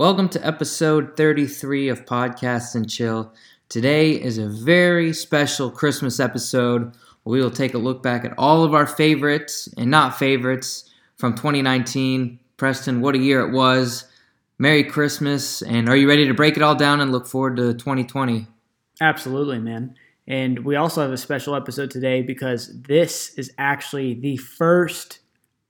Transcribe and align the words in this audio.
Welcome 0.00 0.30
to 0.30 0.46
episode 0.46 1.14
33 1.18 1.90
of 1.90 2.06
Podcast 2.06 2.74
and 2.74 2.88
Chill. 2.88 3.34
Today 3.68 4.12
is 4.12 4.38
a 4.38 4.48
very 4.48 5.12
special 5.12 5.70
Christmas 5.70 6.18
episode. 6.18 6.92
We 7.26 7.38
will 7.42 7.50
take 7.50 7.74
a 7.74 7.78
look 7.78 8.02
back 8.02 8.24
at 8.24 8.32
all 8.38 8.64
of 8.64 8.72
our 8.72 8.86
favorites 8.86 9.68
and 9.76 9.90
not 9.90 10.18
favorites 10.18 10.88
from 11.18 11.34
2019. 11.34 12.38
Preston, 12.56 13.02
what 13.02 13.14
a 13.14 13.18
year 13.18 13.46
it 13.46 13.52
was. 13.52 14.06
Merry 14.58 14.84
Christmas. 14.84 15.60
And 15.60 15.86
are 15.86 15.96
you 15.96 16.08
ready 16.08 16.26
to 16.26 16.32
break 16.32 16.56
it 16.56 16.62
all 16.62 16.74
down 16.74 17.02
and 17.02 17.12
look 17.12 17.26
forward 17.26 17.56
to 17.56 17.74
2020? 17.74 18.46
Absolutely, 19.02 19.58
man. 19.58 19.96
And 20.26 20.64
we 20.64 20.76
also 20.76 21.02
have 21.02 21.12
a 21.12 21.18
special 21.18 21.54
episode 21.54 21.90
today 21.90 22.22
because 22.22 22.72
this 22.84 23.34
is 23.34 23.52
actually 23.58 24.14
the 24.14 24.38
first 24.38 25.18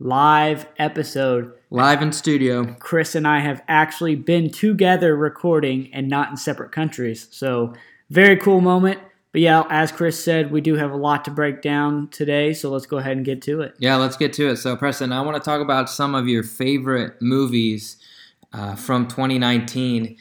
live 0.00 0.66
episode. 0.78 1.52
Live 1.68 2.00
in 2.00 2.10
studio. 2.12 2.74
Chris 2.78 3.14
and 3.14 3.28
I 3.28 3.40
have 3.40 3.62
actually 3.68 4.16
been 4.16 4.50
together 4.50 5.14
recording 5.14 5.90
and 5.92 6.08
not 6.08 6.30
in 6.30 6.36
separate 6.36 6.72
countries. 6.72 7.28
So, 7.30 7.74
very 8.08 8.36
cool 8.36 8.60
moment. 8.60 8.98
But 9.32 9.42
yeah, 9.42 9.62
as 9.70 9.92
Chris 9.92 10.22
said, 10.22 10.50
we 10.50 10.60
do 10.60 10.74
have 10.74 10.90
a 10.90 10.96
lot 10.96 11.24
to 11.26 11.30
break 11.30 11.62
down 11.62 12.08
today. 12.08 12.54
So, 12.54 12.70
let's 12.70 12.86
go 12.86 12.96
ahead 12.96 13.16
and 13.16 13.26
get 13.26 13.42
to 13.42 13.60
it. 13.60 13.74
Yeah, 13.78 13.96
let's 13.96 14.16
get 14.16 14.32
to 14.34 14.48
it. 14.48 14.56
So, 14.56 14.74
Preston, 14.74 15.12
I 15.12 15.20
want 15.20 15.36
to 15.36 15.48
talk 15.48 15.60
about 15.60 15.90
some 15.90 16.14
of 16.14 16.26
your 16.26 16.42
favorite 16.42 17.20
movies 17.20 17.98
uh, 18.52 18.74
from 18.76 19.06
2019. 19.06 20.16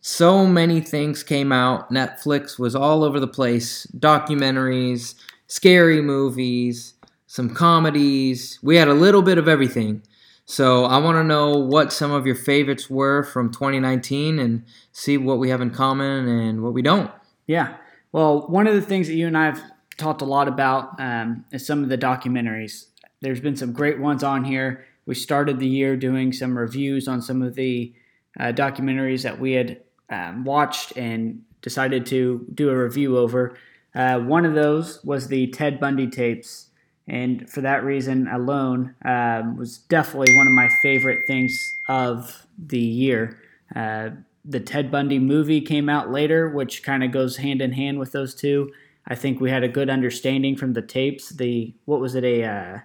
So 0.00 0.46
many 0.46 0.80
things 0.80 1.22
came 1.22 1.50
out. 1.52 1.90
Netflix 1.90 2.58
was 2.58 2.74
all 2.74 3.04
over 3.04 3.18
the 3.18 3.28
place 3.28 3.86
documentaries, 3.96 5.14
scary 5.46 6.02
movies 6.02 6.93
some 7.34 7.52
comedies. 7.52 8.60
We 8.62 8.76
had 8.76 8.86
a 8.86 8.94
little 8.94 9.20
bit 9.20 9.38
of 9.38 9.48
everything. 9.48 10.02
So 10.44 10.84
I 10.84 10.98
want 10.98 11.16
to 11.16 11.24
know 11.24 11.58
what 11.58 11.92
some 11.92 12.12
of 12.12 12.26
your 12.26 12.36
favorites 12.36 12.88
were 12.88 13.24
from 13.24 13.50
2019 13.50 14.38
and 14.38 14.62
see 14.92 15.18
what 15.18 15.38
we 15.40 15.48
have 15.48 15.60
in 15.60 15.70
common 15.70 16.28
and 16.28 16.62
what 16.62 16.74
we 16.74 16.80
don't. 16.80 17.10
Yeah. 17.48 17.74
Well, 18.12 18.46
one 18.46 18.68
of 18.68 18.76
the 18.76 18.80
things 18.80 19.08
that 19.08 19.14
you 19.14 19.26
and 19.26 19.36
I 19.36 19.46
have 19.46 19.60
talked 19.96 20.22
a 20.22 20.24
lot 20.24 20.46
about 20.46 21.00
um, 21.00 21.44
is 21.50 21.66
some 21.66 21.82
of 21.82 21.88
the 21.88 21.98
documentaries. 21.98 22.86
There's 23.20 23.40
been 23.40 23.56
some 23.56 23.72
great 23.72 23.98
ones 23.98 24.22
on 24.22 24.44
here. 24.44 24.86
We 25.04 25.16
started 25.16 25.58
the 25.58 25.66
year 25.66 25.96
doing 25.96 26.32
some 26.32 26.56
reviews 26.56 27.08
on 27.08 27.20
some 27.20 27.42
of 27.42 27.56
the 27.56 27.92
uh, 28.38 28.52
documentaries 28.52 29.22
that 29.22 29.40
we 29.40 29.54
had 29.54 29.80
um, 30.08 30.44
watched 30.44 30.96
and 30.96 31.42
decided 31.62 32.06
to 32.06 32.46
do 32.54 32.70
a 32.70 32.80
review 32.80 33.18
over. 33.18 33.58
Uh, 33.92 34.20
one 34.20 34.46
of 34.46 34.54
those 34.54 35.04
was 35.04 35.26
the 35.26 35.48
Ted 35.48 35.80
Bundy 35.80 36.06
tapes 36.06 36.70
and 37.06 37.48
for 37.50 37.60
that 37.60 37.84
reason 37.84 38.28
alone, 38.28 38.94
um, 39.04 39.56
was 39.56 39.78
definitely 39.78 40.36
one 40.36 40.46
of 40.46 40.52
my 40.52 40.68
favorite 40.82 41.26
things 41.26 41.52
of 41.88 42.46
the 42.58 42.78
year. 42.78 43.38
Uh, 43.74 44.10
the 44.44 44.60
Ted 44.60 44.90
Bundy 44.90 45.18
movie 45.18 45.60
came 45.60 45.88
out 45.88 46.10
later, 46.10 46.48
which 46.48 46.82
kind 46.82 47.02
of 47.04 47.12
goes 47.12 47.36
hand 47.36 47.62
in 47.62 47.72
hand 47.72 47.98
with 47.98 48.12
those 48.12 48.34
two. 48.34 48.72
I 49.06 49.14
think 49.14 49.40
we 49.40 49.50
had 49.50 49.62
a 49.62 49.68
good 49.68 49.90
understanding 49.90 50.56
from 50.56 50.72
the 50.72 50.82
tapes. 50.82 51.30
The 51.30 51.74
what 51.84 52.00
was 52.00 52.14
it 52.14 52.24
a 52.24 52.44
uh, 52.44 52.78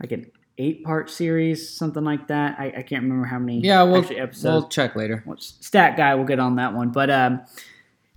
like 0.00 0.12
an 0.12 0.30
eight 0.58 0.84
part 0.84 1.10
series, 1.10 1.68
something 1.70 2.04
like 2.04 2.28
that. 2.28 2.58
I, 2.58 2.66
I 2.78 2.82
can't 2.82 3.02
remember 3.02 3.26
how 3.26 3.38
many. 3.38 3.60
Yeah, 3.60 3.82
we'll, 3.82 4.04
episodes. 4.04 4.44
we'll 4.44 4.68
check 4.68 4.96
later. 4.96 5.24
Stat 5.38 5.96
guy 5.96 6.14
will 6.14 6.24
get 6.24 6.40
on 6.40 6.56
that 6.56 6.74
one, 6.74 6.90
but 6.90 7.10
um, 7.10 7.42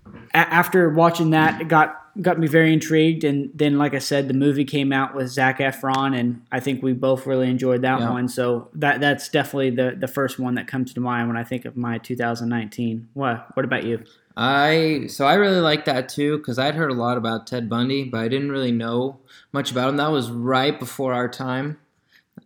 a- 0.05 0.37
after 0.37 0.89
watching 0.89 1.31
that, 1.31 1.61
it 1.61 1.67
got 1.67 1.97
got 2.21 2.39
me 2.39 2.47
very 2.47 2.73
intrigued. 2.73 3.23
And 3.23 3.51
then, 3.53 3.77
like 3.77 3.93
I 3.93 3.99
said, 3.99 4.27
the 4.27 4.33
movie 4.33 4.65
came 4.65 4.91
out 4.91 5.15
with 5.15 5.29
Zac 5.29 5.59
Efron, 5.59 6.17
and 6.17 6.41
I 6.51 6.59
think 6.59 6.83
we 6.83 6.93
both 6.93 7.25
really 7.25 7.49
enjoyed 7.49 7.81
that 7.83 7.99
yeah. 7.99 8.09
one. 8.09 8.27
So 8.27 8.69
that 8.73 8.99
that's 8.99 9.29
definitely 9.29 9.71
the 9.71 9.95
the 9.97 10.07
first 10.07 10.39
one 10.39 10.55
that 10.55 10.67
comes 10.67 10.93
to 10.93 10.99
mind 10.99 11.27
when 11.27 11.37
I 11.37 11.43
think 11.43 11.65
of 11.65 11.77
my 11.77 11.97
2019. 11.97 13.09
What 13.13 13.55
What 13.55 13.65
about 13.65 13.83
you? 13.83 14.03
I 14.35 15.05
so 15.07 15.25
I 15.25 15.33
really 15.33 15.59
like 15.59 15.85
that 15.85 16.09
too 16.09 16.37
because 16.37 16.57
I'd 16.57 16.75
heard 16.75 16.91
a 16.91 16.95
lot 16.95 17.17
about 17.17 17.47
Ted 17.47 17.69
Bundy, 17.69 18.05
but 18.05 18.21
I 18.21 18.27
didn't 18.27 18.51
really 18.51 18.71
know 18.71 19.19
much 19.51 19.71
about 19.71 19.89
him. 19.89 19.97
That 19.97 20.11
was 20.11 20.31
right 20.31 20.77
before 20.77 21.13
our 21.13 21.27
time. 21.27 21.79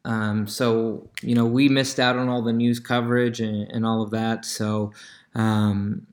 Um, 0.04 0.48
so 0.48 1.10
you 1.22 1.36
know 1.36 1.46
we 1.46 1.70
missed 1.70 2.00
out 2.00 2.18
on 2.18 2.28
all 2.28 2.42
the 2.42 2.54
news 2.54 2.80
coverage 2.80 3.40
and, 3.40 3.70
and 3.72 3.86
all 3.86 4.02
of 4.02 4.12
that. 4.12 4.46
So 4.46 4.94
um, 5.36 6.08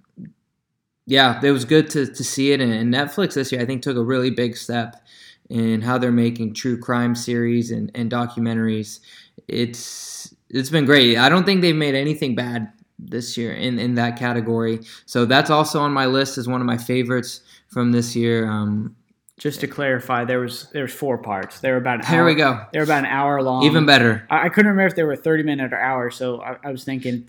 yeah, 1.06 1.40
it 1.42 1.50
was 1.50 1.64
good 1.64 1.90
to, 1.90 2.06
to 2.06 2.24
see 2.24 2.52
it. 2.52 2.60
And 2.60 2.92
Netflix 2.92 3.34
this 3.34 3.52
year, 3.52 3.60
I 3.60 3.66
think, 3.66 3.82
took 3.82 3.96
a 3.96 4.02
really 4.02 4.30
big 4.30 4.56
step 4.56 5.02
in 5.50 5.82
how 5.82 5.98
they're 5.98 6.12
making 6.12 6.54
true 6.54 6.78
crime 6.78 7.14
series 7.14 7.70
and, 7.70 7.90
and 7.94 8.10
documentaries. 8.10 9.00
It's 9.48 10.34
it's 10.48 10.70
been 10.70 10.84
great. 10.84 11.16
I 11.16 11.28
don't 11.28 11.44
think 11.44 11.62
they've 11.62 11.74
made 11.74 11.94
anything 11.94 12.34
bad 12.34 12.72
this 12.98 13.36
year 13.36 13.52
in, 13.52 13.78
in 13.78 13.94
that 13.94 14.18
category. 14.18 14.80
So 15.06 15.24
that's 15.24 15.50
also 15.50 15.80
on 15.80 15.92
my 15.92 16.06
list 16.06 16.38
as 16.38 16.46
one 16.46 16.60
of 16.60 16.66
my 16.66 16.76
favorites 16.76 17.40
from 17.68 17.92
this 17.92 18.14
year. 18.14 18.48
Um, 18.48 18.94
just 19.38 19.60
to 19.60 19.66
clarify, 19.66 20.24
there 20.24 20.40
was 20.40 20.68
there 20.72 20.82
was 20.82 20.92
four 20.92 21.18
parts. 21.18 21.60
They 21.60 21.70
were 21.70 21.76
about 21.76 22.00
an 22.00 22.06
here 22.06 22.20
hour, 22.20 22.26
we 22.26 22.34
go. 22.34 22.64
They 22.72 22.78
were 22.78 22.84
about 22.84 23.00
an 23.00 23.06
hour 23.06 23.42
long. 23.42 23.64
Even 23.64 23.86
better. 23.86 24.26
I, 24.30 24.46
I 24.46 24.48
couldn't 24.50 24.70
remember 24.70 24.88
if 24.88 24.94
they 24.94 25.02
were 25.04 25.16
thirty 25.16 25.42
minute 25.42 25.72
or 25.72 25.80
hour, 25.80 26.10
so 26.10 26.40
I, 26.42 26.56
I 26.64 26.70
was 26.70 26.84
thinking 26.84 27.28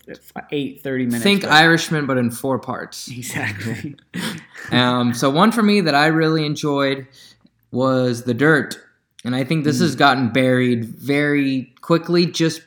eight 0.52 0.82
30 0.82 1.06
minutes. 1.06 1.24
Think 1.24 1.42
but. 1.42 1.50
Irishman, 1.50 2.06
but 2.06 2.18
in 2.18 2.30
four 2.30 2.58
parts. 2.58 3.10
Exactly. 3.24 3.96
um, 4.70 5.14
so 5.14 5.30
one 5.30 5.50
for 5.50 5.62
me 5.62 5.80
that 5.80 5.94
I 5.94 6.06
really 6.06 6.44
enjoyed 6.44 7.06
was 7.70 8.24
The 8.24 8.34
Dirt, 8.34 8.78
and 9.24 9.34
I 9.34 9.44
think 9.44 9.64
this 9.64 9.78
mm. 9.78 9.82
has 9.82 9.96
gotten 9.96 10.28
buried 10.28 10.84
very 10.84 11.72
quickly 11.80 12.26
just 12.26 12.60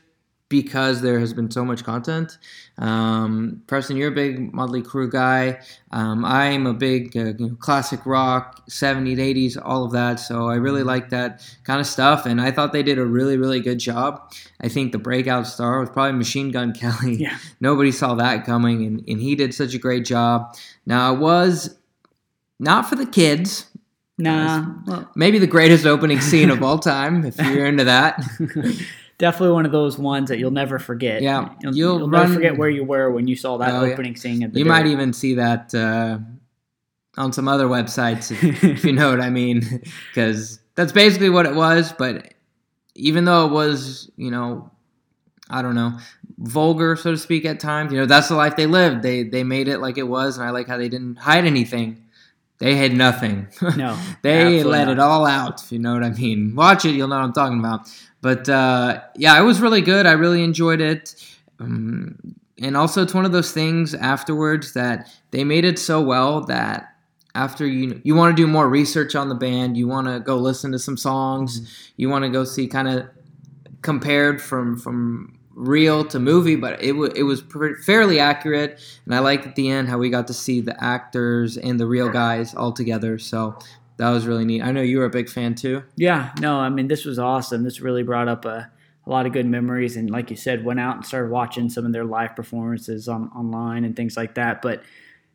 because 0.50 1.02
there 1.02 1.20
has 1.20 1.34
been 1.34 1.52
so 1.52 1.66
much 1.66 1.84
content. 1.84 2.38
Um, 2.78 3.64
Preston, 3.68 3.98
you're 3.98 4.12
a 4.12 4.16
big 4.16 4.54
Motley 4.54 4.82
Crue 4.82 5.12
guy. 5.12 5.60
Um, 5.92 6.24
I'm 6.24 6.66
a 6.66 6.74
big 6.74 7.18
uh, 7.18 7.34
you 7.38 7.48
know, 7.48 7.56
classic 7.56 8.06
rock, 8.06 8.66
70s, 8.70 9.18
80s, 9.18 9.62
all 9.62 9.84
of 9.84 9.92
that. 9.92 10.20
So 10.20 10.48
I 10.48 10.56
really 10.56 10.80
mm-hmm. 10.80 10.88
like 10.88 11.10
that 11.10 11.46
kind 11.64 11.82
of 11.82 11.88
stuff. 11.88 12.26
And 12.26 12.40
I 12.40 12.52
thought 12.52 12.72
they 12.72 12.84
did 12.84 12.98
a 12.98 13.06
really, 13.06 13.38
really 13.38 13.60
good 13.60 13.80
job. 13.80 14.32
I 14.62 14.70
think 14.70 14.94
the 14.94 15.00
breakout 15.00 15.48
star 15.48 15.80
was 15.80 15.90
probably 15.90 16.14
Machine 16.14 16.52
Gun 16.52 16.74
Kelly. 16.74 17.16
Yeah. 17.16 17.38
Nobody 17.60 17.92
saw 17.92 18.16
that 18.16 18.46
coming, 18.46 18.86
and, 18.86 19.04
and 19.08 19.20
he 19.20 19.36
did 19.36 19.54
such 19.54 19.74
a 19.74 19.80
great 19.80 20.06
job. 20.06 20.56
Now, 20.86 21.14
it 21.14 21.20
was 21.20 21.78
not 22.60 22.88
for 22.88 22.96
the 22.96 23.06
kids. 23.06 23.68
Nah. 24.18 24.74
Well, 24.86 25.12
maybe 25.16 25.40
the 25.40 25.48
greatest 25.48 25.86
opening 25.86 26.22
scene 26.22 26.50
of 26.50 26.64
all 26.64 26.80
time, 26.80 27.24
if 27.26 27.38
you're 27.38 27.66
into 27.66 27.84
that. 27.84 28.20
definitely 29.18 29.54
one 29.54 29.66
of 29.66 29.72
those 29.72 29.98
ones 29.98 30.30
that 30.30 30.40
you'll 30.40 30.52
never 30.52 30.80
forget. 30.80 31.22
Yeah, 31.22 31.50
you'll, 31.62 31.76
you'll, 31.76 31.98
you'll 32.00 32.08
never 32.08 32.34
forget 32.34 32.58
where 32.58 32.70
you 32.70 32.84
were 32.84 33.12
when 33.12 33.28
you 33.28 33.36
saw 33.36 33.58
that 33.58 33.74
oh, 33.74 33.86
opening 33.86 34.14
yeah. 34.14 34.20
scene. 34.20 34.52
you 34.54 34.66
might 34.66 34.86
even 34.86 35.14
see 35.14 35.36
that 35.36 35.74
uh, 35.74 36.20
on 37.18 37.34
some 37.34 37.48
other 37.48 37.66
websites, 37.66 38.32
if, 38.32 38.64
if 38.64 38.86
you 38.86 38.94
know 38.94 39.10
what 39.10 39.22
I 39.22 39.30
mean, 39.30 39.82
because 40.10 40.60
that's 40.76 40.92
basically 40.92 41.30
what 41.30 41.46
it 41.46 41.56
was. 41.56 41.92
But 41.92 42.34
even 42.96 43.26
though 43.26 43.48
it 43.48 43.52
was, 43.52 44.10
you 44.18 44.32
know, 44.32 44.72
I 45.50 45.62
don't 45.62 45.76
know, 45.76 45.98
vulgar 46.38 46.96
so 46.96 47.12
to 47.12 47.18
speak 47.18 47.46
at 47.46 47.60
times, 47.60 47.92
you 47.92 48.00
know, 48.00 48.06
that's 48.06 48.28
the 48.28 48.36
life 48.36 48.56
they 48.56 48.68
lived. 48.68 49.02
They 49.02 49.24
they 49.24 49.44
made 49.44 49.68
it 49.68 49.80
like 49.80 49.98
it 49.98 50.08
was, 50.08 50.38
and 50.38 50.48
I 50.48 50.52
like 50.52 50.68
how 50.68 50.78
they 50.78 50.90
didn't 50.90 51.16
hide 51.16 51.46
anything. 51.46 52.04
They 52.60 52.76
had 52.76 52.94
nothing. 52.94 53.48
No, 53.76 53.98
they 54.24 54.64
let 54.64 54.86
not. 54.86 54.94
it 54.94 55.00
all 55.00 55.26
out. 55.26 55.62
If 55.64 55.72
you 55.72 55.80
know 55.80 55.94
what 55.94 56.04
I 56.04 56.10
mean. 56.10 56.56
Watch 56.56 56.86
it, 56.86 56.92
you'll 56.92 57.08
know 57.08 57.18
what 57.18 57.26
I'm 57.26 57.34
talking 57.34 57.60
about. 57.60 57.88
But 58.22 58.50
uh, 58.50 59.02
yeah, 59.16 59.40
it 59.40 59.44
was 59.44 59.62
really 59.62 59.82
good. 59.82 60.06
I 60.06 60.14
really 60.14 60.44
enjoyed 60.44 60.82
it. 60.82 61.16
Um, 61.60 62.18
and 62.60 62.76
also, 62.76 63.04
it's 63.04 63.14
one 63.14 63.26
of 63.26 63.32
those 63.32 63.52
things 63.52 63.94
afterwards 63.94 64.74
that 64.74 65.08
they 65.32 65.44
made 65.44 65.66
it 65.66 65.78
so 65.78 66.02
well 66.02 66.42
that 66.46 66.96
after 67.36 67.68
you 67.68 68.02
you 68.04 68.16
want 68.16 68.36
to 68.36 68.42
do 68.42 68.48
more 68.48 68.68
research 68.68 69.16
on 69.16 69.30
the 69.30 69.36
band, 69.36 69.78
you 69.78 69.88
want 69.88 70.08
to 70.08 70.20
go 70.20 70.38
listen 70.38 70.72
to 70.72 70.80
some 70.80 70.98
songs, 70.98 71.60
mm-hmm. 71.60 71.94
you 71.98 72.10
want 72.10 72.24
to 72.24 72.30
go 72.30 72.44
see 72.44 72.68
kind 72.68 72.88
of 72.88 73.08
compared 73.84 74.42
from 74.42 74.78
from 74.78 75.37
real 75.58 76.06
to 76.06 76.20
movie, 76.20 76.56
but 76.56 76.82
it 76.82 76.92
w- 76.92 77.12
it 77.16 77.24
was 77.24 77.44
fairly 77.84 78.20
accurate, 78.20 78.80
and 79.06 79.16
I 79.16 79.20
liked 79.20 79.46
at 79.48 79.56
the 79.56 79.70
end 79.70 79.90
how 79.90 79.98
we 79.98 80.10
got 80.10 80.28
to 80.28 80.34
see 80.34 80.62
the 80.62 80.82
actors 80.82 81.58
and 81.58 81.80
the 81.80 81.88
real 81.88 82.10
guys 82.10 82.54
all 82.54 82.72
together. 82.72 83.18
So 83.18 83.58
that 83.98 84.12
was 84.12 84.28
really 84.28 84.46
neat. 84.46 84.62
I 84.62 84.72
know 84.72 84.82
you 84.82 85.00
were 85.00 85.06
a 85.06 85.10
big 85.10 85.30
fan 85.30 85.56
too. 85.56 85.84
Yeah, 85.96 86.32
no, 86.40 86.58
I 86.60 86.70
mean 86.70 86.88
this 86.88 87.06
was 87.06 87.18
awesome. 87.18 87.64
This 87.64 87.82
really 87.82 88.04
brought 88.04 88.28
up 88.28 88.46
a, 88.46 88.72
a 89.06 89.10
lot 89.10 89.26
of 89.26 89.34
good 89.34 89.48
memories, 89.48 89.98
and 89.98 90.10
like 90.10 90.30
you 90.30 90.38
said, 90.38 90.64
went 90.64 90.80
out 90.80 90.98
and 90.98 91.06
started 91.06 91.32
watching 91.32 91.70
some 91.70 91.86
of 91.86 91.92
their 91.92 92.06
live 92.06 92.36
performances 92.36 93.08
on 93.08 93.30
online 93.30 93.84
and 93.84 93.96
things 93.96 94.16
like 94.16 94.36
that. 94.36 94.62
But 94.62 94.84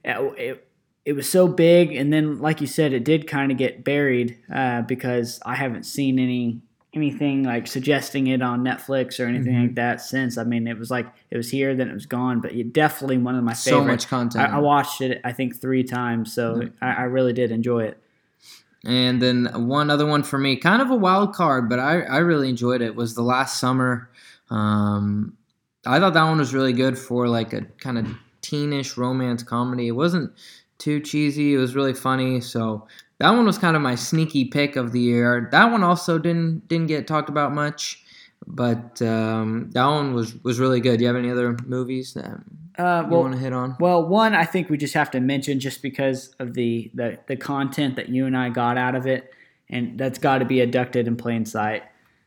it, 0.05 0.17
it, 0.39 0.69
it 1.05 1.13
was 1.15 1.29
so 1.29 1.49
big, 1.49 1.93
and 1.97 2.13
then 2.13 2.39
like 2.39 2.61
you 2.61 2.69
said, 2.69 2.93
it 2.93 3.05
did 3.05 3.27
kind 3.27 3.51
of 3.51 3.59
get 3.59 3.83
buried 3.83 4.39
uh, 4.55 4.83
because 4.83 5.41
I 5.45 5.57
haven't 5.57 5.83
seen 5.83 6.21
any 6.21 6.63
anything 6.95 7.43
like 7.43 7.67
suggesting 7.67 8.27
it 8.27 8.43
on 8.43 8.63
Netflix 8.63 9.19
or 9.19 9.27
anything 9.27 9.55
mm-hmm. 9.55 9.63
like 9.63 9.75
that 9.77 10.01
since. 10.01 10.37
I 10.37 10.45
mean, 10.45 10.67
it 10.67 10.79
was 10.79 10.91
like 10.91 11.07
it 11.31 11.37
was 11.37 11.51
here, 11.51 11.75
then 11.75 11.89
it 11.89 11.95
was 11.95 12.07
gone. 12.07 12.41
But 12.41 12.53
it 12.53 12.73
definitely 12.73 13.19
one 13.19 13.35
of 13.35 13.45
my 13.45 13.55
so 13.55 13.79
favorite. 13.79 13.93
much 13.93 14.09
content. 14.09 14.53
I, 14.53 14.57
I, 14.57 14.59
watched 14.59 15.01
it, 15.01 15.21
I 15.25 15.33
think, 15.33 15.61
three 15.61 15.85
times, 15.85 16.33
so 16.33 16.57
mm-hmm. 16.57 16.85
I, 16.85 16.95
I 16.95 17.03
really 17.03 17.33
did 17.33 17.51
enjoy 17.51 17.85
it. 17.85 17.99
And 18.85 19.23
then 19.23 19.69
one 19.69 19.91
other 19.91 20.07
one 20.07 20.23
for 20.23 20.39
me, 20.39 20.57
kind 20.57 20.83
of 20.83 20.91
a 20.91 20.97
wild 20.97 21.35
card, 21.35 21.69
but 21.69 21.79
I, 21.79 22.01
I 22.01 22.19
really 22.19 22.49
enjoyed 22.49 22.83
it, 22.83 22.97
was 22.97 23.15
The 23.15 23.23
Last 23.23 23.61
Summer. 23.61 24.11
Um, 24.51 25.37
I 25.87 26.01
thought 26.01 26.15
that 26.15 26.25
one 26.25 26.39
was 26.39 26.53
really 26.53 26.73
good 26.73 26.99
for 26.99 27.29
like 27.29 27.53
a 27.53 27.63
kind 27.79 27.97
of 27.97 28.07
teenish 28.43 28.97
romance 28.97 29.45
comedy. 29.45 29.87
It 29.87 29.93
wasn't 29.93 30.33
too 30.79 30.99
cheesy. 30.99 31.55
It 31.55 31.59
was 31.59 31.77
really 31.77 31.95
funny. 31.95 32.41
So 32.41 32.89
that 33.23 33.31
one 33.31 33.47
was 33.47 33.57
kind 33.57 33.77
of 33.77 33.83
my 33.83 33.95
sneaky 33.95 34.47
pick 34.47 34.75
of 34.75 34.91
the 34.91 34.99
year. 35.01 35.49
That 35.53 35.71
one 35.71 35.85
also 35.85 36.19
didn't 36.19 36.67
didn't 36.69 36.89
get 36.89 37.07
talked 37.07 37.29
about 37.29 37.55
much, 37.55 38.03
but 38.47 39.01
um, 39.01 39.71
that 39.75 39.87
one 39.87 40.13
was 40.13 40.35
was 40.43 40.59
really 40.59 40.81
good. 40.81 40.99
Do 40.99 41.05
you 41.05 41.07
have 41.09 41.17
any 41.17 41.31
other 41.31 41.57
movies 41.65 42.15
that 42.15 42.41
Uh, 42.77 43.05
you 43.09 43.17
want 43.17 43.35
to 43.35 43.39
hit 43.39 43.53
on? 43.53 43.77
Well, 43.79 44.07
one 44.09 44.35
I 44.35 44.45
think 44.45 44.69
we 44.71 44.77
just 44.77 44.95
have 44.95 45.11
to 45.13 45.21
mention 45.21 45.61
just 45.61 45.83
because 45.83 46.35
of 46.41 46.55
the 46.55 46.91
the, 46.95 47.19
the 47.29 47.37
content 47.37 47.97
that 47.97 48.09
you 48.09 48.27
and 48.27 48.37
I 48.37 48.49
got 48.51 48.77
out 48.77 48.95
of 48.97 49.07
it, 49.07 49.31
and 49.71 49.99
that's 49.99 50.19
got 50.19 50.39
to 50.39 50.45
be 50.45 50.61
abducted 50.61 51.07
in 51.07 51.17
plain 51.17 51.45
sight. 51.47 51.85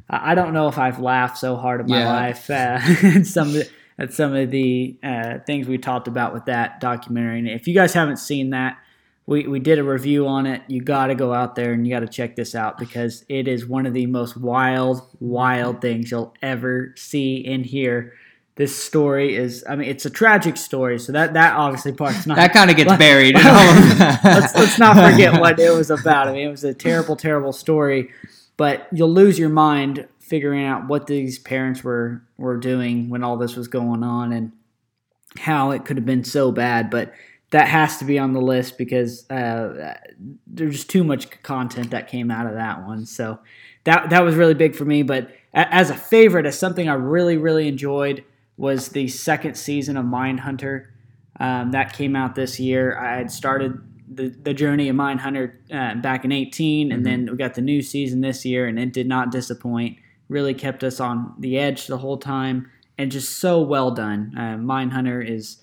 I 0.10 0.32
I 0.32 0.36
don't 0.36 0.54
know 0.54 0.68
if 0.70 0.78
I've 0.78 1.00
laughed 1.00 1.38
so 1.40 1.56
hard 1.58 1.82
in 1.82 1.88
my 1.88 2.00
Yeah. 2.00 2.14
life 2.14 2.50
uh, 2.50 2.80
at 3.20 3.26
some 3.26 3.48
of 3.50 3.54
the, 3.56 3.70
at 4.00 4.14
some 4.14 4.34
of 4.36 4.50
the 4.52 4.98
uh, 5.04 5.40
things 5.46 5.68
we 5.68 5.78
talked 5.78 6.08
about 6.08 6.34
with 6.34 6.46
that 6.46 6.80
documentary. 6.80 7.40
And 7.40 7.50
if 7.50 7.68
you 7.68 7.74
guys 7.74 7.94
haven't 7.94 8.18
seen 8.20 8.52
that, 8.52 8.78
we, 9.28 9.48
we 9.48 9.60
did 9.60 9.80
a 9.80 9.84
review 9.84 10.28
on 10.28 10.46
it. 10.46 10.62
You 10.68 10.82
got 10.82 11.08
to 11.08 11.16
go 11.16 11.34
out 11.34 11.56
there 11.56 11.74
and 11.74 11.86
you 11.86 11.94
got 11.94 12.02
to 12.02 12.08
check 12.08 12.36
this 12.36 12.54
out 12.54 12.78
because 12.78 13.26
it 13.28 13.48
is 13.48 13.66
one 13.66 13.86
of 13.86 13.94
the 13.94 14.06
most 14.06 14.38
wild, 14.38 15.02
wild 15.20 15.82
things 15.82 16.12
you'll 16.12 16.34
ever 16.42 16.94
see 16.96 17.46
and 17.46 17.66
hear. 17.66 18.14
This 18.56 18.76
story 18.76 19.36
is, 19.36 19.66
I 19.68 19.76
mean, 19.76 19.90
it's 19.90 20.06
a 20.06 20.10
tragic 20.10 20.56
story, 20.56 20.98
so 20.98 21.12
that 21.12 21.34
that 21.34 21.58
obviously 21.58 21.92
part's 21.92 22.26
not 22.26 22.38
That 22.38 22.54
kind 22.54 22.70
of 22.70 22.78
gets 22.78 22.96
buried. 22.98 23.32
in 23.32 23.36
of 23.38 23.44
that. 23.44 24.22
let's, 24.24 24.56
let's 24.56 24.80
not 24.80 24.96
forget 24.96 25.42
what 25.42 25.60
it 25.60 25.72
was 25.72 25.90
about. 25.90 26.30
I 26.30 26.34
mean, 26.34 26.48
it 26.48 26.52
was 26.52 26.64
a 26.64 26.74
terrible, 26.74 27.18
terrible 27.18 27.52
story, 27.52 28.12
but 28.56 28.88
you'll 28.94 29.12
lose 29.12 29.38
your 29.38 29.50
mind 29.50 30.08
figuring 30.20 30.64
out 30.66 30.88
what 30.88 31.08
these 31.08 31.38
parents 31.38 31.84
were 31.84 32.22
were 32.38 32.58
doing 32.58 33.10
when 33.10 33.24
all 33.24 33.36
this 33.36 33.58
was 33.58 33.68
going 33.68 34.04
on 34.04 34.32
and 34.32 34.54
how 35.38 35.72
it 35.72 35.84
could 35.84 35.98
have 35.98 36.06
been 36.06 36.24
so 36.24 36.52
bad. 36.52 36.90
But 36.90 37.14
that 37.52 37.68
has 37.68 37.98
to 37.98 38.06
be 38.06 38.18
on 38.20 38.34
the 38.34 38.42
list 38.42 38.78
because 38.78 39.30
uh, 39.30 39.96
there's 40.48 40.76
just 40.76 40.90
too 40.90 41.04
much 41.04 41.30
content 41.44 41.92
that 41.92 42.08
came 42.08 42.32
out 42.32 42.48
of 42.48 42.54
that 42.54 42.86
one. 42.86 43.06
So 43.06 43.40
that 43.84 44.10
that 44.10 44.24
was 44.24 44.36
really 44.36 44.54
big 44.54 44.76
for 44.76 44.86
me. 44.86 45.04
But 45.04 45.30
as 45.54 45.90
a 45.90 45.96
favorite, 45.96 46.46
as 46.46 46.58
something 46.58 46.90
I 46.90 46.96
really, 46.96 47.38
really 47.38 47.68
enjoyed 47.68 48.24
was 48.58 48.90
the 48.90 49.08
second 49.08 49.56
season 49.56 49.98
of 49.98 50.06
Mindhunter. 50.06 50.88
Um, 51.38 51.72
that 51.72 51.94
came 51.94 52.16
out 52.16 52.36
this 52.36 52.60
year. 52.60 52.98
I 52.98 53.18
had 53.18 53.30
started 53.30 53.78
the, 54.08 54.30
the 54.30 54.54
journey 54.54 54.88
of 54.90 54.96
Mindhunter 54.96 55.56
uh, 55.72 55.96
back 55.96 56.24
in 56.24 56.32
18, 56.32 56.92
and 56.92 57.06
then 57.06 57.28
we 57.30 57.38
got 57.38 57.56
the 57.56 57.62
new 57.62 57.82
season 57.82 58.22
this 58.22 58.46
year, 58.46 58.68
and 58.68 58.80
it 58.80 58.94
did 58.94 59.08
not 59.08 59.32
disappoint. 59.32 59.98
Really 60.30 60.54
kept 60.54 60.84
us 60.84 61.00
on 61.00 61.34
the 61.38 61.58
edge 61.58 61.88
the 61.88 61.98
whole 61.98 62.18
time, 62.18 62.72
and 62.98 63.12
just 63.12 63.40
so 63.40 63.62
well 63.62 63.92
done. 63.92 64.34
Uh, 64.38 64.58
Mindhunter 64.58 65.28
is 65.28 65.58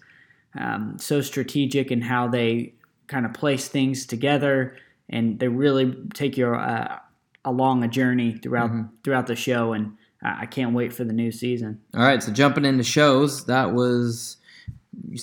um, 0.59 0.97
so 0.99 1.21
strategic 1.21 1.91
in 1.91 2.03
how 2.03 2.29
they 2.29 2.75
kind 3.07 3.27
of 3.27 3.35
place 3.35 3.69
things 3.69 4.07
together, 4.07 4.77
and 5.09 5.39
they 5.39 5.49
really 5.49 5.95
take 6.15 6.37
you 6.37 6.49
uh, 6.55 6.99
along 7.45 7.85
a 7.85 7.89
journey 7.89 8.33
throughout 8.33 8.71
throughout 9.05 9.27
the 9.27 9.37
show. 9.37 9.73
And 9.73 9.97
I 10.23 10.43
I 10.43 10.47
can't 10.47 10.75
wait 10.75 10.93
for 10.93 11.05
the 11.05 11.13
new 11.13 11.33
season. 11.33 11.81
All 11.95 12.03
right, 12.03 12.23
so 12.23 12.33
jumping 12.33 12.65
into 12.65 12.85
shows, 12.85 13.47
that 13.47 13.73
was 13.73 14.37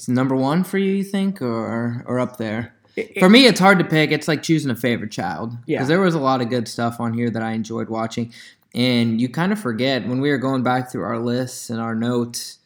number 0.08 0.36
one 0.36 0.64
for 0.64 0.78
you, 0.78 0.92
you 0.92 1.04
think, 1.04 1.42
or 1.42 2.04
or 2.06 2.20
up 2.20 2.38
there? 2.38 2.74
For 3.20 3.30
me, 3.30 3.46
it's 3.46 3.60
hard 3.60 3.80
to 3.80 3.86
pick. 3.86 4.12
It's 4.12 4.28
like 4.28 4.44
choosing 4.44 4.72
a 4.72 4.76
favorite 4.76 5.12
child. 5.12 5.58
Yeah. 5.66 5.78
Because 5.78 5.88
there 5.88 6.02
was 6.02 6.16
a 6.16 6.20
lot 6.20 6.42
of 6.42 6.50
good 6.50 6.68
stuff 6.68 7.00
on 7.00 7.14
here 7.14 7.30
that 7.30 7.42
I 7.42 7.52
enjoyed 7.52 7.90
watching. 7.90 8.34
And 8.74 9.20
you 9.20 9.30
kind 9.30 9.52
of 9.52 9.60
forget 9.60 10.08
when 10.08 10.20
we 10.20 10.30
were 10.30 10.38
going 10.38 10.64
back 10.64 10.92
through 10.92 11.04
our 11.04 11.20
lists 11.20 11.70
and 11.70 11.80
our 11.80 11.96
notes. 11.96 12.59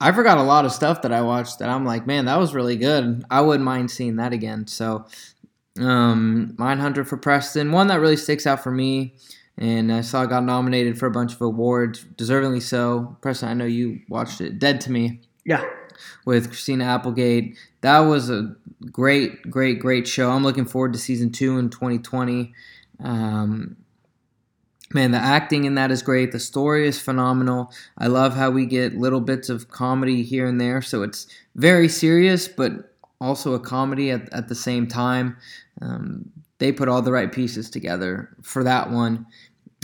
I 0.00 0.12
forgot 0.12 0.38
a 0.38 0.42
lot 0.42 0.64
of 0.64 0.72
stuff 0.72 1.02
that 1.02 1.12
I 1.12 1.22
watched 1.22 1.58
that 1.58 1.68
I'm 1.68 1.84
like, 1.84 2.06
man, 2.06 2.26
that 2.26 2.38
was 2.38 2.54
really 2.54 2.76
good. 2.76 3.24
I 3.30 3.40
wouldn't 3.40 3.64
mind 3.64 3.90
seeing 3.90 4.16
that 4.16 4.32
again. 4.32 4.66
So, 4.66 5.06
um, 5.80 6.54
Mindhunter 6.58 7.06
for 7.06 7.16
Preston, 7.16 7.72
one 7.72 7.86
that 7.86 8.00
really 8.00 8.16
sticks 8.16 8.46
out 8.46 8.62
for 8.62 8.70
me, 8.70 9.14
and 9.56 9.90
I 9.92 10.02
saw 10.02 10.22
it 10.22 10.28
got 10.28 10.44
nominated 10.44 10.98
for 10.98 11.06
a 11.06 11.10
bunch 11.10 11.32
of 11.34 11.40
awards, 11.40 12.04
deservingly 12.16 12.60
so. 12.62 13.16
Preston, 13.22 13.48
I 13.48 13.54
know 13.54 13.64
you 13.64 14.00
watched 14.08 14.40
it. 14.40 14.58
Dead 14.58 14.80
to 14.82 14.92
Me 14.92 15.20
Yeah, 15.44 15.64
with 16.26 16.48
Christina 16.48 16.84
Applegate. 16.84 17.56
That 17.80 18.00
was 18.00 18.28
a 18.28 18.54
great, 18.92 19.50
great, 19.50 19.80
great 19.80 20.06
show. 20.06 20.30
I'm 20.30 20.42
looking 20.42 20.66
forward 20.66 20.92
to 20.92 20.98
season 20.98 21.30
two 21.30 21.58
in 21.58 21.70
2020. 21.70 22.52
Um, 23.02 23.76
man, 24.96 25.12
the 25.12 25.18
acting 25.18 25.64
in 25.64 25.76
that 25.76 25.92
is 25.92 26.02
great. 26.02 26.32
The 26.32 26.40
story 26.40 26.88
is 26.88 26.98
phenomenal. 26.98 27.70
I 27.96 28.08
love 28.08 28.34
how 28.34 28.50
we 28.50 28.66
get 28.66 28.96
little 28.96 29.20
bits 29.20 29.48
of 29.48 29.68
comedy 29.68 30.24
here 30.24 30.46
and 30.46 30.60
there. 30.60 30.82
So 30.82 31.02
it's 31.02 31.28
very 31.54 31.88
serious, 31.88 32.48
but 32.48 32.92
also 33.20 33.54
a 33.54 33.60
comedy 33.60 34.10
at, 34.10 34.32
at 34.32 34.48
the 34.48 34.54
same 34.56 34.88
time. 34.88 35.36
Um, 35.80 36.30
they 36.58 36.72
put 36.72 36.88
all 36.88 37.02
the 37.02 37.12
right 37.12 37.30
pieces 37.30 37.70
together 37.70 38.34
for 38.42 38.64
that 38.64 38.90
one. 38.90 39.26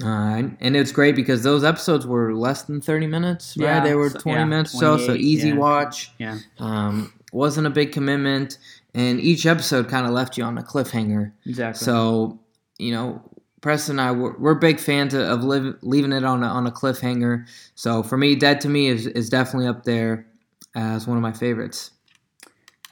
Uh, 0.02 0.48
and- 0.60 0.74
it's 0.76 0.90
great 0.90 1.14
because 1.14 1.42
those 1.42 1.62
episodes 1.62 2.06
were 2.06 2.34
less 2.34 2.62
than 2.62 2.80
30 2.80 3.06
minutes, 3.06 3.54
right? 3.58 3.66
Yeah, 3.66 3.80
they 3.84 3.94
were 3.94 4.10
so- 4.10 4.18
20 4.18 4.38
yeah, 4.40 4.44
minutes 4.46 4.74
or 4.74 4.80
so, 4.80 4.98
so 4.98 5.14
easy 5.14 5.50
yeah. 5.50 5.56
watch. 5.56 6.12
yeah. 6.18 6.38
Um, 6.58 7.12
wasn't 7.32 7.66
a 7.66 7.70
big 7.70 7.92
commitment, 7.92 8.58
and 8.94 9.20
each 9.20 9.46
episode 9.46 9.88
kind 9.88 10.06
of 10.06 10.12
left 10.12 10.36
you 10.36 10.44
on 10.44 10.58
a 10.58 10.62
cliffhanger. 10.62 11.32
Exactly. 11.46 11.84
So, 11.84 12.40
you 12.78 12.92
know, 12.92 13.22
Preston 13.62 13.98
and 13.98 14.08
I 14.08 14.12
we're, 14.12 14.36
we're 14.36 14.54
big 14.54 14.78
fans 14.78 15.14
of, 15.14 15.42
live, 15.42 15.76
leaving 15.80 16.12
it 16.12 16.24
on 16.24 16.42
a, 16.42 16.46
on 16.46 16.66
a 16.66 16.70
cliffhanger. 16.70 17.46
So 17.74 18.02
for 18.02 18.18
me, 18.18 18.34
Dead 18.34 18.60
to 18.62 18.68
Me 18.68 18.88
is, 18.88 19.06
is 19.06 19.30
definitely 19.30 19.68
up 19.68 19.84
there 19.84 20.26
as 20.74 21.06
one 21.06 21.16
of 21.16 21.22
my 21.22 21.32
favorites. 21.32 21.92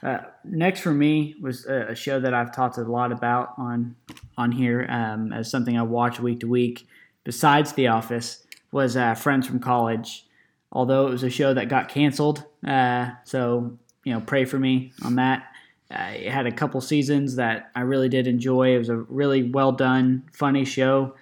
Uh, 0.01 0.19
next 0.43 0.79
for 0.79 0.91
me 0.91 1.35
was 1.39 1.67
a, 1.67 1.89
a 1.89 1.95
show 1.95 2.19
that 2.19 2.33
I've 2.33 2.55
talked 2.55 2.77
a 2.79 2.81
lot 2.81 3.11
about 3.11 3.53
on 3.57 3.95
on 4.35 4.51
here 4.51 4.87
um, 4.89 5.31
as 5.31 5.51
something 5.51 5.77
I 5.77 5.83
watch 5.83 6.19
week 6.19 6.39
to 6.39 6.47
week. 6.47 6.87
Besides 7.23 7.73
The 7.73 7.87
Office, 7.87 8.43
was 8.71 8.97
uh, 8.97 9.13
Friends 9.13 9.45
from 9.45 9.59
College. 9.59 10.25
Although 10.71 11.07
it 11.07 11.11
was 11.11 11.23
a 11.23 11.29
show 11.29 11.53
that 11.53 11.67
got 11.67 11.89
canceled, 11.89 12.45
uh, 12.65 13.11
so 13.25 13.77
you 14.05 14.13
know, 14.13 14.21
pray 14.21 14.45
for 14.45 14.57
me 14.57 14.93
on 15.03 15.15
that. 15.15 15.50
Uh, 15.91 16.11
it 16.13 16.31
had 16.31 16.45
a 16.45 16.51
couple 16.51 16.79
seasons 16.79 17.35
that 17.35 17.69
I 17.75 17.81
really 17.81 18.09
did 18.09 18.27
enjoy. 18.27 18.75
It 18.75 18.77
was 18.77 18.89
a 18.89 18.95
really 18.95 19.43
well 19.43 19.71
done, 19.71 20.23
funny 20.31 20.63
show. 20.63 21.15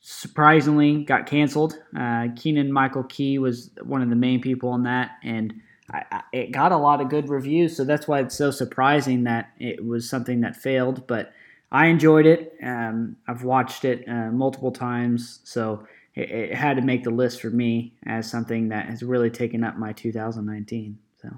Surprisingly, 0.00 1.04
got 1.04 1.26
canceled. 1.26 1.78
Uh, 1.98 2.28
Keegan 2.36 2.72
Michael 2.72 3.04
Key 3.04 3.38
was 3.38 3.70
one 3.82 4.02
of 4.02 4.08
the 4.08 4.16
main 4.16 4.40
people 4.40 4.70
on 4.70 4.84
that, 4.84 5.12
and 5.22 5.60
I, 5.90 6.02
I, 6.10 6.22
it 6.32 6.52
got 6.52 6.72
a 6.72 6.76
lot 6.76 7.00
of 7.00 7.08
good 7.08 7.28
reviews, 7.28 7.76
so 7.76 7.84
that's 7.84 8.08
why 8.08 8.20
it's 8.20 8.36
so 8.36 8.50
surprising 8.50 9.24
that 9.24 9.50
it 9.58 9.84
was 9.84 10.08
something 10.08 10.40
that 10.42 10.56
failed. 10.56 11.06
But 11.06 11.32
I 11.70 11.86
enjoyed 11.86 12.26
it. 12.26 12.54
Um, 12.62 13.16
I've 13.28 13.42
watched 13.42 13.84
it 13.84 14.08
uh, 14.08 14.30
multiple 14.30 14.72
times, 14.72 15.40
so 15.44 15.86
it, 16.14 16.30
it 16.30 16.54
had 16.54 16.76
to 16.76 16.82
make 16.82 17.04
the 17.04 17.10
list 17.10 17.40
for 17.40 17.50
me 17.50 17.92
as 18.06 18.30
something 18.30 18.68
that 18.68 18.86
has 18.86 19.02
really 19.02 19.30
taken 19.30 19.64
up 19.64 19.76
my 19.76 19.92
2019. 19.92 20.98
So 21.20 21.28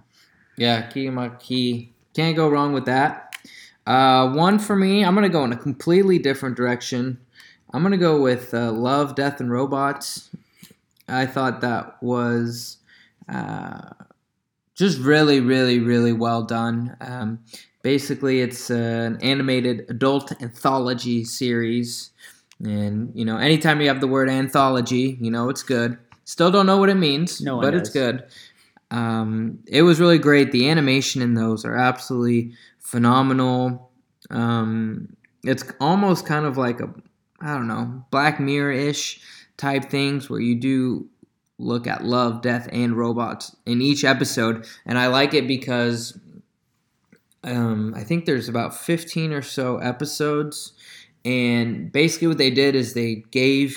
Yeah, 0.57 0.83
Key 0.83 1.11
my 1.11 1.31
key. 1.31 1.95
Can't 2.19 2.35
go 2.35 2.49
wrong 2.49 2.73
with 2.73 2.87
that. 2.87 3.37
Uh, 3.87 4.33
one 4.33 4.59
for 4.59 4.75
me, 4.75 5.05
I'm 5.05 5.15
gonna 5.15 5.29
go 5.29 5.45
in 5.45 5.53
a 5.53 5.57
completely 5.57 6.19
different 6.19 6.57
direction. 6.57 7.21
I'm 7.73 7.85
gonna 7.85 7.97
go 7.97 8.21
with 8.21 8.53
uh, 8.53 8.73
Love, 8.73 9.15
Death, 9.15 9.39
and 9.39 9.53
Robots. 9.53 10.29
I 11.07 11.27
thought 11.27 11.61
that 11.61 12.03
was 12.03 12.79
uh, 13.29 13.91
just 14.75 14.99
really, 14.99 15.39
really, 15.39 15.79
really 15.79 16.13
well 16.13 16.43
done. 16.43 16.97
Um, 17.01 17.39
basically, 17.83 18.41
it's 18.41 18.69
an 18.69 19.19
animated 19.23 19.87
adult 19.89 20.33
anthology 20.43 21.23
series, 21.23 22.11
and 22.59 23.13
you 23.15 23.25
know, 23.25 23.37
anytime 23.37 23.81
you 23.81 23.87
have 23.87 24.01
the 24.01 24.09
word 24.09 24.29
anthology, 24.29 25.17
you 25.21 25.31
know 25.31 25.51
it's 25.51 25.63
good. 25.63 25.97
Still 26.25 26.51
don't 26.51 26.67
know 26.67 26.79
what 26.79 26.89
it 26.89 26.97
means, 26.97 27.41
No 27.41 27.61
but 27.61 27.75
it's 27.75 27.91
good. 27.91 28.25
Um, 28.91 29.61
it 29.67 29.83
was 29.83 30.01
really 30.01 30.19
great. 30.19 30.53
The 30.53 30.69
animation 30.69 31.23
in 31.23 31.35
those 31.35 31.65
are 31.65 31.77
absolutely 31.77 32.53
phenomenal. 32.79 33.91
Um, 34.31 35.17
it's 35.45 35.65
almost 35.81 36.27
kind 36.27 36.47
of 36.47 36.57
like 36.57 36.81
a, 36.81 36.93
I 37.41 37.55
don't 37.55 37.69
know, 37.69 38.05
Black 38.11 38.41
Mirror 38.41 38.73
ish 38.73 39.21
type 39.57 39.91
things 39.91 40.31
where 40.31 40.41
you 40.41 40.55
do 40.55 41.09
look 41.59 41.87
at 41.87 42.05
love, 42.05 42.41
death, 42.41 42.69
and 42.73 42.97
robots 42.97 43.55
in 43.67 43.83
each 43.83 44.05
episode. 44.05 44.67
And 44.87 44.99
I 44.99 45.09
like 45.09 45.35
it 45.35 45.47
because 45.47 46.19
um, 47.45 47.95
I 47.97 48.05
think 48.05 48.25
there's 48.25 48.49
about 48.49 48.77
15 48.77 49.33
or 49.33 49.43
so 49.43 49.79
episodes. 49.79 50.73
And 51.25 51.93
basically, 51.93 52.29
what 52.29 52.39
they 52.39 52.51
did 52.51 52.75
is 52.75 52.95
they 52.95 53.25
gave 53.31 53.77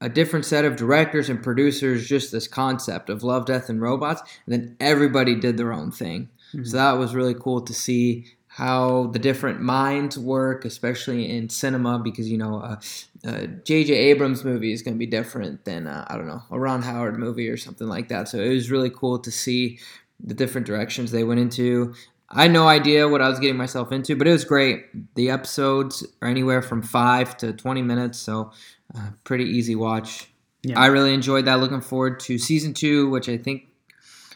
a 0.00 0.08
different 0.08 0.46
set 0.46 0.64
of 0.64 0.76
directors 0.76 1.28
and 1.28 1.42
producers 1.42 2.08
just 2.08 2.32
this 2.32 2.48
concept 2.48 3.10
of 3.10 3.22
love, 3.22 3.44
death, 3.44 3.68
and 3.68 3.82
robots, 3.82 4.22
and 4.46 4.52
then 4.54 4.76
everybody 4.80 5.34
did 5.34 5.56
their 5.56 5.72
own 5.72 5.90
thing. 5.90 6.28
So 6.64 6.76
that 6.76 6.92
was 6.92 7.14
really 7.14 7.34
cool 7.34 7.60
to 7.60 7.72
see 7.72 8.26
how 8.48 9.06
the 9.12 9.18
different 9.20 9.60
minds 9.60 10.18
work, 10.18 10.64
especially 10.64 11.30
in 11.30 11.48
cinema, 11.48 12.00
because 12.00 12.28
you 12.28 12.36
know, 12.36 12.56
uh, 12.56 12.80
uh, 13.24 13.46
J.J. 13.64 13.94
Abrams 13.94 14.44
movie 14.44 14.72
is 14.72 14.82
going 14.82 14.94
to 14.94 14.98
be 14.98 15.06
different 15.06 15.64
than 15.64 15.86
uh, 15.86 16.04
I 16.08 16.16
don't 16.16 16.26
know 16.26 16.42
a 16.50 16.58
Ron 16.58 16.82
Howard 16.82 17.18
movie 17.18 17.48
or 17.48 17.56
something 17.56 17.86
like 17.86 18.08
that. 18.08 18.28
So 18.28 18.40
it 18.40 18.48
was 18.48 18.70
really 18.70 18.90
cool 18.90 19.20
to 19.20 19.30
see 19.30 19.78
the 20.18 20.34
different 20.34 20.66
directions 20.66 21.12
they 21.12 21.22
went 21.22 21.38
into. 21.38 21.94
I 22.28 22.42
had 22.42 22.52
no 22.52 22.66
idea 22.66 23.08
what 23.08 23.22
I 23.22 23.28
was 23.28 23.38
getting 23.38 23.56
myself 23.56 23.92
into, 23.92 24.16
but 24.16 24.26
it 24.26 24.32
was 24.32 24.44
great. 24.44 24.86
The 25.14 25.30
episodes 25.30 26.04
are 26.20 26.28
anywhere 26.28 26.62
from 26.62 26.82
five 26.82 27.36
to 27.38 27.52
twenty 27.52 27.82
minutes, 27.82 28.18
so 28.18 28.50
uh, 28.94 29.10
pretty 29.24 29.44
easy 29.44 29.74
watch. 29.74 30.28
Yeah. 30.62 30.78
I 30.78 30.86
really 30.86 31.14
enjoyed 31.14 31.46
that. 31.46 31.60
Looking 31.60 31.80
forward 31.80 32.20
to 32.20 32.38
season 32.38 32.74
two, 32.74 33.08
which 33.08 33.28
I 33.28 33.38
think 33.38 33.68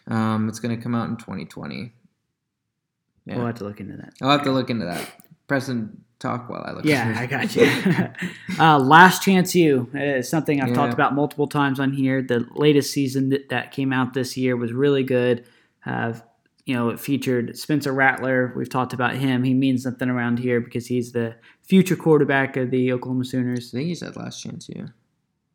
um, 0.06 0.48
it's 0.48 0.58
going 0.58 0.74
to 0.74 0.82
come 0.82 0.94
out 0.94 1.08
in 1.08 1.16
2020. 1.16 1.92
Yeah. 3.26 3.36
We'll 3.36 3.46
have 3.46 3.56
to 3.56 3.64
look 3.64 3.80
into 3.80 3.96
that. 3.96 4.14
I'll 4.22 4.30
have 4.30 4.42
to 4.44 4.52
look 4.52 4.70
into 4.70 4.86
that. 4.86 5.10
Preston, 5.46 6.04
talk 6.18 6.48
while 6.48 6.64
I 6.66 6.72
look. 6.72 6.84
Yeah, 6.84 7.14
I 7.16 7.26
got 7.26 7.54
you. 7.54 7.70
uh, 8.58 8.78
Last 8.78 9.22
Chance 9.22 9.54
You 9.54 9.90
is 9.94 10.28
something 10.28 10.60
I've 10.60 10.74
talked 10.74 10.94
about 10.94 11.14
multiple 11.14 11.46
times 11.46 11.78
on 11.78 11.92
here. 11.92 12.22
The 12.22 12.46
latest 12.54 12.92
season 12.92 13.28
that, 13.30 13.50
that 13.50 13.72
came 13.72 13.92
out 13.92 14.14
this 14.14 14.36
year 14.36 14.56
was 14.56 14.72
really 14.72 15.02
good. 15.02 15.44
Uh, 15.84 16.14
you 16.64 16.74
know, 16.74 16.88
it 16.88 16.98
featured 16.98 17.58
Spencer 17.58 17.92
Rattler. 17.92 18.52
We've 18.56 18.70
talked 18.70 18.94
about 18.94 19.14
him. 19.14 19.44
He 19.44 19.52
means 19.52 19.82
something 19.82 20.08
around 20.08 20.38
here 20.38 20.60
because 20.60 20.86
he's 20.86 21.12
the 21.12 21.36
future 21.66 21.96
quarterback 21.96 22.56
of 22.56 22.70
the 22.70 22.92
Oklahoma 22.92 23.24
Sooners. 23.24 23.72
I 23.74 23.78
think 23.78 23.88
you 23.88 23.94
said 23.94 24.16
last 24.16 24.40
chance 24.42 24.68
you. 24.68 24.88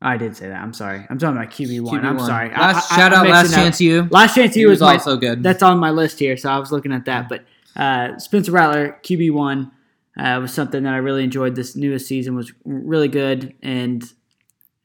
I 0.02 0.16
did 0.18 0.36
say 0.36 0.48
that. 0.48 0.62
I'm 0.62 0.74
sorry. 0.74 1.06
I'm 1.10 1.18
talking 1.18 1.36
about 1.38 1.52
QB 1.52 1.82
one. 1.82 2.06
I'm 2.06 2.20
sorry. 2.20 2.50
Last, 2.50 2.92
I- 2.92 2.96
I- 2.96 2.98
shout 3.00 3.14
I'm 3.14 3.26
out 3.26 3.30
last 3.32 3.50
up. 3.50 3.56
chance 3.56 3.82
you. 3.82 4.08
Last 4.12 4.34
Chance 4.36 4.56
He 4.56 4.62
You 4.62 4.70
was 4.70 4.76
was, 4.76 4.82
my, 4.88 4.94
also 4.94 5.18
good. 5.18 5.44
That's 5.44 5.62
on 5.62 5.78
my 5.78 5.90
list 5.92 6.20
here, 6.20 6.38
so 6.38 6.50
I 6.50 6.58
was 6.58 6.72
looking 6.72 6.94
at 6.94 7.04
that. 7.06 7.28
But 7.28 7.44
uh, 7.76 8.18
Spencer 8.18 8.52
Rattler, 8.54 8.98
QB 9.04 9.32
one, 9.32 9.72
uh, 10.18 10.40
was 10.42 10.54
something 10.54 10.84
that 10.84 10.94
I 10.94 10.98
really 10.98 11.24
enjoyed. 11.26 11.56
This 11.56 11.76
newest 11.76 12.08
season 12.08 12.36
was 12.36 12.52
really 12.64 13.10
good 13.10 13.54
and 13.62 14.04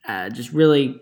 uh, 0.09 0.31
just 0.31 0.53
really, 0.53 1.01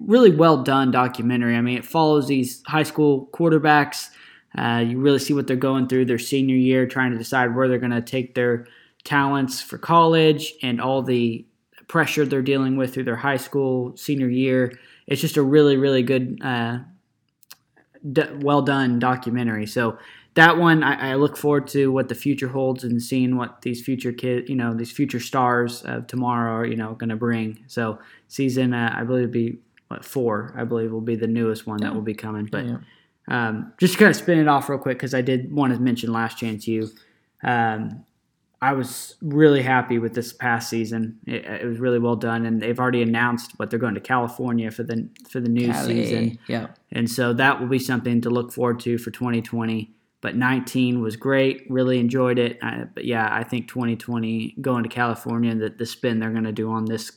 really 0.00 0.30
well 0.30 0.62
done 0.62 0.92
documentary. 0.92 1.56
I 1.56 1.60
mean, 1.60 1.76
it 1.76 1.84
follows 1.84 2.28
these 2.28 2.62
high 2.66 2.82
school 2.84 3.28
quarterbacks. 3.32 4.10
Uh, 4.56 4.84
you 4.86 4.98
really 5.00 5.18
see 5.18 5.34
what 5.34 5.48
they're 5.48 5.56
going 5.56 5.88
through 5.88 6.04
their 6.04 6.18
senior 6.20 6.54
year, 6.56 6.86
trying 6.86 7.10
to 7.10 7.18
decide 7.18 7.54
where 7.56 7.66
they're 7.68 7.78
going 7.78 7.90
to 7.90 8.00
take 8.00 8.36
their 8.36 8.66
talents 9.04 9.60
for 9.60 9.78
college 9.78 10.54
and 10.62 10.80
all 10.80 11.02
the 11.02 11.44
pressure 11.88 12.24
they're 12.24 12.42
dealing 12.42 12.76
with 12.76 12.94
through 12.94 13.04
their 13.04 13.16
high 13.16 13.36
school 13.36 13.96
senior 13.96 14.28
year. 14.28 14.72
It's 15.06 15.20
just 15.20 15.36
a 15.36 15.42
really, 15.42 15.76
really 15.76 16.02
good, 16.02 16.38
uh, 16.42 16.78
d- 18.10 18.22
well 18.40 18.62
done 18.62 18.98
documentary. 18.98 19.66
So 19.66 19.98
that 20.34 20.58
one, 20.58 20.82
I, 20.82 21.12
I 21.12 21.14
look 21.14 21.36
forward 21.36 21.66
to 21.68 21.92
what 21.92 22.08
the 22.08 22.14
future 22.14 22.48
holds 22.48 22.82
and 22.84 23.00
seeing 23.02 23.36
what 23.36 23.62
these 23.62 23.82
future 23.84 24.12
kids, 24.12 24.48
you 24.48 24.56
know, 24.56 24.74
these 24.74 24.90
future 24.90 25.20
stars 25.20 25.82
of 25.82 26.06
tomorrow 26.06 26.54
are, 26.56 26.66
you 26.66 26.76
know, 26.76 26.94
going 26.94 27.10
to 27.10 27.16
bring. 27.16 27.58
So 27.68 27.98
season, 28.28 28.74
uh, 28.74 28.94
I 28.96 29.04
believe, 29.04 29.26
will 29.26 29.32
be 29.32 29.58
what, 29.88 30.04
four. 30.04 30.54
I 30.56 30.64
believe 30.64 30.90
will 30.90 31.00
be 31.00 31.16
the 31.16 31.26
newest 31.28 31.66
one 31.66 31.78
that 31.82 31.94
will 31.94 32.02
be 32.02 32.14
coming. 32.14 32.46
But 32.46 32.64
Yeah. 32.64 32.78
um, 33.28 33.72
just 33.78 33.92
to 33.92 33.98
kind 34.00 34.10
of 34.10 34.16
spin 34.16 34.38
it 34.38 34.48
off 34.48 34.68
real 34.68 34.78
quick 34.78 34.98
because 34.98 35.14
I 35.14 35.20
did 35.20 35.52
want 35.52 35.72
to 35.74 35.78
mention 35.78 36.12
Last 36.12 36.38
Chance 36.38 36.66
You. 36.66 36.88
Um, 37.44 38.04
I 38.70 38.72
was 38.72 39.16
really 39.20 39.62
happy 39.62 39.98
with 39.98 40.14
this 40.14 40.32
past 40.32 40.68
season. 40.70 41.18
It, 41.26 41.44
it 41.44 41.66
was 41.66 41.78
really 41.78 41.98
well 41.98 42.16
done, 42.16 42.46
and 42.46 42.60
they've 42.62 42.78
already 42.78 43.02
announced 43.02 43.52
what 43.58 43.68
they're 43.70 43.78
going 43.86 43.94
to 43.94 44.00
California 44.00 44.70
for 44.70 44.82
the 44.84 45.08
for 45.28 45.40
the 45.40 45.48
new 45.48 45.68
Cali. 45.72 45.94
season, 46.04 46.38
Yeah. 46.48 46.66
and 46.92 47.10
so 47.10 47.32
that 47.34 47.60
will 47.60 47.68
be 47.68 47.78
something 47.78 48.20
to 48.22 48.30
look 48.30 48.52
forward 48.52 48.80
to 48.80 48.98
for 48.98 49.10
2020. 49.10 49.90
But 50.20 50.36
19 50.36 51.02
was 51.02 51.16
great, 51.16 51.66
really 51.68 51.98
enjoyed 51.98 52.38
it. 52.38 52.58
Uh, 52.62 52.84
but 52.94 53.04
yeah, 53.04 53.28
I 53.30 53.44
think 53.44 53.68
2020 53.68 54.54
going 54.60 54.82
to 54.82 54.88
California, 54.88 55.54
the, 55.54 55.68
the 55.68 55.84
spin 55.84 56.18
they're 56.18 56.30
going 56.30 56.44
to 56.44 56.52
do 56.52 56.70
on 56.70 56.86
this 56.86 57.12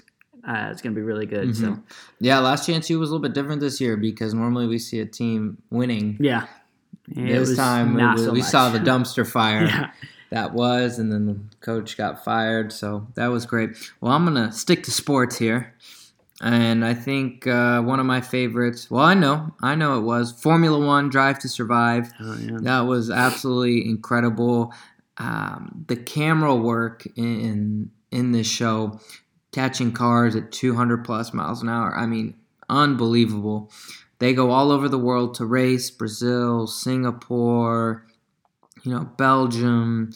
uh, 0.46 0.72
is 0.74 0.82
going 0.82 0.94
to 0.94 1.00
be 1.00 1.06
really 1.12 1.26
good. 1.26 1.56
So 1.56 1.68
Mhm. 1.68 1.84
Yeah, 2.20 2.40
last 2.40 2.66
chance 2.68 2.90
you 2.90 3.00
was 3.00 3.10
a 3.10 3.14
little 3.14 3.24
bit 3.24 3.34
different 3.34 3.62
this 3.62 3.80
year 3.80 3.96
because 3.96 4.34
normally 4.34 4.68
we 4.68 4.78
see 4.78 5.00
a 5.00 5.06
team 5.06 5.58
winning. 5.70 6.18
yeah, 6.20 6.48
It 7.10 7.28
this 7.40 7.50
was 7.50 7.58
time 7.58 7.94
we, 7.96 8.18
so 8.24 8.32
we 8.34 8.42
saw 8.42 8.70
the 8.70 8.80
dumpster 8.80 9.26
fire. 9.38 9.64
yeah. 9.64 9.92
That 10.30 10.54
was, 10.54 11.00
and 11.00 11.12
then 11.12 11.26
the 11.26 11.40
coach 11.62 11.98
got 11.98 12.24
fired. 12.24 12.72
So 12.72 13.08
that 13.16 13.28
was 13.28 13.46
great. 13.46 13.72
Well, 14.02 14.14
I'm 14.14 14.26
gonna 14.26 14.52
stick 14.52 14.84
to 14.84 14.92
sports 14.92 15.38
here, 15.38 15.74
and 16.42 16.86
I 16.86 16.94
think 16.94 17.48
uh, 17.48 17.82
one 17.82 18.00
of 18.00 18.06
my 18.06 18.22
favorites. 18.22 18.92
Well, 18.92 19.04
I 19.04 19.14
know, 19.14 19.54
I 19.62 19.76
know 19.76 19.98
it 19.98 20.02
was 20.04 20.32
Formula 20.32 20.80
One 20.80 21.10
Drive 21.10 21.40
to 21.40 21.50
Survive. 21.50 22.12
Oh, 22.20 22.38
yeah. 22.38 22.58
That 22.62 22.82
was 22.82 23.10
absolutely 23.10 23.90
incredible. 23.90 24.74
Um, 25.18 25.86
the 25.88 25.96
camera 25.96 26.56
work 26.56 27.08
in 27.16 27.92
in 28.12 28.32
this 28.32 28.48
show, 28.48 29.00
catching 29.52 29.92
cars 29.92 30.36
at 30.36 30.52
200 30.52 31.04
plus 31.04 31.34
miles 31.34 31.62
an 31.62 31.70
hour. 31.70 31.96
I 31.98 32.06
mean, 32.06 32.36
unbelievable. 32.70 33.72
They 34.20 34.34
go 34.34 34.52
all 34.52 34.72
over 34.72 34.90
the 34.90 34.98
world 34.98 35.36
to 35.36 35.46
race: 35.46 35.90
Brazil, 35.90 36.68
Singapore, 36.68 38.06
you 38.88 38.94
know, 38.94 39.04
Belgium, 39.18 40.12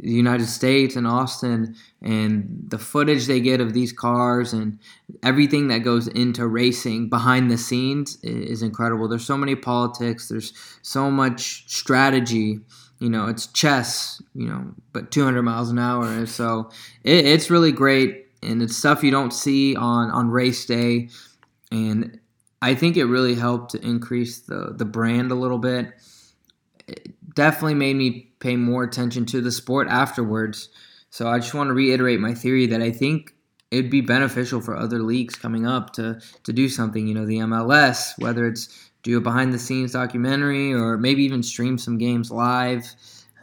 the 0.00 0.10
United 0.10 0.48
States, 0.48 0.96
and 0.96 1.06
Austin. 1.06 1.76
And 2.02 2.64
the 2.66 2.78
footage 2.78 3.26
they 3.26 3.38
get 3.38 3.60
of 3.60 3.72
these 3.72 3.92
cars 3.92 4.52
and 4.52 4.80
everything 5.22 5.68
that 5.68 5.84
goes 5.84 6.08
into 6.08 6.44
racing 6.48 7.08
behind 7.08 7.52
the 7.52 7.56
scenes 7.56 8.18
is 8.24 8.62
incredible. 8.62 9.06
There's 9.06 9.24
so 9.24 9.36
many 9.36 9.54
politics. 9.54 10.28
There's 10.28 10.52
so 10.82 11.08
much 11.08 11.70
strategy. 11.70 12.58
You 12.98 13.10
know, 13.10 13.28
it's 13.28 13.46
chess. 13.46 14.20
You 14.34 14.48
know, 14.48 14.74
but 14.92 15.12
200 15.12 15.42
miles 15.42 15.70
an 15.70 15.78
hour. 15.78 16.06
And 16.06 16.28
so 16.28 16.70
it, 17.04 17.24
it's 17.26 17.48
really 17.48 17.70
great, 17.70 18.26
and 18.42 18.60
it's 18.60 18.76
stuff 18.76 19.04
you 19.04 19.12
don't 19.12 19.32
see 19.32 19.76
on 19.76 20.10
on 20.10 20.30
race 20.30 20.66
day. 20.66 21.10
And 21.70 22.18
I 22.60 22.74
think 22.74 22.96
it 22.96 23.04
really 23.04 23.36
helped 23.36 23.70
to 23.70 23.86
increase 23.86 24.40
the 24.40 24.74
the 24.76 24.84
brand 24.84 25.30
a 25.30 25.36
little 25.36 25.58
bit. 25.58 25.92
It 26.88 27.15
definitely 27.36 27.74
made 27.74 27.94
me 27.94 28.32
pay 28.40 28.56
more 28.56 28.82
attention 28.82 29.24
to 29.26 29.40
the 29.40 29.52
sport 29.52 29.86
afterwards. 29.88 30.70
So 31.10 31.28
I 31.28 31.38
just 31.38 31.54
want 31.54 31.68
to 31.68 31.74
reiterate 31.74 32.18
my 32.18 32.34
theory 32.34 32.66
that 32.66 32.82
I 32.82 32.90
think 32.90 33.34
it'd 33.70 33.90
be 33.90 34.00
beneficial 34.00 34.60
for 34.60 34.76
other 34.76 34.98
leagues 35.00 35.36
coming 35.36 35.66
up 35.66 35.92
to 35.92 36.20
to 36.42 36.52
do 36.52 36.68
something. 36.68 37.06
You 37.06 37.14
know, 37.14 37.26
the 37.26 37.38
MLS, 37.38 38.18
whether 38.18 38.48
it's 38.48 38.90
do 39.02 39.18
a 39.18 39.20
behind 39.20 39.52
the 39.52 39.58
scenes 39.58 39.92
documentary 39.92 40.72
or 40.74 40.98
maybe 40.98 41.22
even 41.22 41.42
stream 41.42 41.78
some 41.78 41.96
games 41.96 42.32
live 42.32 42.84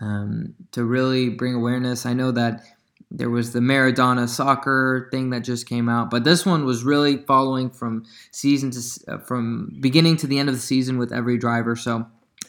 um, 0.02 0.54
to 0.74 0.84
really 0.84 1.30
bring 1.30 1.56
awareness. 1.56 2.06
I 2.06 2.14
know 2.14 2.32
that 2.32 2.64
there 3.10 3.30
was 3.30 3.54
the 3.54 3.60
Maradona 3.60 4.28
soccer 4.28 5.08
thing 5.12 5.30
that 5.30 5.42
just 5.42 5.70
came 5.70 5.88
out, 5.88 6.10
but 6.10 6.26
this 6.26 6.46
one 6.46 6.66
was 6.66 6.84
really 6.84 7.18
following 7.18 7.70
from 7.70 8.06
season 8.32 8.72
to 8.72 8.80
uh, 9.08 9.18
from 9.20 9.78
beginning 9.80 10.18
to 10.18 10.28
the 10.28 10.40
end 10.40 10.50
of 10.50 10.56
the 10.56 10.62
season 10.62 10.98
with 10.98 11.14
every 11.14 11.38
driver. 11.38 11.76
So 11.76 12.08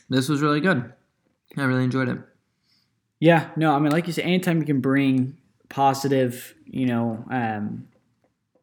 this 0.09 0.29
was 0.29 0.41
really 0.43 0.61
good. 0.61 0.93
I 1.57 1.65
really 1.65 1.85
enjoyed 1.85 2.09
it. 2.09 2.19
Yeah, 3.21 3.51
no, 3.57 3.73
I 3.75 3.79
mean, 3.79 3.93
like 3.93 4.07
you 4.07 4.13
said, 4.13 4.25
anytime 4.25 4.59
you 4.61 4.67
can 4.67 4.81
bring 4.81 5.37
positive, 5.69 6.55
you 6.67 6.87
know, 6.87 7.25
um, 7.31 7.89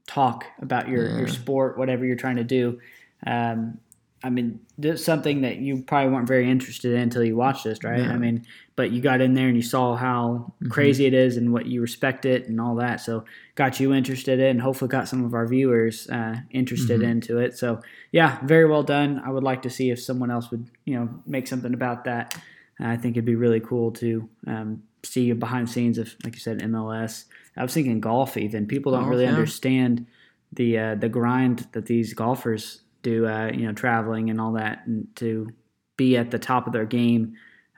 talk 0.08 0.46
about 0.62 0.88
your, 0.90 1.18
your 1.20 1.28
sport, 1.28 1.78
whatever 1.78 2.06
you're 2.06 2.16
trying 2.18 2.36
to 2.36 2.44
do. 2.44 2.80
Um, 3.26 3.80
I 4.24 4.30
mean, 4.30 4.60
that's 4.78 5.04
something 5.04 5.42
that 5.42 5.58
you 5.58 5.82
probably 5.82 6.12
weren't 6.14 6.28
very 6.28 6.48
interested 6.50 6.94
in 6.94 7.00
until 7.02 7.24
you 7.24 7.36
watched 7.36 7.64
this, 7.64 7.84
right? 7.84 8.02
Yeah. 8.02 8.12
I 8.12 8.18
mean, 8.18 8.46
but 8.76 8.92
you 8.92 9.02
got 9.02 9.20
in 9.20 9.34
there 9.34 9.48
and 9.48 9.56
you 9.56 9.64
saw 9.64 9.96
how 9.96 10.54
Mhm. 10.62 10.70
crazy 10.70 11.06
it 11.06 11.14
is 11.16 11.38
and 11.38 11.52
what 11.52 11.66
you 11.66 11.82
respect 11.82 12.26
it 12.26 12.48
and 12.48 12.62
all 12.62 12.76
that. 12.76 13.00
So 13.00 13.26
got 13.56 13.80
you 13.80 13.94
interested 13.94 14.40
in, 14.40 14.60
hopefully 14.60 14.90
got 14.90 15.08
some 15.08 15.26
of 15.26 15.34
our 15.34 15.48
viewers 15.48 16.08
uh, 16.10 16.36
interested 16.52 17.02
Mhm. 17.02 17.10
into 17.10 17.40
it. 17.40 17.58
So 17.58 17.82
yeah, 18.12 18.38
very 18.46 18.66
well 18.70 18.84
done. 18.84 19.20
I 19.26 19.32
would 19.32 19.44
like 19.44 19.64
to 19.64 19.72
see 19.72 19.90
if 19.90 20.00
someone 20.00 20.30
else 20.30 20.52
would, 20.52 20.68
you 20.86 20.94
know, 20.96 21.10
make 21.26 21.48
something 21.48 21.74
about 21.74 22.04
that. 22.04 22.40
I 22.82 22.98
think 22.98 23.16
it'd 23.16 23.26
be 23.26 23.36
really 23.36 23.60
cool 23.60 23.92
to 23.94 24.28
um, 24.48 24.84
see 25.04 25.32
behind 25.34 25.68
the 25.68 25.72
scenes 25.72 25.98
of, 25.98 26.16
like 26.24 26.34
you 26.34 26.40
said, 26.40 26.60
MLS. 26.60 27.26
I 27.58 27.64
was 27.64 27.74
thinking 27.74 28.00
golf. 28.00 28.38
Even 28.38 28.66
people 28.68 28.92
don't 28.92 29.02
Golf, 29.02 29.12
really 29.12 29.24
yeah. 29.26 29.32
understand 29.32 30.06
the 30.54 30.78
uh, 30.78 30.96
the 30.96 31.10
grind 31.10 31.68
that 31.74 31.86
these 31.86 32.14
golfers 32.14 32.82
do. 33.04 33.28
Uh, 33.28 33.52
you 33.54 33.66
know, 33.66 33.74
traveling 33.74 34.30
and 34.30 34.40
all 34.40 34.54
that, 34.54 34.84
and 34.86 35.08
to 35.18 35.50
be 35.98 36.18
at 36.18 36.32
the 36.32 36.40
top 36.40 36.66
of 36.68 36.74
their 36.74 36.86
game 36.86 37.34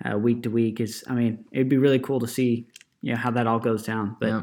uh, 0.06 0.18
week 0.18 0.44
to 0.44 0.50
week 0.50 0.80
is. 0.80 1.04
I 1.08 1.14
mean, 1.14 1.46
it'd 1.52 1.70
be 1.70 1.78
really 1.78 2.00
cool 2.00 2.20
to 2.20 2.28
see, 2.28 2.68
you 3.02 3.12
know, 3.14 3.18
how 3.18 3.32
that 3.32 3.48
all 3.48 3.60
goes 3.60 3.84
down. 3.84 4.16
But 4.20 4.28
Yeah. 4.30 4.40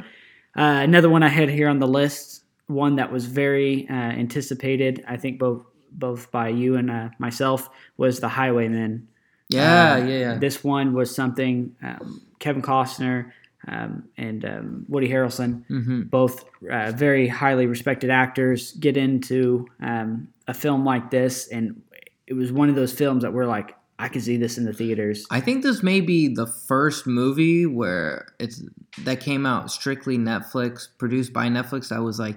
uh, 0.57 0.83
another 0.83 1.09
one 1.09 1.23
I 1.23 1.29
had 1.29 1.49
here 1.49 1.69
on 1.69 1.79
the 1.79 1.89
list, 1.89 2.45
one 2.67 2.97
that 2.97 3.13
was 3.13 3.27
very 3.27 3.89
uh, 3.89 3.93
anticipated, 3.95 5.05
I 5.07 5.17
think 5.17 5.39
both 5.39 5.65
both 5.93 6.31
by 6.31 6.49
you 6.49 6.77
and 6.77 6.91
uh, 6.91 7.09
myself, 7.19 7.69
was 7.97 8.21
the 8.21 8.29
Highwaymen. 8.29 9.09
Yeah, 9.51 9.95
Um, 9.95 10.09
yeah, 10.09 10.19
yeah. 10.19 10.39
This 10.39 10.65
one 10.65 10.95
was 10.95 11.15
something 11.15 11.75
um, 11.83 12.23
Kevin 12.39 12.63
Costner 12.63 13.33
um, 13.69 14.09
and 14.17 14.45
um, 14.45 14.87
Woody 14.89 15.09
Harrelson, 15.09 15.67
hmm 15.67 16.03
both 16.03 16.45
uh, 16.71 16.93
very 16.93 17.29
highly 17.29 17.67
respected 17.67 18.11
actors, 18.11 18.73
get 18.73 18.97
into 18.97 19.67
um, 19.83 20.29
a 20.49 20.55
film 20.55 20.85
like 20.85 21.11
this, 21.11 21.49
and 21.49 21.83
it 22.27 22.35
was 22.35 22.53
one 22.53 22.69
of 22.69 22.75
those 22.77 22.93
films 22.93 23.23
that 23.23 23.33
we're 23.33 23.47
like, 23.47 23.77
I 23.99 24.09
could 24.09 24.23
see 24.23 24.39
this 24.39 24.57
in 24.57 24.65
the 24.65 24.73
theaters. 24.73 25.27
I 25.31 25.41
think 25.41 25.63
this 25.63 25.83
may 25.83 26.01
be 26.01 26.29
the 26.35 26.47
first 26.47 27.07
movie 27.07 27.67
where 27.67 28.33
it's 28.39 28.63
that 29.05 29.21
came 29.21 29.45
out 29.45 29.71
strictly 29.71 30.17
Netflix, 30.17 30.89
produced 30.97 31.35
by 31.35 31.49
Netflix. 31.49 31.93
I 31.93 31.99
was 31.99 32.19
like, 32.19 32.37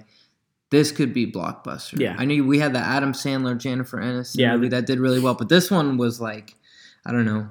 this 0.70 0.92
could 0.92 1.14
be 1.14 1.30
blockbuster. 1.30 1.98
Yeah. 1.98 2.16
I 2.18 2.26
knew 2.26 2.46
we 2.46 2.58
had 2.58 2.74
the 2.74 2.80
Adam 2.80 3.12
Sandler, 3.12 3.56
Jennifer 3.56 3.98
Aniston 3.98 4.40
Yeah, 4.40 4.54
movie 4.56 4.68
that 4.68 4.86
did 4.86 4.98
really 5.00 5.20
well, 5.20 5.34
but 5.34 5.48
this 5.48 5.70
one 5.70 5.96
was 5.96 6.20
like, 6.20 6.54
I 7.06 7.12
don't 7.12 7.24
know, 7.24 7.48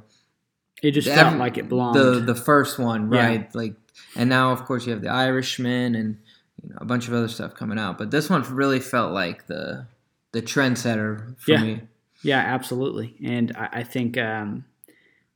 It 0.81 0.91
just 0.91 1.07
The 1.07 1.13
felt 1.15 1.37
like 1.37 1.57
it 1.57 1.69
belonged. 1.69 1.95
the 1.97 2.19
the 2.19 2.35
first 2.35 2.77
one, 2.79 3.11
Yeah. 3.11 3.25
right? 3.25 3.55
Like, 3.55 3.75
and 4.15 4.29
now 4.29 4.51
of 4.51 4.65
course 4.65 4.85
you 4.85 4.91
have 4.93 5.01
the 5.01 5.09
Irishman 5.11 5.95
and 5.95 6.17
you 6.61 6.69
know 6.69 6.77
a 6.81 6.85
bunch 6.85 7.07
of 7.07 7.13
other 7.13 7.27
stuff 7.27 7.53
coming 7.55 7.77
out, 7.79 7.97
but 7.97 8.11
this 8.11 8.29
one 8.29 8.41
really 8.55 8.79
felt 8.79 9.13
like 9.13 9.47
the 9.47 9.85
the 10.31 10.41
trendsetter 10.41 11.37
for 11.39 11.51
Yeah. 11.51 11.63
me. 11.63 11.81
Yeah, 12.23 12.39
absolutely. 12.39 13.15
And 13.23 13.51
I, 13.55 13.69
I 13.79 13.83
think 13.83 14.17
um, 14.17 14.63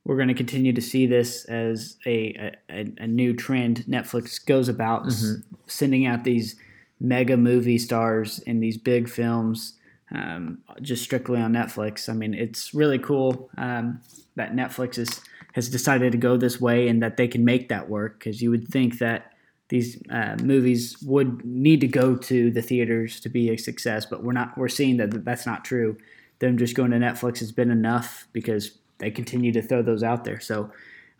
we're 0.05 0.15
going 0.15 0.29
to 0.29 0.33
continue 0.33 0.71
to 0.74 0.81
see 0.81 1.05
this 1.05 1.43
as 1.45 1.97
a, 2.05 2.53
a, 2.69 2.93
a 2.97 3.07
new 3.07 3.33
trend 3.36 3.83
Netflix 3.88 4.43
goes 4.43 4.67
about 4.69 5.05
s- 5.07 5.24
Mhm. 5.24 5.43
sending 5.67 6.05
out 6.07 6.24
these 6.24 6.55
mega 7.00 7.36
movie 7.38 7.77
stars 7.77 8.39
in 8.39 8.59
these 8.62 8.77
big 8.77 9.07
films 9.09 9.74
um, 10.12 10.60
just 10.82 11.04
strictly 11.04 11.40
on 11.40 11.54
Netflix. 11.54 12.10
I 12.10 12.14
mean, 12.14 12.34
it's 12.34 12.74
really 12.74 13.00
cool 13.00 13.50
um, 13.58 14.02
that 14.36 14.54
Netflix 14.54 14.98
is, 14.98 15.22
has 15.54 15.70
decided 15.70 16.12
to 16.12 16.18
go 16.18 16.38
this 16.38 16.62
way 16.62 16.88
and 16.88 17.02
that 17.04 17.18
they 17.18 17.28
can 17.28 17.44
make 17.44 17.70
that 17.70 17.90
work 17.90 18.20
because 18.20 18.42
you 18.42 18.50
would 18.52 18.68
think 18.68 19.00
that 19.00 19.34
these 19.70 20.02
uh, 20.10 20.38
movies 20.42 20.98
would 21.02 21.44
need 21.46 21.82
to 21.82 21.88
go 21.88 22.16
to 22.16 22.52
the 22.52 22.62
theaters 22.62 23.20
to 23.20 23.30
be 23.30 23.50
a 23.50 23.58
success, 23.58 24.06
but 24.06 24.24
we're 24.24 24.32
not. 24.32 24.58
We're 24.58 24.70
seeing 24.70 24.98
that 24.98 25.26
that's 25.26 25.46
not 25.46 25.66
true. 25.66 25.98
Them 26.40 26.58
just 26.58 26.76
going 26.76 26.92
to 26.92 26.98
Netflix 26.98 27.40
has 27.40 27.52
been 27.52 27.70
enough 27.70 28.28
because 28.32 28.78
they 29.00 29.12
continue 29.12 29.52
to 29.52 29.62
throw 29.62 29.82
those 29.82 30.04
out 30.04 30.24
there. 30.24 30.40
So, 30.40 30.72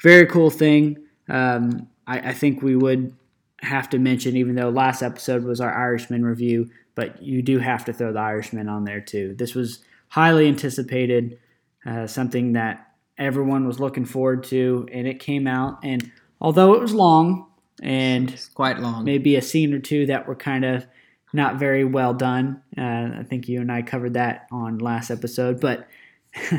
very 0.02 0.26
cool 0.26 0.50
thing. 0.50 0.98
Um, 1.28 1.90
I, 2.06 2.30
I 2.30 2.34
think 2.34 2.62
we 2.62 2.78
would 2.78 3.14
have 3.62 3.90
to 3.90 4.00
mention, 4.00 4.38
even 4.38 4.56
though 4.56 4.70
last 4.70 5.02
episode 5.02 5.44
was 5.44 5.60
our 5.60 5.74
Irishman 5.74 6.24
review, 6.24 6.70
but 6.98 7.22
you 7.22 7.42
do 7.44 7.60
have 7.60 7.86
to 7.86 7.94
throw 7.94 8.12
the 8.12 8.20
Irishman 8.20 8.68
on 8.68 8.84
there 8.84 9.00
too. 9.02 9.36
This 9.38 9.54
was 9.54 9.80
highly 10.10 10.48
anticipated, 10.48 11.38
uh, 11.86 12.08
something 12.08 12.54
that 12.54 12.88
everyone 13.18 13.68
was 13.68 13.80
looking 13.80 14.04
forward 14.06 14.44
to, 14.46 14.88
and 14.92 15.08
it 15.08 15.20
came 15.20 15.46
out. 15.48 15.78
And 15.84 16.12
although 16.42 16.74
it 16.74 16.82
was 16.82 16.94
long 16.94 17.46
and 17.84 18.32
It's 18.32 18.48
quite 18.48 18.80
long. 18.80 19.04
maybe 19.06 19.36
a 19.36 19.42
scene 19.42 19.74
or 19.74 19.80
two 19.80 20.08
that 20.08 20.28
were 20.28 20.36
kind 20.36 20.66
of 20.66 20.86
not 21.34 21.58
very 21.60 21.84
well 21.86 22.14
done. 22.16 22.62
Uh, 22.78 23.20
I 23.20 23.26
think 23.30 23.48
you 23.48 23.62
and 23.62 23.72
I 23.72 23.84
covered 23.84 24.14
that 24.16 24.48
on 24.52 24.80
last 24.80 25.12
episode, 25.12 25.60
but 25.60 25.88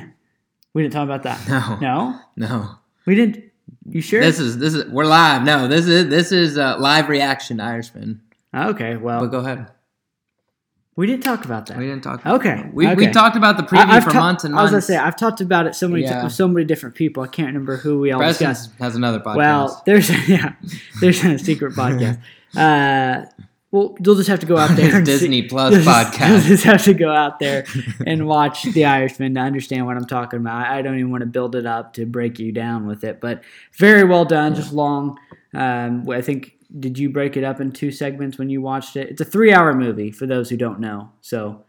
we 0.73 0.83
didn't 0.83 0.93
talk 0.93 1.05
about 1.05 1.25
that. 1.25 1.49
No, 1.49 1.79
No, 1.81 2.21
no. 2.37 2.71
we 3.07 3.15
didn't. 3.17 3.45
You 3.91 4.01
sure? 4.01 4.21
This 4.21 4.39
is 4.39 4.59
this 4.59 4.75
is 4.75 4.85
we're 4.91 5.05
live. 5.07 5.43
No, 5.43 5.67
this 5.69 5.87
is 5.89 6.09
this 6.09 6.31
is 6.33 6.57
uh, 6.59 6.77
live 6.79 7.09
reaction 7.09 7.57
to 7.59 7.65
Irishman. 7.65 8.21
okay. 8.55 8.97
Well, 8.97 9.21
But 9.21 9.29
go 9.31 9.39
ahead. 9.41 9.67
We 10.99 11.07
didn't 11.07 11.23
talk 11.23 11.45
about 11.45 11.67
that. 11.67 11.79
We 11.79 11.87
didn't 11.87 12.03
talk. 12.03 12.21
About 12.23 12.43
that. 12.43 12.49
Okay, 12.51 12.61
it. 12.69 12.75
We, 12.75 12.93
we 12.95 13.07
talked 13.07 13.37
about 13.37 13.57
the 13.57 13.63
preview 13.63 13.87
I, 13.87 13.97
I've 13.97 14.05
for 14.05 14.11
ta- 14.11 14.19
months 14.21 14.45
and 14.45 14.53
months. 14.53 14.61
I 14.61 14.63
was 14.65 14.71
gonna 14.73 14.83
say 14.83 14.97
I've 14.97 15.17
talked 15.17 15.41
about 15.41 15.67
it 15.67 15.75
so 15.77 15.87
many 15.89 16.03
Yeah. 16.03 16.25
with 16.25 16.33
so 16.33 16.49
many 16.49 16.67
different 16.67 16.95
people. 16.97 17.23
I 17.23 17.29
can't 17.29 17.47
remember 17.47 17.77
who 17.77 18.01
we 18.01 18.11
all 18.11 18.19
Preston 18.21 18.49
discussed. 18.49 18.73
has 18.81 18.97
another 18.97 19.21
podcast. 19.21 19.37
Well, 19.37 19.83
there's 19.87 20.11
yeah, 20.29 20.55
there's 21.01 21.25
a 21.25 21.39
secret 21.39 21.75
podcast. 21.75 22.21
Uh, 22.57 23.27
well, 23.71 23.95
you'll 24.03 24.15
just 24.15 24.31
have 24.31 24.41
to 24.41 24.47
go 24.47 24.57
out 24.57 24.75
there. 24.75 24.97
and 24.97 25.07
see- 25.07 25.13
Disney 25.13 25.43
Plus 25.43 25.75
You'll 25.75 25.83
just- 25.85 26.13
podcast. 26.15 26.29
You'll 26.31 26.41
just 26.41 26.65
have 26.65 26.83
to 26.85 26.95
go 26.95 27.11
out 27.13 27.39
there 27.39 27.67
and 28.07 28.27
watch 28.27 28.63
The 28.63 28.87
Irishman 28.87 29.35
to 29.35 29.41
understand 29.41 29.85
what 29.85 29.99
I'm 29.99 30.07
talking 30.07 30.41
about. 30.41 30.67
I 30.67 30.81
don't 30.81 30.95
even 30.99 31.11
want 31.11 31.21
to 31.21 31.27
build 31.27 31.55
it 31.55 31.67
up 31.67 31.93
to 31.95 32.07
break 32.07 32.39
you 32.39 32.51
down 32.51 32.87
with 32.87 33.05
it, 33.05 33.21
but 33.21 33.43
very 33.77 34.05
well 34.05 34.25
done. 34.25 34.55
Just 34.55 34.73
long. 34.73 35.19
Um, 35.53 36.09
I 36.09 36.23
think 36.23 36.57
did 36.79 36.99
you 36.99 37.09
break 37.11 37.37
it 37.37 37.45
up 37.45 37.61
in 37.61 37.73
two 37.73 37.91
segments 37.91 38.39
when 38.39 38.51
you 38.51 38.61
watched 38.61 38.97
it? 38.97 39.09
It's 39.11 39.21
a 39.21 39.25
three-hour 39.25 39.75
movie 39.75 40.11
for 40.11 40.27
those 40.27 40.51
who 40.51 40.57
don't 40.57 40.81
know. 40.81 41.11
So, 41.21 41.65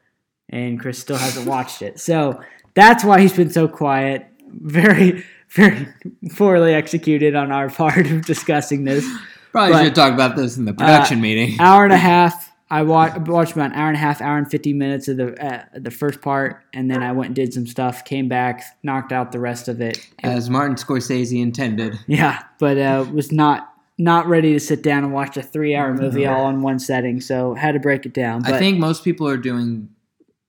and 0.49 0.79
Chris 0.79 0.99
still 0.99 1.17
hasn't 1.17 1.47
watched 1.55 1.81
it, 1.81 1.99
so 1.99 2.41
that's 2.73 3.03
why 3.03 3.19
he's 3.21 3.33
been 3.33 3.49
so 3.49 3.67
quiet. 3.67 4.25
Very, 4.51 5.23
very 5.49 5.87
poorly 6.35 6.73
executed 6.73 7.35
on 7.35 7.51
our 7.51 7.69
part 7.69 8.07
of 8.07 8.25
discussing 8.25 8.83
this. 8.83 9.05
Probably 9.51 9.73
but- 9.73 9.83
should 9.83 9.95
talk 9.95 10.13
about 10.13 10.35
this 10.35 10.57
in 10.57 10.65
the 10.65 10.73
production 10.73 11.21
meeting. 11.21 11.59
hour 11.59 11.83
and 11.83 11.93
a 11.93 11.97
half. 12.13 12.47
I 12.71 12.83
wa- 12.83 13.17
watched 13.25 13.53
about 13.53 13.71
an 13.71 13.77
hour 13.77 13.87
and 13.87 13.95
a 13.95 13.99
half, 13.99 14.21
hour 14.21 14.37
and 14.37 14.47
fifty 14.49 14.73
minutes 14.73 15.07
of 15.07 15.17
the 15.17 15.43
uh, 15.43 15.63
the 15.73 15.89
first 15.89 16.21
part, 16.21 16.61
and 16.71 16.89
then 16.91 17.01
I 17.01 17.11
went 17.13 17.27
and 17.29 17.35
did 17.35 17.51
some 17.51 17.65
stuff. 17.65 18.05
Came 18.05 18.27
back, 18.29 18.61
knocked 18.83 19.11
out 19.11 19.31
the 19.31 19.39
rest 19.39 19.67
of 19.67 19.81
it. 19.81 20.07
As 20.21 20.51
Martin 20.51 20.75
Scorsese 20.75 21.41
intended. 21.41 21.97
Yeah, 22.05 22.43
but 22.59 22.77
uh, 22.77 23.05
was 23.11 23.31
not 23.31 23.68
not 23.99 24.27
ready 24.27 24.53
to 24.53 24.59
sit 24.59 24.81
down 24.81 25.03
and 25.03 25.13
watch 25.13 25.35
a 25.37 25.43
three 25.43 25.75
hour 25.75 25.93
movie 25.93 26.25
all 26.25 26.49
in 26.49 26.61
one 26.61 26.79
setting. 26.79 27.19
So 27.21 27.53
had 27.53 27.73
to 27.73 27.79
break 27.79 28.05
it 28.05 28.13
down. 28.13 28.41
But 28.41 28.53
I 28.53 28.59
think 28.59 28.79
most 28.79 29.03
people 29.03 29.27
are 29.27 29.37
doing 29.37 29.89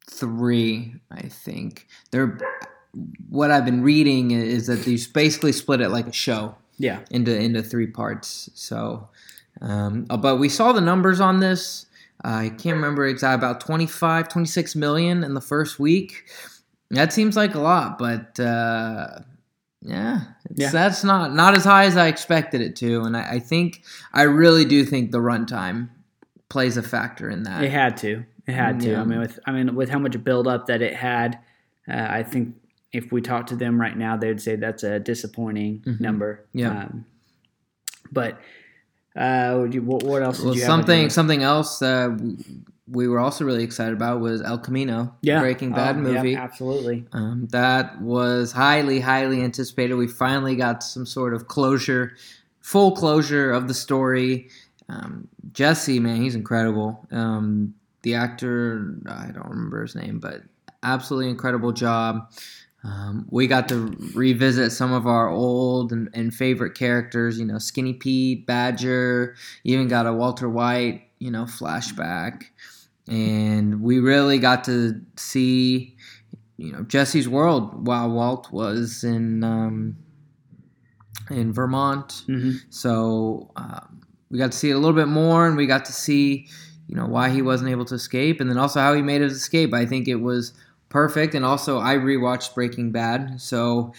three. 0.08 0.94
I 1.10 1.22
think 1.22 1.86
they're. 2.12 2.38
What 3.28 3.50
I've 3.50 3.64
been 3.64 3.82
reading 3.82 4.30
is 4.32 4.66
that 4.66 4.84
they 4.84 4.96
basically 5.12 5.52
split 5.52 5.80
it 5.80 5.90
like 5.90 6.06
a 6.06 6.12
show. 6.12 6.56
yeah, 6.78 7.00
into 7.10 7.36
into 7.36 7.62
three 7.62 7.86
parts. 7.86 8.50
So, 8.54 9.08
um, 9.60 10.06
uh, 10.10 10.16
but 10.16 10.36
we 10.36 10.48
saw 10.48 10.72
the 10.72 10.80
numbers 10.80 11.20
on 11.20 11.40
this. 11.40 11.86
I 12.22 12.50
can't 12.50 12.76
remember 12.76 13.06
exactly 13.06 13.46
about 13.46 13.60
25, 13.60 14.28
26 14.28 14.76
million 14.76 15.24
in 15.24 15.34
the 15.34 15.40
first 15.40 15.78
week. 15.78 16.28
That 16.90 17.12
seems 17.12 17.34
like 17.36 17.54
a 17.54 17.60
lot, 17.60 17.98
but 17.98 18.38
uh, 18.38 19.20
yeah, 19.83 20.21
Yeah. 20.55 20.71
that's 20.71 21.03
not 21.05 21.35
not 21.35 21.55
as 21.57 21.64
high 21.64 21.85
as 21.85 21.97
I 21.97 22.09
expected 22.09 22.61
it 22.61 22.77
to. 22.77 23.03
And 23.03 23.16
I, 23.16 23.33
I 23.35 23.38
think 23.38 23.83
I 24.12 24.23
really 24.23 24.64
do 24.64 24.85
think 24.85 25.11
the 25.11 25.19
runtime 25.19 25.88
plays 26.49 26.77
a 26.77 26.83
factor 26.83 27.31
in 27.31 27.45
that. 27.45 27.62
it 27.64 27.71
had 27.71 27.97
to. 27.99 28.25
It 28.47 28.53
had 28.53 28.81
to. 28.81 28.97
I 28.97 29.05
mean, 29.05 29.21
with 29.21 29.38
I 29.47 29.53
mean, 29.53 29.75
with 29.75 29.88
how 29.90 29.99
much 29.99 30.23
build 30.25 30.47
up 30.49 30.66
that 30.66 30.83
it 30.83 30.95
had, 30.95 31.38
uh, 31.88 32.07
I 32.11 32.23
think 32.25 32.57
if 32.93 33.12
we 33.12 33.21
talked 33.21 33.51
to 33.51 33.57
them 33.57 33.81
right 33.81 33.97
now, 33.97 34.16
they'd 34.16 34.40
say 34.40 34.57
that's 34.57 34.83
a 34.83 34.99
disappointing 34.99 35.83
Mhm. 35.87 36.01
number. 36.01 36.45
Yeah. 36.53 36.71
Um, 36.85 37.05
but 38.11 38.40
uh, 39.16 39.57
would 39.61 39.75
you, 39.75 39.83
what, 39.83 40.03
what 40.03 40.23
else 40.23 40.38
did 40.38 40.47
Well, 40.47 40.55
you 40.57 40.62
have 40.62 40.71
on 40.71 40.79
your 40.79 40.87
something 40.87 41.11
something 41.11 41.43
else 41.45 41.81
uh, 41.83 42.16
we 42.90 43.07
were 43.09 43.20
also 43.20 43.44
really 43.44 43.62
excited 43.62 43.94
about 43.94 44.20
was 44.20 44.42
El 44.42 44.59
Camino, 44.59 45.14
the 45.22 45.38
Breaking 45.38 45.72
Bad 45.72 45.96
yeah, 45.96 46.03
movie. 46.03 46.35
absolutely. 46.35 47.07
Um, 47.12 47.46
that 47.50 48.00
was 48.00 48.53
highly, 48.53 49.00
highly 49.00 49.42
anticipated. 49.42 49.94
We 49.94 50.09
finally 50.09 50.57
got 50.57 50.83
some 50.83 51.07
sort 51.07 51.33
of 51.33 51.46
closure, 51.46 52.16
full 52.61 52.92
closure 52.92 53.53
of 53.53 53.68
the 53.68 53.74
story. 53.74 54.48
Um, 54.88 55.29
Jesse, 55.53 56.00
man, 56.00 56.20
he's 56.20 56.35
incredible. 56.35 57.07
Um, 57.12 57.74
the 58.03 58.14
actor, 58.14 58.96
I 59.07 59.26
don't 59.26 59.48
remember 59.48 59.83
his 59.83 59.94
name, 59.94 60.18
but 60.18 60.42
absolutely 60.83 61.31
incredible 61.31 61.72
job. 61.72 62.33
Um, 62.83 63.26
we 63.31 63.46
got 63.46 63.68
to 63.68 63.94
revisit 64.14 64.72
some 64.72 64.92
of 64.92 65.07
our 65.07 65.29
old 65.29 65.92
and, 65.92 66.09
and 66.14 66.35
favorite 66.35 66.74
characters, 66.74 67.38
you 67.38 67.44
know, 67.44 67.59
Skinny 67.59 67.92
Pete, 67.92 68.46
Badger, 68.46 69.37
even 69.64 69.87
got 69.87 70.07
a 70.07 70.12
Walter 70.12 70.48
White, 70.48 71.03
you 71.18 71.31
know, 71.31 71.44
flashback. 71.44 72.44
And 73.11 73.83
we 73.83 73.99
really 73.99 74.38
got 74.38 74.64
to 74.64 75.01
see 75.16 75.96
you 76.57 76.73
know 76.73 76.83
Jesse's 76.85 77.29
world 77.29 77.87
while 77.87 78.11
Walt 78.11 78.53
was 78.53 79.03
in 79.05 79.42
um, 79.44 79.96
in 81.31 81.53
Vermont. 81.53 82.23
hmm 82.27 82.53
So 82.70 83.51
um, 83.57 84.01
we 84.31 84.38
got 84.38 84.53
to 84.53 84.59
see 84.59 84.70
it 84.70 84.75
a 84.75 84.79
little 84.79 84.94
bit 84.94 85.09
more, 85.09 85.46
and 85.46 85.57
we 85.57 85.66
got 85.66 85.85
to 85.87 85.92
see 85.92 86.46
you 86.88 86.96
know 86.96 87.07
why 87.07 87.31
he 87.31 87.42
wasn't 87.42 87.70
able 87.70 87.85
to 87.87 87.94
escape, 87.96 88.40
and 88.40 88.49
then 88.49 88.59
also 88.59 88.81
how 88.81 88.94
he 88.94 89.03
made 89.03 89.20
his 89.23 89.33
escape. 89.35 89.75
I 89.75 89.87
think 89.87 90.07
it 90.09 90.16
was 90.16 90.53
perfect, 90.88 91.35
and 91.35 91.44
also 91.44 91.79
I 91.81 91.96
rewatched 91.96 92.55
Breaking 92.55 92.92
Bad, 92.92 93.40
so. 93.40 93.92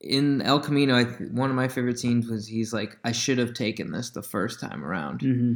In 0.00 0.42
El 0.42 0.60
Camino, 0.60 0.96
I 0.96 1.02
th- 1.04 1.32
one 1.32 1.50
of 1.50 1.56
my 1.56 1.66
favorite 1.66 1.98
scenes 1.98 2.28
was 2.28 2.46
he's 2.46 2.72
like, 2.72 2.96
"I 3.04 3.10
should 3.10 3.36
have 3.38 3.52
taken 3.52 3.90
this 3.90 4.10
the 4.10 4.22
first 4.22 4.60
time 4.60 4.84
around." 4.84 5.22
hmm 5.22 5.54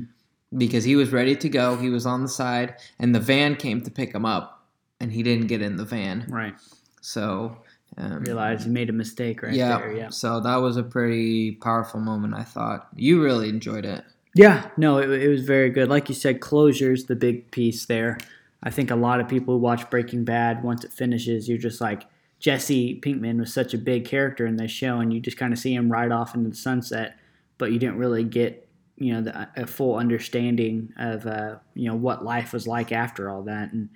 because 0.56 0.84
he 0.84 0.96
was 0.96 1.12
ready 1.12 1.36
to 1.36 1.48
go. 1.48 1.76
He 1.76 1.90
was 1.90 2.06
on 2.06 2.22
the 2.22 2.28
side, 2.28 2.76
and 2.98 3.14
the 3.14 3.20
van 3.20 3.56
came 3.56 3.82
to 3.82 3.90
pick 3.90 4.14
him 4.14 4.24
up, 4.24 4.64
and 5.00 5.12
he 5.12 5.22
didn't 5.22 5.46
get 5.46 5.62
in 5.62 5.76
the 5.76 5.84
van. 5.84 6.26
Right. 6.28 6.54
So, 7.00 7.58
um, 7.96 8.24
Realized 8.24 8.64
he 8.64 8.70
made 8.70 8.88
a 8.88 8.92
mistake 8.92 9.42
right 9.42 9.52
yeah, 9.54 9.78
there. 9.78 9.92
Yeah. 9.92 10.08
So 10.10 10.40
that 10.40 10.56
was 10.56 10.76
a 10.76 10.82
pretty 10.82 11.52
powerful 11.52 12.00
moment. 12.00 12.34
I 12.34 12.44
thought 12.44 12.88
you 12.96 13.22
really 13.22 13.48
enjoyed 13.48 13.84
it. 13.84 14.04
Yeah. 14.34 14.70
No, 14.76 14.98
it, 14.98 15.10
it 15.10 15.28
was 15.28 15.44
very 15.44 15.68
good. 15.70 15.88
Like 15.88 16.08
you 16.08 16.14
said, 16.14 16.40
closure's 16.40 17.04
the 17.04 17.16
big 17.16 17.50
piece 17.50 17.84
there. 17.84 18.18
I 18.62 18.70
think 18.70 18.90
a 18.90 18.96
lot 18.96 19.20
of 19.20 19.28
people 19.28 19.54
who 19.54 19.60
watch 19.60 19.90
Breaking 19.90 20.24
Bad, 20.24 20.62
once 20.62 20.84
it 20.84 20.92
finishes, 20.92 21.48
you're 21.48 21.58
just 21.58 21.80
like, 21.80 22.04
Jesse 22.38 23.00
Pinkman 23.00 23.38
was 23.38 23.52
such 23.52 23.74
a 23.74 23.78
big 23.78 24.04
character 24.04 24.46
in 24.46 24.56
this 24.56 24.70
show, 24.70 24.98
and 24.98 25.12
you 25.12 25.20
just 25.20 25.36
kind 25.36 25.52
of 25.52 25.58
see 25.58 25.74
him 25.74 25.92
ride 25.92 26.10
off 26.10 26.34
into 26.34 26.50
the 26.50 26.56
sunset, 26.56 27.16
but 27.58 27.72
you 27.72 27.78
didn't 27.78 27.98
really 27.98 28.24
get, 28.24 28.61
you 29.02 29.14
know, 29.14 29.22
the, 29.22 29.48
a 29.56 29.66
full 29.66 29.96
understanding 29.96 30.92
of, 30.98 31.26
uh, 31.26 31.56
you 31.74 31.88
know, 31.88 31.96
what 31.96 32.24
life 32.24 32.52
was 32.52 32.66
like 32.66 32.92
after 32.92 33.28
all 33.28 33.42
that. 33.42 33.72
And 33.72 33.88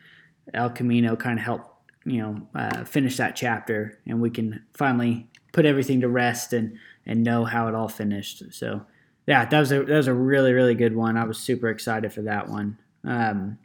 El 0.54 0.70
Camino 0.70 1.16
kind 1.16 1.38
of 1.38 1.44
helped 1.44 1.70
you 2.06 2.22
know 2.22 2.48
uh, 2.54 2.84
finish 2.84 3.16
that 3.16 3.36
chapter 3.36 3.98
and 4.06 4.20
we 4.20 4.30
can 4.30 4.62
finally 4.74 5.28
put 5.52 5.66
everything 5.66 6.00
to 6.00 6.08
rest 6.08 6.52
and 6.52 6.78
and 7.04 7.22
know 7.22 7.44
how 7.44 7.68
it 7.68 7.74
all 7.74 7.88
finished. 7.88 8.42
So 8.50 8.86
yeah, 9.26 9.44
that 9.44 9.58
was 9.58 9.72
a 9.72 9.82
that 9.82 9.96
was 9.96 10.06
a 10.06 10.14
really 10.14 10.52
really 10.52 10.74
good 10.74 10.94
one. 10.94 11.16
I 11.16 11.24
was 11.24 11.38
super 11.38 11.68
excited 11.68 12.12
for 12.12 12.22
that 12.22 12.48
one. 12.48 12.78
Um, 13.04 13.58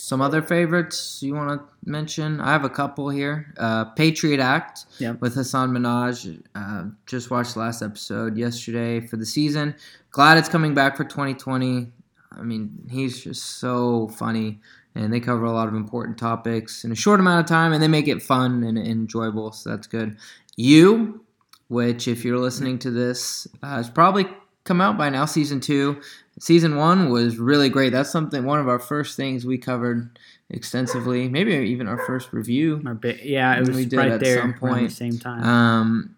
Some 0.00 0.22
other 0.22 0.40
favorites 0.40 1.22
you 1.22 1.34
want 1.34 1.60
to 1.60 1.66
mention? 1.90 2.40
I 2.40 2.52
have 2.52 2.64
a 2.64 2.70
couple 2.70 3.10
here. 3.10 3.52
Uh, 3.58 3.84
Patriot 3.84 4.40
Act 4.40 4.86
Yep. 4.98 5.20
with 5.20 5.34
Hasan 5.34 5.70
Minhaj. 5.70 6.42
Uh, 6.54 6.84
just 7.06 7.30
watched 7.30 7.54
the 7.54 7.60
last 7.60 7.82
episode 7.82 8.36
yesterday 8.38 9.00
for 9.06 9.16
the 9.18 9.26
season. 9.26 9.74
Glad 10.10 10.38
it's 10.38 10.48
coming 10.48 10.72
back 10.74 10.96
for 10.96 11.04
2020. 11.04 11.92
I 12.32 12.42
mean, 12.42 12.70
he's 12.90 13.22
just 13.22 13.58
so 13.58 14.08
funny, 14.08 14.60
and 14.94 15.12
they 15.12 15.20
cover 15.20 15.44
a 15.44 15.52
lot 15.52 15.68
of 15.68 15.74
important 15.74 16.16
topics 16.16 16.82
in 16.84 16.92
a 16.92 16.96
short 16.96 17.20
amount 17.20 17.40
of 17.44 17.46
time, 17.48 17.72
and 17.74 17.82
they 17.82 17.88
make 17.88 18.08
it 18.08 18.22
fun 18.22 18.62
and, 18.64 18.78
and 18.78 18.86
enjoyable. 18.88 19.52
So 19.52 19.68
that's 19.70 19.86
good. 19.86 20.16
You, 20.56 21.24
which 21.68 22.08
if 22.08 22.24
you're 22.24 22.38
listening 22.38 22.78
to 22.80 22.90
this, 22.90 23.46
uh, 23.62 23.76
has 23.76 23.90
probably 23.90 24.26
come 24.64 24.80
out 24.80 24.96
by 24.96 25.10
now. 25.10 25.26
Season 25.26 25.60
two. 25.60 26.00
Season 26.40 26.76
one 26.76 27.10
was 27.10 27.38
really 27.38 27.68
great. 27.68 27.90
That's 27.90 28.10
something 28.10 28.44
one 28.44 28.58
of 28.58 28.66
our 28.68 28.78
first 28.78 29.16
things 29.16 29.44
we 29.46 29.58
covered 29.58 30.18
extensively. 30.48 31.28
Maybe 31.28 31.52
even 31.52 31.86
our 31.86 31.98
first 32.06 32.32
review. 32.32 32.82
our 32.86 32.94
bi- 32.94 33.20
yeah, 33.22 33.56
it 33.56 33.60
was 33.60 33.76
We 33.76 33.84
did 33.84 33.96
right 33.98 34.10
at 34.10 34.20
there 34.20 34.38
some 34.38 34.50
around 34.52 34.54
the 34.54 34.58
point. 34.80 34.92
same 34.92 35.18
time. 35.18 35.44
Um, 35.44 36.16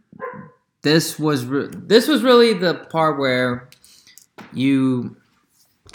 this 0.83 1.19
was 1.19 1.45
re- 1.45 1.69
this 1.73 2.07
was 2.09 2.23
really 2.23 2.55
the 2.55 2.75
part 2.75 3.19
where 3.19 3.69
you 4.53 5.17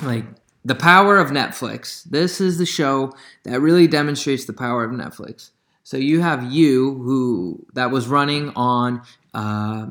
like 0.01 0.25
the 0.65 0.75
power 0.75 1.17
of 1.17 1.29
Netflix. 1.31 2.03
This 2.03 2.41
is 2.41 2.57
the 2.57 2.65
show 2.65 3.13
that 3.43 3.61
really 3.61 3.87
demonstrates 3.87 4.45
the 4.45 4.53
power 4.53 4.83
of 4.83 4.91
Netflix. 4.91 5.51
So 5.83 5.95
you 5.95 6.19
have 6.19 6.51
you 6.51 6.95
who 6.95 7.65
that 7.73 7.91
was 7.91 8.07
running 8.07 8.51
on 8.57 9.01
uh, 9.33 9.87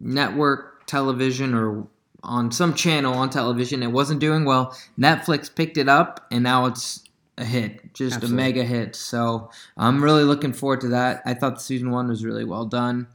network 0.00 0.86
television 0.86 1.54
or 1.54 1.86
on 2.26 2.50
some 2.52 2.74
channel 2.74 3.14
on 3.14 3.30
television. 3.30 3.82
It 3.82 3.92
wasn't 3.92 4.20
doing 4.20 4.44
well. 4.44 4.76
Netflix 4.98 5.52
picked 5.54 5.78
it 5.78 5.88
up, 5.88 6.26
and 6.30 6.42
now 6.42 6.66
it's 6.66 7.02
a 7.38 7.44
hit, 7.44 7.94
just 7.94 8.16
Absolutely. 8.16 8.42
a 8.42 8.46
mega 8.46 8.64
hit. 8.64 8.96
So 8.96 9.50
I'm 9.76 10.02
really 10.02 10.24
looking 10.24 10.52
forward 10.52 10.80
to 10.82 10.88
that. 10.88 11.22
I 11.24 11.34
thought 11.34 11.60
season 11.62 11.90
one 11.90 12.08
was 12.08 12.24
really 12.24 12.44
well 12.44 12.64
done, 12.64 13.06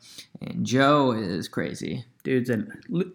and 0.42 0.66
Joe 0.66 1.12
is 1.12 1.48
crazy. 1.48 2.06
dude's 2.24 2.50
a 2.52 2.64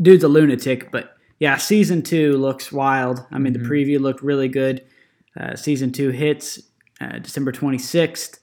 dude's 0.02 0.24
a 0.24 0.28
lunatic, 0.28 0.90
but 0.90 1.16
yeah, 1.38 1.56
season 1.58 2.02
two 2.02 2.36
looks 2.38 2.72
wild. 2.72 3.24
I 3.30 3.38
mean, 3.38 3.54
Mhm. 3.54 3.62
the 3.62 3.68
preview 3.68 4.00
looked 4.00 4.20
really 4.22 4.48
good. 4.48 4.82
Uh, 5.38 5.54
season 5.54 5.92
two 5.92 6.10
hits 6.10 6.60
uh, 7.00 7.18
December 7.20 7.52
twenty 7.52 7.78
sixth. 7.78 8.40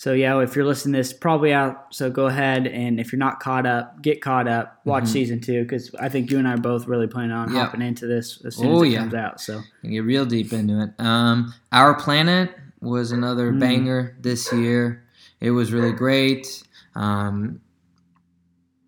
So 0.00 0.14
yeah, 0.14 0.40
if 0.40 0.56
you're 0.56 0.64
listening 0.64 0.94
to 0.94 1.00
this, 1.00 1.12
probably 1.12 1.52
out. 1.52 1.88
So 1.94 2.08
go 2.08 2.24
ahead 2.24 2.66
and 2.66 2.98
if 2.98 3.12
you're 3.12 3.18
not 3.18 3.38
caught 3.38 3.66
up, 3.66 4.00
get 4.00 4.22
caught 4.22 4.48
up. 4.48 4.80
Watch 4.86 5.04
Mhm. 5.04 5.08
season 5.08 5.40
two 5.42 5.60
because 5.62 5.94
I 6.00 6.08
think 6.08 6.30
you 6.30 6.38
and 6.38 6.48
I 6.48 6.54
are 6.54 6.56
both 6.56 6.86
really 6.88 7.06
planning 7.06 7.32
on 7.32 7.52
Yep. 7.52 7.62
hopping 7.66 7.82
into 7.82 8.06
this 8.06 8.42
as 8.46 8.56
soon 8.56 8.68
Oh, 8.68 8.76
as 8.80 8.88
it 8.88 8.92
yeah. 8.92 8.98
comes 9.00 9.12
out. 9.12 9.42
So 9.42 9.60
get 9.82 9.98
real 9.98 10.24
deep 10.24 10.54
into 10.54 10.80
it. 10.84 10.92
Um, 10.98 11.52
Our 11.70 11.92
Planet 11.92 12.50
was 12.80 13.12
another 13.12 13.52
Mm. 13.52 13.60
banger 13.60 14.16
this 14.22 14.50
year. 14.54 15.02
It 15.38 15.50
was 15.50 15.70
really 15.70 15.92
great. 15.92 16.62
Um, 16.94 17.60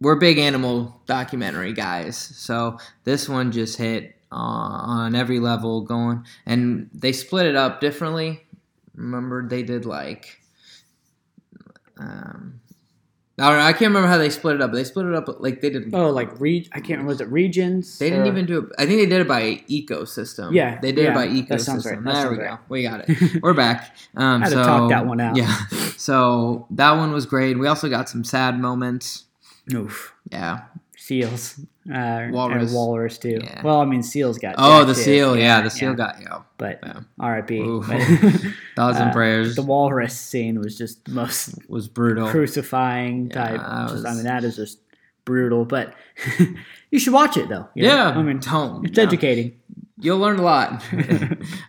we're 0.01 0.17
big 0.17 0.39
animal 0.39 1.03
documentary 1.05 1.75
guys, 1.75 2.17
so 2.17 2.79
this 3.05 3.29
one 3.29 3.53
just 3.53 3.77
hit 3.77 4.17
uh, 4.33 4.35
on 4.35 5.15
every 5.15 5.41
level 5.41 5.83
going, 5.83 6.25
and 6.47 6.89
they 6.95 7.13
split 7.13 7.45
it 7.45 7.55
up 7.55 7.83
differently. 7.83 8.47
Remember, 8.95 9.47
they 9.47 9.63
did 9.63 9.85
like. 9.85 10.39
Um, 12.03 12.61
I 13.39 13.49
don't 13.49 13.59
know. 13.59 13.65
I 13.65 13.73
can't 13.73 13.89
remember 13.91 14.09
how 14.09 14.19
they 14.19 14.29
split 14.29 14.57
it 14.57 14.63
up. 14.63 14.71
But 14.73 14.77
they 14.77 14.85
split 14.85 15.07
it 15.07 15.15
up 15.15 15.41
like 15.41 15.61
they 15.63 15.71
did. 15.71 15.95
oh, 15.95 16.11
like 16.11 16.39
re- 16.39 16.69
I 16.73 16.77
can't 16.77 16.91
remember 17.01 17.09
was 17.09 17.21
it 17.23 17.29
regions? 17.29 17.99
They 17.99 18.11
didn't 18.11 18.25
or- 18.27 18.29
even 18.33 18.47
do 18.47 18.59
it. 18.59 18.65
I 18.79 18.85
think 18.87 18.99
they 19.01 19.07
did 19.07 19.23
it 19.23 19.29
by 19.29 19.65
ecosystem. 19.71 20.53
Yeah, 20.55 20.79
they 20.81 20.93
did 20.93 21.05
yeah, 21.05 21.13
it 21.13 21.15
by 21.15 21.27
that 21.49 21.61
sounds 21.63 21.85
ecosystem. 21.87 21.91
right, 21.91 22.05
that 22.05 22.13
There 22.13 22.23
sounds 22.23 22.39
we 22.39 22.45
right. 22.45 22.51
go. 22.51 22.59
We 22.69 22.83
got 22.83 23.09
it. 23.09 23.43
We're 23.43 23.55
back. 23.55 23.97
Um, 24.17 24.43
Had 24.43 24.51
to 24.51 24.57
so, 24.57 24.63
talk 24.65 24.91
that 24.91 25.07
one 25.07 25.21
out. 25.21 25.37
Yeah. 25.37 25.57
So 25.97 26.67
that 26.71 26.93
one 26.93 27.13
was 27.13 27.25
great. 27.27 27.59
We 27.59 27.67
also 27.67 27.89
got 27.89 28.09
some 28.09 28.23
sad 28.23 28.59
moments. 28.61 29.25
Oof. 29.73 30.15
Yeah. 30.31 30.65
Seals. 30.97 31.59
Uh, 31.93 32.29
Walrus. 32.31 32.63
And 32.69 32.73
walrus 32.75 33.19
too. 33.19 33.41
Yeah. 33.43 33.63
Well, 33.63 33.81
I 33.81 33.85
mean, 33.85 34.03
seals 34.03 34.39
got. 34.39 34.55
Oh, 34.59 34.85
the 34.85 34.95
too. 34.95 35.01
seal. 35.01 35.37
Yeah, 35.37 35.63
the 35.63 35.71
seal 35.71 35.95
got 35.95 36.21
you. 36.21 36.27
yeah. 36.31 36.43
But 36.59 36.79
Yeah. 36.83 37.01
R.I.P. 37.19 37.59
Thousand 38.77 39.09
Uh, 39.09 39.13
prayers 39.13 39.57
the 39.57 39.63
walrus 39.63 40.17
scene 40.19 40.61
was 40.61 40.79
just 40.79 41.05
the 41.07 41.11
most 41.13 41.59
was 41.69 41.89
brutal. 41.89 42.29
crucifying 42.29 43.29
Yeah, 43.31 43.35
type. 43.57 43.89
Just- 43.91 44.07
I 44.07 44.15
mean, 44.15 44.25
that 44.25 44.45
is 44.45 44.57
just 44.57 44.79
brutal. 45.25 45.65
But 45.65 45.95
you 46.91 46.99
should 47.01 47.13
watch 47.13 47.37
it 47.37 47.49
though. 47.49 47.69
you 47.75 47.83
know? 47.85 47.89
Yeah. 47.95 48.09
I 48.11 48.23
mean, 48.23 48.39
don't. 48.39 48.87
it's 48.87 48.97
yeah. 48.97 49.05
educating. 49.05 49.59
You'll 49.99 50.19
learn 50.19 50.39
a 50.39 50.43
lot. 50.43 50.83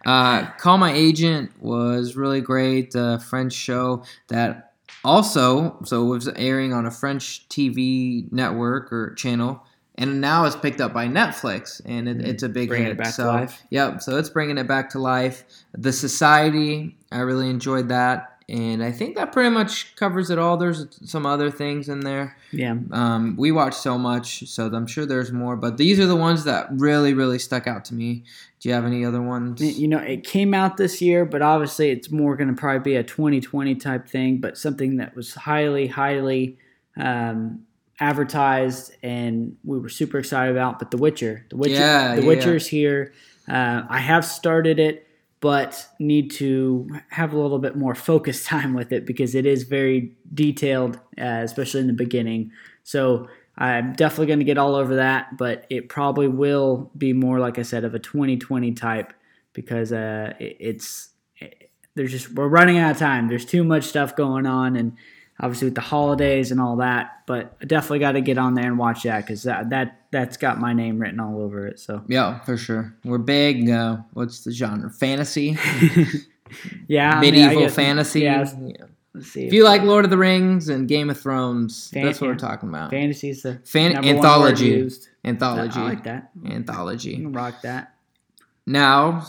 uh, 0.05 0.45
Call 0.57 0.77
My 0.77 0.91
Agent 0.91 1.51
was 1.61 2.15
really 2.15 2.41
great. 2.41 2.93
A 2.95 3.19
French 3.19 3.53
show 3.53 4.03
that 4.27 4.73
also 5.03 5.77
so 5.83 6.03
it 6.05 6.09
was 6.09 6.27
airing 6.29 6.73
on 6.73 6.85
a 6.85 6.91
French 6.91 7.47
TV 7.49 8.31
network 8.31 8.91
or 8.91 9.13
channel, 9.15 9.63
and 9.95 10.19
now 10.19 10.45
it's 10.45 10.55
picked 10.55 10.81
up 10.81 10.93
by 10.93 11.07
Netflix, 11.07 11.81
and 11.85 12.09
it, 12.09 12.21
it's 12.21 12.43
a 12.43 12.49
big 12.49 12.69
Bringing 12.69 12.87
hit. 12.87 12.93
it 12.93 12.97
back 12.97 13.07
to 13.07 13.13
so, 13.13 13.27
life. 13.27 13.63
Yep. 13.69 14.01
So 14.01 14.17
it's 14.17 14.29
bringing 14.29 14.57
it 14.57 14.67
back 14.67 14.89
to 14.91 14.99
life. 14.99 15.43
The 15.73 15.93
Society, 15.93 16.95
I 17.11 17.19
really 17.19 17.49
enjoyed 17.49 17.89
that. 17.89 18.29
And 18.49 18.83
I 18.83 18.91
think 18.91 19.15
that 19.15 19.31
pretty 19.31 19.51
much 19.51 19.95
covers 19.95 20.29
it 20.29 20.37
all. 20.37 20.57
There's 20.57 20.85
some 21.09 21.25
other 21.25 21.49
things 21.49 21.87
in 21.87 22.01
there. 22.01 22.35
Yeah. 22.51 22.75
Um, 22.91 23.35
we 23.37 23.51
watch 23.51 23.73
so 23.73 23.97
much, 23.97 24.47
so 24.49 24.67
I'm 24.67 24.85
sure 24.85 25.05
there's 25.05 25.31
more, 25.31 25.55
but 25.55 25.77
these 25.77 25.97
are 25.99 26.05
the 26.05 26.15
ones 26.15 26.43
that 26.43 26.67
really, 26.71 27.13
really 27.13 27.39
stuck 27.39 27.67
out 27.67 27.85
to 27.85 27.93
me. 27.93 28.23
Do 28.59 28.69
you 28.69 28.75
have 28.75 28.85
any 28.85 29.05
other 29.05 29.21
ones? 29.21 29.61
You 29.61 29.87
know, 29.87 29.99
it 29.99 30.25
came 30.25 30.53
out 30.53 30.75
this 30.75 31.01
year, 31.01 31.23
but 31.23 31.41
obviously 31.41 31.89
it's 31.89 32.11
more 32.11 32.35
going 32.35 32.49
to 32.49 32.53
probably 32.53 32.79
be 32.79 32.95
a 32.97 33.03
2020 33.03 33.75
type 33.75 34.07
thing, 34.07 34.39
but 34.39 34.57
something 34.57 34.97
that 34.97 35.15
was 35.15 35.33
highly, 35.33 35.87
highly 35.87 36.57
um, 36.97 37.65
advertised 38.03 38.95
and 39.01 39.55
we 39.63 39.79
were 39.79 39.89
super 39.89 40.19
excited 40.19 40.51
about. 40.51 40.79
But 40.79 40.91
The 40.91 40.97
Witcher, 40.97 41.45
The 41.49 41.57
Witcher, 41.57 41.73
Yeah, 41.75 42.15
The 42.15 42.21
yeah. 42.21 42.27
Witcher's 42.27 42.67
here. 42.67 43.13
Uh, 43.47 43.83
I 43.89 43.99
have 43.99 44.25
started 44.25 44.79
it, 44.79 45.07
but 45.39 45.87
need 45.99 46.31
to 46.31 46.89
have 47.09 47.33
a 47.33 47.39
little 47.39 47.59
bit 47.59 47.75
more 47.75 47.95
focus 47.95 48.43
time 48.53 48.73
with 48.73 48.91
it 48.91 49.05
because 49.05 49.35
it 49.35 49.45
is 49.45 49.63
very 49.63 50.15
detailed, 50.33 50.97
uh, 51.19 51.41
especially 51.43 51.81
in 51.81 51.87
the 51.87 51.93
beginning. 51.93 52.51
So 52.83 53.27
I'm 53.57 53.93
definitely 53.93 54.27
going 54.27 54.39
to 54.39 54.45
get 54.45 54.57
all 54.57 54.75
over 54.75 54.95
that, 54.95 55.37
but 55.37 55.65
it 55.69 55.87
probably 55.87 56.27
will 56.27 56.91
be 56.97 57.13
more, 57.13 57.39
like 57.39 57.59
I 57.59 57.61
said, 57.61 57.83
of 57.83 57.93
a 57.93 57.99
2020 57.99 58.71
type 58.73 59.13
because 59.53 59.91
uh, 59.91 60.33
it, 60.39 60.57
it's 60.59 61.09
it, 61.37 61.69
there's 61.95 62.11
just 62.11 62.33
we're 62.33 62.47
running 62.47 62.77
out 62.79 62.91
of 62.91 62.97
time. 62.97 63.27
There's 63.27 63.45
too 63.45 63.63
much 63.63 63.83
stuff 63.83 64.15
going 64.15 64.45
on, 64.45 64.75
and 64.75 64.97
obviously 65.39 65.65
with 65.65 65.75
the 65.75 65.81
holidays 65.81 66.51
and 66.51 66.61
all 66.61 66.77
that. 66.77 67.23
But 67.25 67.55
I 67.61 67.65
definitely 67.65 67.99
got 67.99 68.13
to 68.13 68.21
get 68.21 68.37
on 68.37 68.53
there 68.53 68.65
and 68.67 68.77
watch 68.77 69.03
that 69.03 69.21
because 69.25 69.43
that 69.43 69.69
that 69.71 70.01
that's 70.11 70.37
got 70.37 70.59
my 70.59 70.73
name 70.73 70.99
written 70.99 71.19
all 71.19 71.41
over 71.41 71.65
it. 71.67 71.79
So 71.79 72.03
Yeah, 72.07 72.39
for 72.41 72.57
sure. 72.57 72.93
We're 73.03 73.17
big. 73.17 73.69
Uh, 73.69 73.97
what's 74.13 74.43
the 74.43 74.51
genre? 74.51 74.89
Fantasy, 74.89 75.57
yeah, 76.87 77.17
I 77.17 77.21
mean, 77.21 77.33
I 77.33 77.37
medieval 77.37 77.63
guess- 77.63 77.75
fantasy. 77.75 78.21
Yeah, 78.21 78.49
Yeah. 78.61 78.75
let's 79.13 79.27
see. 79.27 79.45
If 79.47 79.53
you 79.53 79.63
like 79.63 79.81
Lord 79.81 80.05
of 80.05 80.11
the 80.11 80.17
Rings 80.17 80.69
and 80.69 80.87
Game 80.87 81.09
of 81.09 81.19
Thrones, 81.19 81.89
Fan- 81.89 82.05
that's 82.05 82.21
what 82.21 82.27
we're 82.27 82.35
talking 82.35 82.69
about. 82.69 82.91
fantasy 82.91 83.29
is 83.29 83.41
the 83.43 83.59
Fan- 83.65 83.93
number 83.93 84.07
one 84.07 84.15
word 84.17 84.25
anthology. 84.25 84.65
used. 84.67 85.09
Anthology. 85.25 85.79
I 85.79 85.83
like 85.83 86.03
that. 86.03 86.31
Anthology. 86.45 87.25
Rock 87.25 87.61
that. 87.63 87.95
Now, 88.65 89.25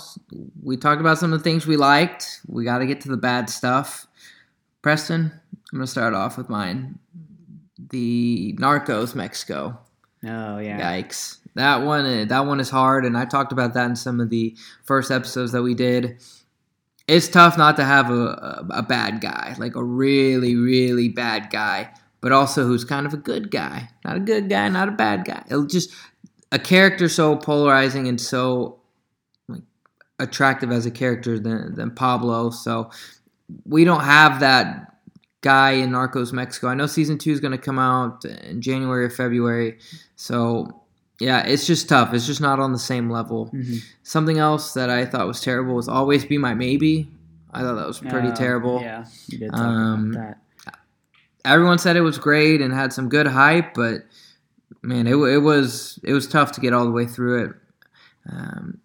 we 0.62 0.76
talked 0.76 1.00
about 1.00 1.18
some 1.18 1.32
of 1.32 1.38
the 1.40 1.42
things 1.44 1.66
we 1.66 1.76
liked. 1.76 2.40
We 2.46 2.64
got 2.64 2.78
to 2.78 2.86
get 2.86 3.00
to 3.02 3.08
the 3.08 3.16
bad 3.16 3.50
stuff. 3.50 4.06
Preston, 4.82 5.32
I'm 5.74 5.80
to 5.80 5.90
start 5.90 6.14
off 6.14 6.38
with 6.38 6.48
mine. 6.48 7.00
The 7.90 8.56
Narcos 8.60 9.16
Mexico. 9.16 9.76
Oh 10.24 10.58
yeah. 10.58 10.80
Yikes. 10.80 11.38
That 11.56 11.82
one 11.84 12.06
uh, 12.06 12.24
that 12.26 12.46
one 12.46 12.60
is 12.60 12.70
hard 12.70 13.04
and 13.04 13.18
I 13.18 13.24
talked 13.24 13.50
about 13.50 13.74
that 13.74 13.90
in 13.90 13.96
some 13.96 14.20
of 14.20 14.30
the 14.30 14.56
first 14.84 15.10
episodes 15.10 15.50
that 15.50 15.62
we 15.62 15.74
did. 15.74 16.18
It's 17.08 17.26
tough 17.26 17.58
not 17.58 17.74
to 17.76 17.84
have 17.84 18.08
a, 18.08 18.14
a, 18.14 18.66
a 18.70 18.82
bad 18.84 19.20
guy, 19.20 19.56
like 19.58 19.74
a 19.74 19.82
really 19.82 20.54
really 20.54 21.08
bad 21.08 21.50
guy, 21.50 21.92
but 22.20 22.30
also 22.30 22.64
who's 22.64 22.84
kind 22.84 23.04
of 23.04 23.12
a 23.12 23.16
good 23.18 23.50
guy. 23.50 23.88
Not 24.04 24.16
a 24.16 24.20
good 24.20 24.48
guy, 24.48 24.68
not 24.68 24.88
a 24.88 24.92
bad 24.92 25.24
guy. 25.24 25.42
It'll 25.48 25.66
just 25.66 25.92
a 26.52 26.58
character 26.60 27.08
so 27.08 27.34
polarizing 27.34 28.06
and 28.06 28.20
so 28.20 28.78
like 29.48 29.62
attractive 30.20 30.70
as 30.70 30.86
a 30.86 30.92
character 30.92 31.40
than 31.40 31.74
than 31.74 31.90
Pablo. 31.90 32.50
So 32.50 32.92
we 33.66 33.82
don't 33.84 34.04
have 34.04 34.38
that 34.38 34.93
guy 35.44 35.72
in 35.72 35.90
Narcos 35.90 36.32
Mexico. 36.32 36.68
I 36.68 36.74
know 36.74 36.86
season 36.86 37.18
two 37.18 37.30
is 37.30 37.38
going 37.38 37.52
to 37.52 37.58
come 37.58 37.78
out 37.78 38.24
in 38.24 38.60
January 38.60 39.04
or 39.04 39.10
February. 39.10 39.78
So 40.16 40.82
yeah, 41.20 41.46
it's 41.46 41.66
just 41.66 41.88
tough. 41.88 42.12
It's 42.12 42.26
just 42.26 42.40
not 42.40 42.58
on 42.58 42.72
the 42.72 42.78
same 42.78 43.08
level. 43.10 43.50
Mhm. 43.54 43.78
Something 44.02 44.38
else 44.38 44.74
that 44.74 44.90
I 44.90 45.04
thought 45.06 45.26
was 45.28 45.40
terrible 45.40 45.74
was 45.76 45.88
Always 45.88 46.24
Be 46.24 46.38
My 46.38 46.54
Maybe. 46.54 47.08
I 47.52 47.60
thought 47.60 47.76
that 47.76 47.86
was 47.86 48.00
pretty 48.00 48.28
Uh, 48.28 48.34
terrible. 48.34 48.80
Yeah, 48.80 49.04
you 49.28 49.38
did 49.38 49.50
talk 49.52 49.60
Um, 49.60 50.10
about 50.10 50.36
that. 50.66 50.74
Everyone 51.44 51.78
said 51.78 51.94
it 51.96 52.00
was 52.00 52.18
great 52.18 52.60
and 52.62 52.72
had 52.72 52.92
some 52.92 53.08
good 53.08 53.26
hype, 53.28 53.74
but 53.74 54.06
man, 54.82 55.06
it, 55.06 55.14
it 55.14 55.38
was 55.38 56.00
it 56.02 56.12
was 56.14 56.26
tough 56.26 56.50
to 56.52 56.60
get 56.60 56.72
all 56.72 56.84
the 56.84 56.90
way 56.90 57.06
through 57.06 57.44
it. 57.44 57.52
Um, 58.32 58.78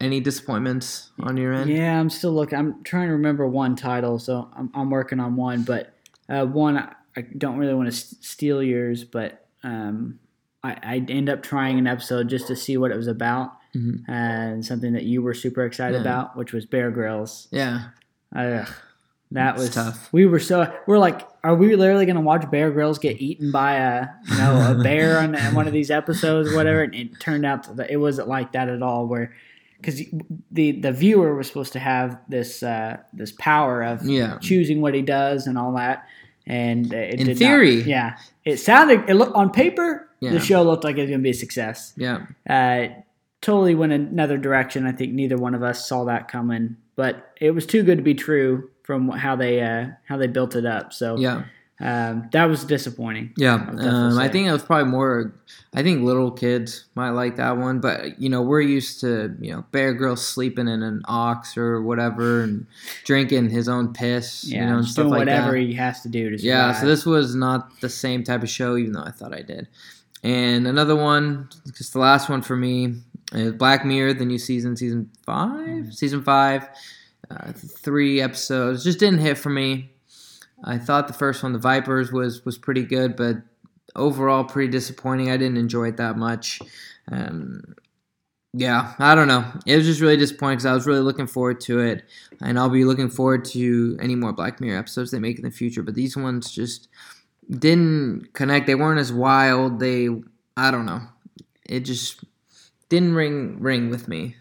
any 0.00 0.20
disappointments 0.20 1.10
on 1.20 1.36
your 1.36 1.52
end? 1.52 1.70
Yeah, 1.70 1.98
I'm 1.98 2.10
still 2.10 2.32
looking. 2.32 2.58
I'm 2.58 2.82
trying 2.84 3.06
to 3.08 3.12
remember 3.12 3.46
one 3.46 3.76
title, 3.76 4.18
so 4.18 4.48
I'm, 4.54 4.70
I'm 4.74 4.90
working 4.90 5.20
on 5.20 5.36
one. 5.36 5.62
But 5.62 5.94
uh, 6.28 6.44
one, 6.46 6.76
I 6.78 6.92
I 7.16 7.22
don't 7.38 7.56
really 7.56 7.74
want 7.74 7.88
to 7.90 7.94
steal 7.96 8.62
yours, 8.62 9.04
but 9.04 9.46
um, 9.62 10.18
I, 10.62 10.76
I 10.82 11.06
end 11.08 11.28
up 11.30 11.42
trying 11.42 11.78
an 11.78 11.86
episode 11.86 12.28
just 12.28 12.46
to 12.48 12.56
see 12.56 12.76
what 12.76 12.90
it 12.90 12.96
was 12.96 13.06
about, 13.08 13.52
Mhm. 13.74 14.02
and 14.08 14.64
something 14.64 14.92
that 14.92 15.04
you 15.04 15.22
were 15.22 15.32
super 15.34 15.64
excited 15.64 15.94
Yeah. 15.96 16.00
about, 16.02 16.36
which 16.36 16.52
was 16.52 16.66
Bear 16.66 16.90
Grylls. 16.90 17.48
Yeah, 17.50 17.84
Ugh, 18.34 18.68
that 19.30 19.54
It's 19.54 19.62
was 19.62 19.70
tough. 19.74 20.12
We 20.12 20.26
were 20.26 20.38
so 20.40 20.70
we're 20.86 20.98
like, 20.98 21.26
are 21.42 21.54
we 21.54 21.74
literally 21.74 22.04
gonna 22.04 22.20
watch 22.20 22.50
Bear 22.50 22.70
Grylls 22.70 22.98
get 22.98 23.18
eaten 23.20 23.50
by 23.50 23.76
a 23.76 24.08
you 24.30 24.36
know 24.36 24.74
a 24.78 24.82
bear 24.82 25.18
on 25.18 25.34
one 25.54 25.66
of 25.66 25.72
these 25.72 25.90
episodes, 25.90 26.52
or 26.52 26.56
whatever? 26.56 26.82
And 26.82 26.94
it 26.94 27.18
turned 27.18 27.46
out 27.46 27.74
that 27.76 27.90
it 27.90 27.96
wasn't 27.96 28.28
like 28.28 28.52
that 28.52 28.68
at 28.68 28.82
all. 28.82 29.06
Where 29.06 29.32
because 29.76 30.02
the 30.50 30.72
the 30.72 30.92
viewer 30.92 31.34
was 31.34 31.46
supposed 31.46 31.72
to 31.74 31.78
have 31.78 32.18
this 32.28 32.62
uh, 32.62 32.98
this 33.12 33.32
power 33.32 33.82
of 33.82 34.04
yeah. 34.04 34.38
choosing 34.40 34.80
what 34.80 34.94
he 34.94 35.02
does 35.02 35.46
and 35.46 35.58
all 35.58 35.72
that. 35.74 36.06
And 36.46 36.92
it 36.92 37.20
In 37.20 37.36
theory. 37.36 37.78
not, 37.78 37.86
yeah, 37.86 38.18
it 38.44 38.58
sounded 38.58 39.08
it 39.08 39.14
looked 39.14 39.34
on 39.34 39.50
paper. 39.50 40.08
Yeah. 40.20 40.32
The 40.32 40.40
show 40.40 40.62
looked 40.62 40.84
like 40.84 40.96
it 40.96 41.02
was 41.02 41.10
gonna 41.10 41.22
be 41.22 41.30
a 41.30 41.34
success. 41.34 41.92
Yeah, 41.96 42.26
Uh, 42.48 42.88
totally 43.40 43.74
went 43.74 43.92
another 43.92 44.38
direction. 44.38 44.86
I 44.86 44.92
think 44.92 45.12
neither 45.12 45.36
one 45.36 45.54
of 45.54 45.62
us 45.62 45.88
saw 45.88 46.04
that 46.04 46.28
coming, 46.28 46.76
but 46.94 47.32
it 47.40 47.50
was 47.50 47.66
too 47.66 47.82
good 47.82 47.98
to 47.98 48.02
be 48.04 48.14
true 48.14 48.70
from 48.84 49.08
how 49.10 49.34
they 49.36 49.60
uh, 49.60 49.88
how 50.08 50.16
they 50.16 50.28
built 50.28 50.54
it 50.54 50.64
up. 50.64 50.92
So 50.92 51.16
yeah, 51.18 51.44
um, 51.78 52.28
that 52.32 52.46
was 52.46 52.64
disappointing. 52.64 53.32
yeah. 53.36 53.54
Um, 53.54 54.18
I 54.18 54.28
think 54.28 54.48
it 54.48 54.52
was 54.52 54.62
probably 54.62 54.90
more. 54.90 55.34
I 55.74 55.82
think 55.82 56.02
little 56.02 56.30
kids 56.30 56.86
might 56.94 57.10
like 57.10 57.36
that 57.36 57.58
one, 57.58 57.80
but 57.80 58.18
you 58.18 58.30
know 58.30 58.40
we're 58.40 58.62
used 58.62 59.00
to 59.02 59.36
you 59.40 59.52
know 59.52 59.64
Bear 59.72 59.92
Grylls 59.92 60.26
sleeping 60.26 60.68
in 60.68 60.82
an 60.82 61.02
ox 61.06 61.56
or 61.58 61.82
whatever 61.82 62.42
and 62.42 62.66
drinking 63.04 63.50
his 63.50 63.68
own 63.68 63.92
piss, 63.92 64.44
Yeah, 64.44 64.60
you 64.60 64.66
know, 64.70 64.76
and 64.78 64.86
stuff 64.86 65.08
like 65.08 65.18
whatever 65.18 65.52
that. 65.52 65.60
he 65.60 65.74
has 65.74 66.00
to 66.02 66.08
do 66.08 66.30
to 66.30 66.38
survive. 66.38 66.44
Yeah, 66.46 66.72
so 66.72 66.86
this 66.86 67.04
was 67.04 67.34
not 67.34 67.78
the 67.80 67.90
same 67.90 68.24
type 68.24 68.42
of 68.42 68.48
show, 68.48 68.76
even 68.76 68.92
though 68.92 69.02
I 69.04 69.10
thought 69.10 69.34
I 69.34 69.42
did. 69.42 69.68
And 70.22 70.66
another 70.66 70.96
one, 70.96 71.50
just 71.76 71.92
the 71.92 71.98
last 71.98 72.28
one 72.30 72.40
for 72.40 72.56
me, 72.56 72.94
is 73.32 73.52
Black 73.52 73.84
Mirror, 73.84 74.14
the 74.14 74.24
new 74.24 74.38
season, 74.38 74.76
season 74.76 75.10
five, 75.26 75.92
season 75.92 76.22
five, 76.22 76.68
uh, 77.30 77.52
three 77.52 78.20
episodes, 78.22 78.82
just 78.82 78.98
didn't 78.98 79.18
hit 79.18 79.36
for 79.36 79.50
me. 79.50 79.90
I 80.64 80.78
thought 80.78 81.06
the 81.06 81.14
first 81.14 81.42
one, 81.42 81.52
The 81.52 81.58
Vipers, 81.58 82.12
was 82.12 82.44
was 82.44 82.58
pretty 82.58 82.82
good, 82.82 83.16
but 83.16 83.36
overall 83.94 84.44
pretty 84.44 84.70
disappointing. 84.70 85.30
I 85.30 85.36
didn't 85.36 85.58
enjoy 85.58 85.88
it 85.88 85.96
that 85.98 86.16
much. 86.16 86.60
Um, 87.10 87.74
yeah, 88.52 88.94
I 88.98 89.14
don't 89.14 89.28
know. 89.28 89.44
It 89.66 89.76
was 89.76 89.84
just 89.84 90.00
really 90.00 90.16
disappointing 90.16 90.56
because 90.56 90.66
I 90.66 90.72
was 90.72 90.86
really 90.86 91.00
looking 91.00 91.26
forward 91.26 91.60
to 91.62 91.80
it, 91.80 92.04
and 92.40 92.58
I'll 92.58 92.70
be 92.70 92.84
looking 92.84 93.10
forward 93.10 93.44
to 93.46 93.98
any 94.00 94.14
more 94.14 94.32
Black 94.32 94.60
Mirror 94.60 94.78
episodes 94.78 95.10
they 95.10 95.18
make 95.18 95.36
in 95.36 95.44
the 95.44 95.50
future. 95.50 95.82
But 95.82 95.94
these 95.94 96.16
ones 96.16 96.50
just 96.50 96.88
didn't 97.50 98.32
connect. 98.32 98.66
They 98.66 98.74
weren't 98.74 98.98
as 98.98 99.12
wild. 99.12 99.78
They, 99.78 100.08
I 100.56 100.70
don't 100.70 100.86
know. 100.86 101.02
It 101.66 101.80
just 101.80 102.24
didn't 102.88 103.14
ring 103.14 103.60
ring 103.60 103.90
with 103.90 104.08
me. 104.08 104.36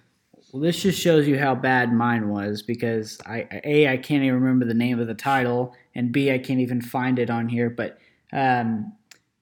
Well, 0.56 0.62
this 0.62 0.82
just 0.84 1.02
shows 1.02 1.28
you 1.28 1.38
how 1.38 1.54
bad 1.54 1.92
mine 1.92 2.30
was 2.30 2.62
because 2.62 3.20
I 3.26 3.46
a 3.66 3.90
I 3.90 3.98
can't 3.98 4.24
even 4.24 4.36
remember 4.40 4.64
the 4.64 4.74
name 4.74 5.02
of 5.02 5.08
the 5.08 5.14
title, 5.14 5.76
and 5.94 6.14
b 6.14 6.32
I 6.32 6.38
can't 6.38 6.62
even 6.62 6.80
find 6.80 7.20
it 7.20 7.30
on 7.30 7.50
here. 7.50 7.70
But 7.70 7.98
um, 8.32 8.94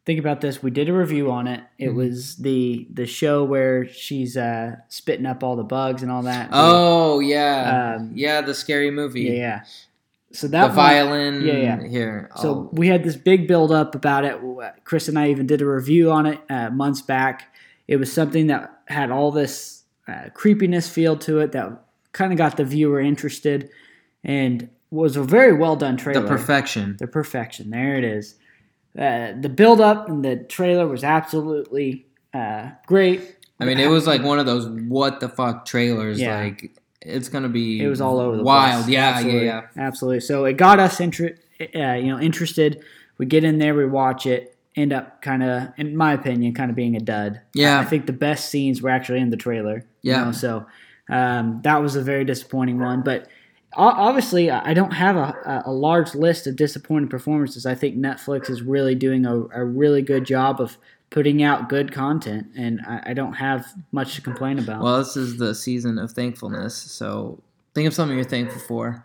think 0.08 0.20
about 0.20 0.42
this: 0.42 0.64
we 0.64 0.72
did 0.72 0.90
a 0.90 0.94
review 0.94 1.30
on 1.30 1.46
it. 1.46 1.62
It 1.78 1.90
Mhm. 1.90 1.96
was 1.98 2.38
the 2.38 2.88
the 2.92 3.06
show 3.06 3.44
where 3.44 3.88
she's 3.88 4.36
uh, 4.36 4.78
spitting 4.90 5.28
up 5.28 5.44
all 5.44 5.56
the 5.56 5.64
bugs 5.64 6.02
and 6.02 6.12
all 6.12 6.24
that. 6.24 6.50
Oh 6.52 7.20
yeah, 7.20 7.96
Um, 8.00 8.12
yeah, 8.16 8.42
the 8.42 8.56
scary 8.56 8.90
movie. 8.90 9.22
yeah, 9.22 9.34
yeah. 9.34 9.62
So 10.32 10.48
The 10.48 10.52
that 10.54 10.66
one- 10.70 10.76
violin. 10.76 11.42
Yeah, 11.46 11.54
yeah. 11.58 11.88
Here. 11.88 12.32
So 12.38 12.50
oh, 12.50 12.70
we 12.74 12.88
had 12.88 13.04
this 13.04 13.16
big 13.18 13.48
build 13.48 13.72
up 13.72 13.94
about 13.94 14.26
it. 14.26 14.40
Chris 14.84 15.08
and 15.08 15.20
I 15.20 15.30
even 15.30 15.46
did 15.46 15.62
a 15.62 15.68
review 15.68 16.12
on 16.12 16.26
it 16.26 16.40
uh, 16.50 16.72
months 16.72 17.04
back. 17.04 17.54
It 17.88 17.98
was 17.98 18.12
something 18.12 18.48
that 18.48 18.72
had 18.88 19.12
all 19.12 19.32
this 19.32 19.73
uh, 20.08 20.30
creepiness 20.34 20.90
feel 20.90 21.18
to 21.18 21.40
it 21.40 21.52
that 21.54 21.86
kind 22.12 22.32
of 22.32 22.38
got 22.38 22.58
the 22.58 22.66
viewer 22.66 23.00
interested 23.00 23.70
and 24.24 24.70
was 24.92 25.16
a 25.16 25.24
very 25.24 25.54
well 25.54 25.76
done 25.76 25.98
trailer. 25.98 26.22
the 26.22 26.28
perfection. 26.28 26.96
The 27.00 27.08
perfection. 27.08 27.70
There 27.70 27.96
it 27.96 28.04
is. 28.04 28.36
Uh, 28.98 29.34
the 29.40 29.50
build 29.50 29.82
up 29.82 30.08
and 30.08 30.24
the 30.24 30.38
trailer 30.38 30.88
was 30.88 31.04
absolutely 31.04 32.06
uh, 32.34 32.70
great. 32.86 33.38
I 33.60 33.66
mean, 33.66 33.80
it 33.80 33.88
was 33.88 34.06
like 34.06 34.22
one 34.22 34.40
of 34.40 34.46
those 34.46 34.68
what 34.88 35.20
the 35.20 35.30
fuck 35.30 35.66
trailers. 35.66 36.20
Yeah. 36.20 36.40
Like 36.44 36.78
it's 37.02 37.30
gonna 37.30 37.50
be. 37.50 37.82
It 37.82 37.88
was 37.88 38.02
all 38.02 38.20
over 38.20 38.38
the 38.38 38.44
wild. 38.44 38.84
place. 38.84 38.94
Yeah, 38.94 39.10
absolutely. 39.10 39.46
yeah, 39.46 39.62
absolutely. 39.78 40.20
So 40.20 40.46
it 40.46 40.58
got 40.58 40.80
us 40.80 41.00
inter- 41.00 41.36
uh, 41.60 41.94
you 41.94 42.08
know, 42.08 42.20
interested. 42.20 42.84
We 43.18 43.26
get 43.26 43.44
in 43.44 43.58
there, 43.58 43.74
we 43.74 43.86
watch 43.86 44.26
it. 44.26 44.53
End 44.76 44.92
up 44.92 45.22
kind 45.22 45.44
of, 45.44 45.70
in 45.78 45.96
my 45.96 46.14
opinion, 46.14 46.54
kind 46.54 46.70
of 46.70 46.76
being 46.76 46.96
a 46.96 47.00
dud. 47.00 47.42
Yeah. 47.54 47.80
I 47.80 47.86
think 47.86 48.06
the 48.08 48.14
best 48.14 48.50
scenes 48.50 48.82
were 48.82 48.90
actually 48.90 49.20
in 49.20 49.30
the 49.30 49.38
trailer. 49.38 49.86
you 50.02 50.12
Yeah. 50.12 50.26
know, 50.26 50.32
so 50.32 50.66
um, 51.10 51.60
that 51.64 51.82
was 51.82 51.96
a 51.96 52.02
very 52.02 52.26
disappointing 52.26 52.80
one. 52.80 53.02
But 53.04 53.28
obviously, 53.76 54.50
I 54.50 54.72
I 54.72 54.74
don't 54.74 54.92
have 54.94 55.16
a, 55.16 55.64
a 55.66 55.72
large 55.72 56.16
list 56.16 56.48
of 56.48 56.56
disappointing 56.56 57.10
performances. 57.10 57.66
I 57.66 57.76
think 57.76 57.98
Netflix 57.98 58.50
is 58.50 58.62
really 58.62 58.96
doing 58.96 59.26
a, 59.26 59.44
a 59.54 59.64
really 59.66 60.02
good 60.02 60.26
job 60.26 60.60
of 60.62 60.78
putting 61.10 61.44
out 61.44 61.70
good 61.70 61.92
content, 61.92 62.48
and 62.56 62.82
I, 62.88 63.02
I 63.08 63.14
don't 63.14 63.34
have 63.34 63.68
much 63.92 64.16
to 64.16 64.22
complain 64.22 64.58
about. 64.60 64.82
Well, 64.82 64.98
this 64.98 65.16
is 65.16 65.38
the 65.38 65.54
season 65.54 66.00
of 66.00 66.12
thankfulness. 66.12 66.74
So 66.76 67.40
think 67.76 67.88
of 67.88 67.94
something 67.94 68.18
you're 68.18 68.26
thankful 68.26 68.62
for 68.62 69.04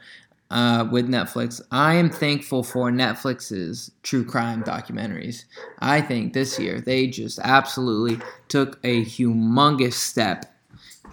uh, 0.50 0.88
with 0.90 1.08
Netflix. 1.08 1.60
I 1.70 1.94
am 1.94 2.10
thankful 2.10 2.62
for 2.62 2.90
Netflix's 2.90 3.90
true 4.02 4.24
crime 4.24 4.62
documentaries. 4.62 5.44
I 5.78 6.00
think 6.00 6.32
this 6.32 6.58
year 6.58 6.80
they 6.80 7.06
just 7.06 7.38
absolutely 7.40 8.24
took 8.48 8.78
a 8.84 9.04
humongous 9.04 9.94
step 9.94 10.46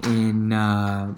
in 0.04 0.54
uh, 0.54 1.16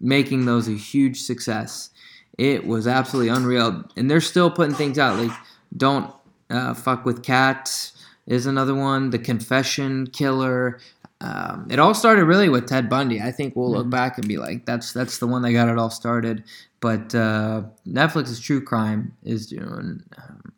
making 0.00 0.46
those 0.46 0.68
a 0.68 0.72
huge 0.72 1.22
success. 1.22 1.90
It 2.36 2.66
was 2.66 2.86
absolutely 2.86 3.30
unreal, 3.30 3.84
and 3.96 4.10
they're 4.10 4.20
still 4.20 4.50
putting 4.50 4.74
things 4.74 4.98
out. 4.98 5.18
Like, 5.18 5.36
don't 5.76 6.12
uh, 6.50 6.74
fuck 6.74 7.04
with 7.04 7.22
cats 7.22 7.92
is 8.26 8.46
another 8.46 8.74
one. 8.74 9.10
The 9.10 9.18
Confession 9.18 10.08
Killer. 10.08 10.80
Um, 11.24 11.66
it 11.70 11.78
all 11.78 11.94
started 11.94 12.24
really 12.26 12.48
with 12.50 12.66
Ted 12.68 12.90
Bundy. 12.90 13.20
I 13.22 13.30
think 13.32 13.56
we'll 13.56 13.70
look 13.70 13.86
Mhm. 13.86 13.90
back 13.90 14.18
and 14.18 14.28
be 14.28 14.36
like, 14.36 14.66
that's 14.66 14.92
that's 14.92 15.18
the 15.18 15.26
one 15.26 15.40
that 15.42 15.52
got 15.52 15.68
it 15.68 15.78
all 15.78 15.88
started. 15.90 16.44
But 16.80 17.14
uh, 17.14 17.62
Netflix's 17.88 18.40
True 18.40 18.60
Crime 18.62 19.16
is 19.22 19.46
doing 19.46 20.02
um, 20.18 20.52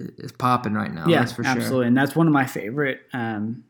is 0.00 0.32
popping 0.32 0.72
right 0.74 0.92
now. 0.92 1.06
yeah, 1.06 1.18
that's 1.20 1.32
for 1.32 1.44
sure. 1.44 1.52
absolutely, 1.52 1.86
and 1.88 1.96
that's 1.96 2.16
one 2.16 2.26
of 2.26 2.32
my 2.32 2.46
favorite 2.46 3.00
um, 3.12 3.64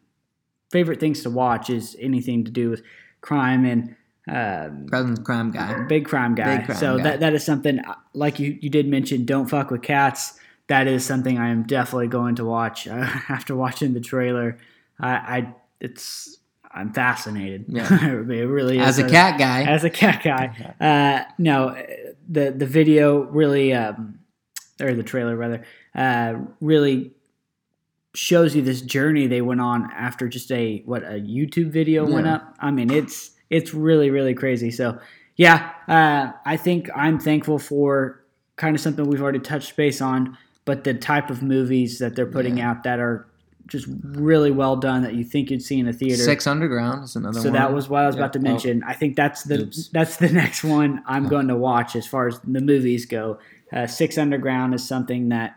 favorite 0.71 1.01
things 1.01 1.23
to 1.25 1.31
watch 1.31 1.69
is 1.71 1.97
anything 2.01 2.45
to 2.45 2.51
do 2.51 2.71
with 2.71 2.83
crime 3.21 3.65
and 3.65 3.97
um, 4.29 4.87
crime 5.25 5.51
guy. 5.51 5.83
big 5.89 6.05
crime 6.07 6.35
guy. 6.35 6.59
Big 6.59 6.67
crime 6.67 6.79
so 6.79 6.97
guy. 6.97 7.03
that 7.05 7.21
that 7.21 7.35
is 7.35 7.45
something 7.45 7.79
uh, 7.81 7.95
like 8.15 8.39
you 8.39 8.57
you 8.61 8.71
did 8.71 8.87
mention. 8.89 9.25
Don't 9.25 9.47
fuck 9.49 9.71
with 9.71 9.83
cats. 9.83 10.39
That 10.69 10.87
is 10.87 11.05
something 11.05 11.39
I 11.39 11.49
am 11.49 11.65
definitely 11.65 12.07
going 12.09 12.37
to 12.37 12.45
watch 12.45 12.87
uh, 12.89 12.93
after 13.29 13.55
watching 13.57 13.93
the 13.95 14.01
trailer. 14.01 14.57
I, 15.01 15.11
I 15.11 15.55
it's 15.81 16.39
I'm 16.73 16.93
fascinated. 16.93 17.67
Yeah. 17.69 17.87
it 18.05 18.47
really 18.49 18.79
is. 18.79 18.87
As 18.87 18.99
a 18.99 19.09
cat 19.09 19.39
guy, 19.39 19.63
as 19.63 19.85
a 19.85 19.91
cat 19.91 20.23
guy. 20.25 20.75
Uh, 20.81 21.25
no, 21.39 21.77
the 22.29 22.51
the 22.51 22.67
video 22.67 23.23
really, 23.25 23.73
um, 23.73 24.19
or 24.81 24.95
the 24.95 25.05
trailer 25.05 25.37
rather, 25.37 25.65
uh, 25.95 26.35
really 26.61 27.13
shows 28.17 28.55
you 28.55 28.63
this 28.63 28.81
journey 28.81 29.27
they 29.27 29.41
went 29.41 29.61
on 29.61 29.91
after 29.93 30.29
just 30.29 30.51
a 30.53 30.83
what 30.85 31.03
a 31.03 31.15
YouTube 31.21 31.71
video 31.71 32.09
went 32.09 32.27
up. 32.27 32.55
I 32.61 32.71
mean, 32.71 32.91
it's 32.91 33.31
it's 33.51 33.73
really 33.75 34.11
really 34.11 34.35
crazy. 34.35 34.71
So 34.71 34.99
yeah, 35.37 35.71
uh, 35.89 36.33
I 36.45 36.57
think 36.57 36.89
I'm 36.95 37.19
thankful 37.19 37.59
for 37.59 38.21
kind 38.57 38.75
of 38.77 38.81
something 38.81 39.07
we've 39.07 39.23
already 39.23 39.41
touched 39.41 39.77
base 39.77 40.01
on, 40.01 40.37
but 40.65 40.85
the 40.85 40.95
type 40.95 41.31
of 41.31 41.43
movies 41.43 41.99
that 41.99 42.15
they're 42.17 42.27
putting 42.27 42.59
Yeah. 42.59 42.71
out 42.71 42.83
that 42.85 43.01
are 43.01 43.27
just 43.67 43.87
really 44.03 44.51
well 44.51 44.77
done 44.77 45.03
that 45.03 45.15
you 45.15 45.25
think 45.25 45.51
you'd 45.51 45.63
see 45.63 45.79
in 45.79 45.89
a 45.89 45.93
theater. 45.93 46.23
Six 46.23 46.47
Underground 46.47 47.05
is 47.05 47.17
another 47.17 47.41
So 47.41 47.49
one. 47.49 47.55
that 47.55 47.73
was 47.73 47.89
what 47.89 48.03
I 48.03 48.07
was 48.07 48.15
Yeah. 48.17 48.23
about 48.23 48.33
to 48.35 48.39
Oh. 48.39 48.43
mention. 48.43 48.83
I 48.87 48.93
think 48.95 49.17
that's 49.17 49.43
the 49.45 49.63
Oops. 49.63 49.89
that's 49.89 50.17
the 50.19 50.29
next 50.33 50.65
one 50.65 51.03
I'm 51.07 51.25
Huh. 51.25 51.31
going 51.31 51.49
to 51.49 51.57
watch 51.57 51.97
as 51.97 52.07
far 52.07 52.27
as 52.29 52.39
the 52.41 52.61
movies 52.61 53.07
go. 53.07 53.39
Uh, 53.73 53.87
Six 53.87 54.19
Underground 54.19 54.75
is 54.75 54.87
something 54.87 55.31
that 55.31 55.57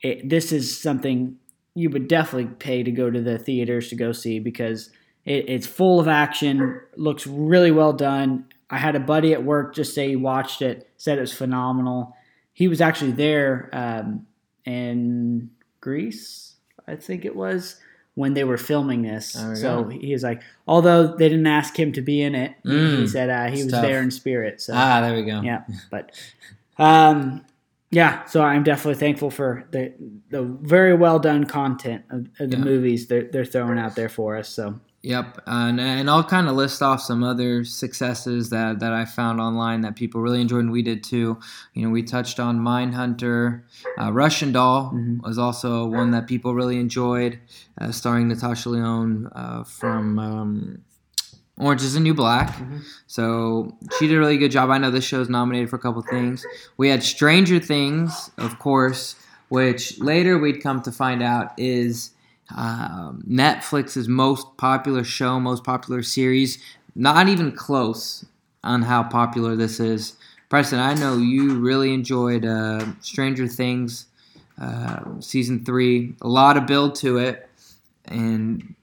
it, 0.00 0.28
this 0.28 0.52
is 0.52 0.78
something 0.80 1.36
you 1.74 1.90
would 1.90 2.08
definitely 2.08 2.50
pay 2.58 2.82
to 2.82 2.90
go 2.90 3.10
to 3.10 3.20
the 3.20 3.38
theaters 3.38 3.88
to 3.88 3.96
go 3.96 4.12
see 4.12 4.38
because 4.38 4.90
it, 5.24 5.44
it's 5.48 5.66
full 5.66 5.98
of 6.00 6.06
action, 6.08 6.80
looks 6.96 7.26
really 7.26 7.70
well 7.70 7.92
done. 7.92 8.44
I 8.70 8.78
had 8.78 8.96
a 8.96 9.00
buddy 9.00 9.32
at 9.32 9.44
work 9.44 9.74
just 9.74 9.94
say 9.94 10.08
he 10.08 10.16
watched 10.16 10.62
it, 10.62 10.88
said 10.96 11.18
it 11.18 11.22
was 11.22 11.32
phenomenal. 11.32 12.14
He 12.52 12.68
was 12.68 12.80
actually 12.80 13.12
there 13.12 13.68
um, 13.72 14.26
in 14.64 15.50
Greece, 15.80 16.53
I 16.86 16.96
think 16.96 17.24
it 17.24 17.34
was, 17.36 17.76
when 18.14 18.34
they 18.34 18.44
were 18.44 18.56
filming 18.58 19.02
this. 19.02 19.28
So 19.32 19.84
go. 19.84 19.88
he 19.88 20.12
was 20.12 20.22
like, 20.22 20.42
although 20.68 21.06
they 21.16 21.28
didn't 21.28 21.46
ask 21.48 21.76
him 21.78 21.92
to 21.92 22.00
be 22.00 22.22
in 22.22 22.34
it, 22.34 22.54
he- 22.62 22.70
he 22.70 22.76
Mm. 23.04 23.08
said 23.08 23.28
uh, 23.30 23.46
he 23.54 23.62
was 23.64 23.72
tough. 23.72 23.82
there 23.82 24.00
in 24.02 24.10
spirit. 24.10 24.60
So 24.60 24.72
Ah, 24.76 25.00
there 25.00 25.14
we 25.16 25.24
go. 25.24 25.40
yeah, 25.42 25.62
but 25.90 26.12
um, 26.78 27.44
yeah. 27.90 28.24
So 28.26 28.42
I'm 28.42 28.62
definitely 28.62 28.98
thankful 29.00 29.30
for 29.30 29.64
the 29.70 29.92
the 30.30 30.42
very 30.42 30.94
well 30.94 31.18
done 31.18 31.44
content 31.44 32.04
of, 32.10 32.28
of 32.40 32.50
the 32.50 32.56
Yeah. 32.56 32.64
movies 32.64 33.06
they're 33.08 33.24
they're 33.24 33.44
throwing 33.44 33.78
out 33.78 33.94
there 33.96 34.08
for 34.08 34.36
us. 34.36 34.48
So 34.48 34.78
Yep, 35.04 35.42
and, 35.46 35.78
and 35.78 36.08
I'll 36.08 36.24
kind 36.24 36.48
of 36.48 36.54
list 36.56 36.80
off 36.80 37.02
some 37.02 37.22
other 37.22 37.62
successes 37.62 38.48
that, 38.48 38.80
that 38.80 38.94
I 38.94 39.04
found 39.04 39.38
online 39.38 39.82
that 39.82 39.96
people 39.96 40.22
really 40.22 40.40
enjoyed, 40.40 40.60
and 40.60 40.72
we 40.72 40.80
did 40.80 41.04
too. 41.04 41.38
You 41.74 41.84
know, 41.84 41.90
we 41.90 42.02
touched 42.02 42.40
on 42.40 42.58
Mindhunter, 42.58 43.60
uh, 44.00 44.10
Russian 44.14 44.50
Doll 44.50 44.92
Mhm. 44.94 45.22
was 45.22 45.36
also 45.36 45.84
one 45.84 46.12
that 46.12 46.26
people 46.26 46.54
really 46.54 46.80
enjoyed, 46.80 47.38
uh, 47.78 47.92
starring 47.92 48.28
Natasha 48.28 48.70
Lyonne 48.70 49.28
uh, 49.34 49.62
from 49.64 50.18
um, 50.18 50.78
Orange 51.58 51.82
Is 51.82 51.92
the 51.92 52.00
New 52.00 52.14
Black. 52.14 52.56
Mhm. 52.56 52.80
So 53.06 53.76
she 53.98 54.08
did 54.08 54.16
a 54.16 54.18
really 54.18 54.38
good 54.38 54.52
job. 54.52 54.70
I 54.70 54.78
know 54.78 54.90
this 54.90 55.04
show 55.04 55.18
show's 55.18 55.28
nominated 55.28 55.68
for 55.68 55.76
a 55.76 55.80
couple 55.80 56.00
things. 56.00 56.46
We 56.78 56.88
had 56.88 57.02
Stranger 57.02 57.58
Things, 57.60 58.30
of 58.38 58.58
course, 58.58 59.16
which 59.50 60.00
later 60.00 60.38
we'd 60.38 60.62
come 60.62 60.80
to 60.80 60.90
find 60.90 61.22
out 61.22 61.52
is 61.58 62.12
um, 62.54 63.22
Netflix's 63.28 64.08
most 64.08 64.56
popular 64.56 65.04
show, 65.04 65.40
most 65.40 65.64
popular 65.64 66.02
series. 66.02 66.58
Not 66.94 67.28
even 67.28 67.52
close 67.52 68.24
on 68.62 68.82
how 68.82 69.02
popular 69.04 69.56
this 69.56 69.80
is. 69.80 70.14
Preston, 70.48 70.78
I 70.78 70.94
know 70.94 71.16
you 71.16 71.58
really 71.58 71.92
enjoyed 71.92 72.44
uh, 72.44 72.86
Stranger 73.00 73.48
Things 73.48 74.06
uh, 74.60 75.20
season 75.20 75.64
three. 75.64 76.14
A 76.22 76.28
lot 76.28 76.56
of 76.56 76.66
build 76.66 76.94
to 76.96 77.18
it, 77.18 77.48
and 78.04 78.74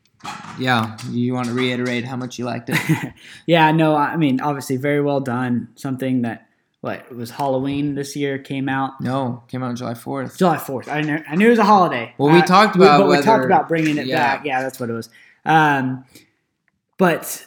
yeah, 0.60 0.98
you 1.10 1.34
want 1.34 1.48
to 1.48 1.54
reiterate 1.54 2.04
how 2.06 2.16
much 2.16 2.38
you 2.38 2.46
liked 2.46 2.70
it? 2.72 3.14
yeah, 3.46 3.72
no, 3.72 3.96
I 3.96 4.18
mean 4.18 4.42
obviously 4.42 4.78
very 4.78 5.02
well 5.02 5.20
done. 5.20 5.70
Something 5.76 6.24
that 6.24 6.48
what 6.82 7.06
it 7.10 7.16
was 7.16 7.30
Halloween 7.32 7.96
this 7.96 8.16
year 8.16 8.38
came 8.40 8.68
out. 8.68 9.00
no, 9.02 9.44
came 9.48 9.62
out 9.64 9.70
on 9.70 9.76
July 9.76 9.94
fourth. 9.94 10.38
July 10.38 10.58
Fourth. 10.58 10.88
I 10.90 11.02
knew, 11.02 11.20
I 11.30 11.36
knew 11.36 11.48
it 11.48 11.52
was 11.52 11.60
a 11.60 11.64
holiday. 11.64 12.14
Well, 12.18 12.32
we 12.34 12.40
Uh, 12.40 12.46
talked 12.46 12.76
about 12.76 13.00
but 13.00 13.08
we 13.08 13.22
talked 13.22 13.46
about 13.46 13.68
bringing 13.70 13.98
it 13.98 14.08
yeah. 14.08 14.18
back. 14.38 14.46
Yeah, 14.46 14.62
that's 14.62 14.80
what 14.80 14.90
it 14.90 14.94
was. 14.94 15.10
Um, 15.46 16.06
but 16.98 17.46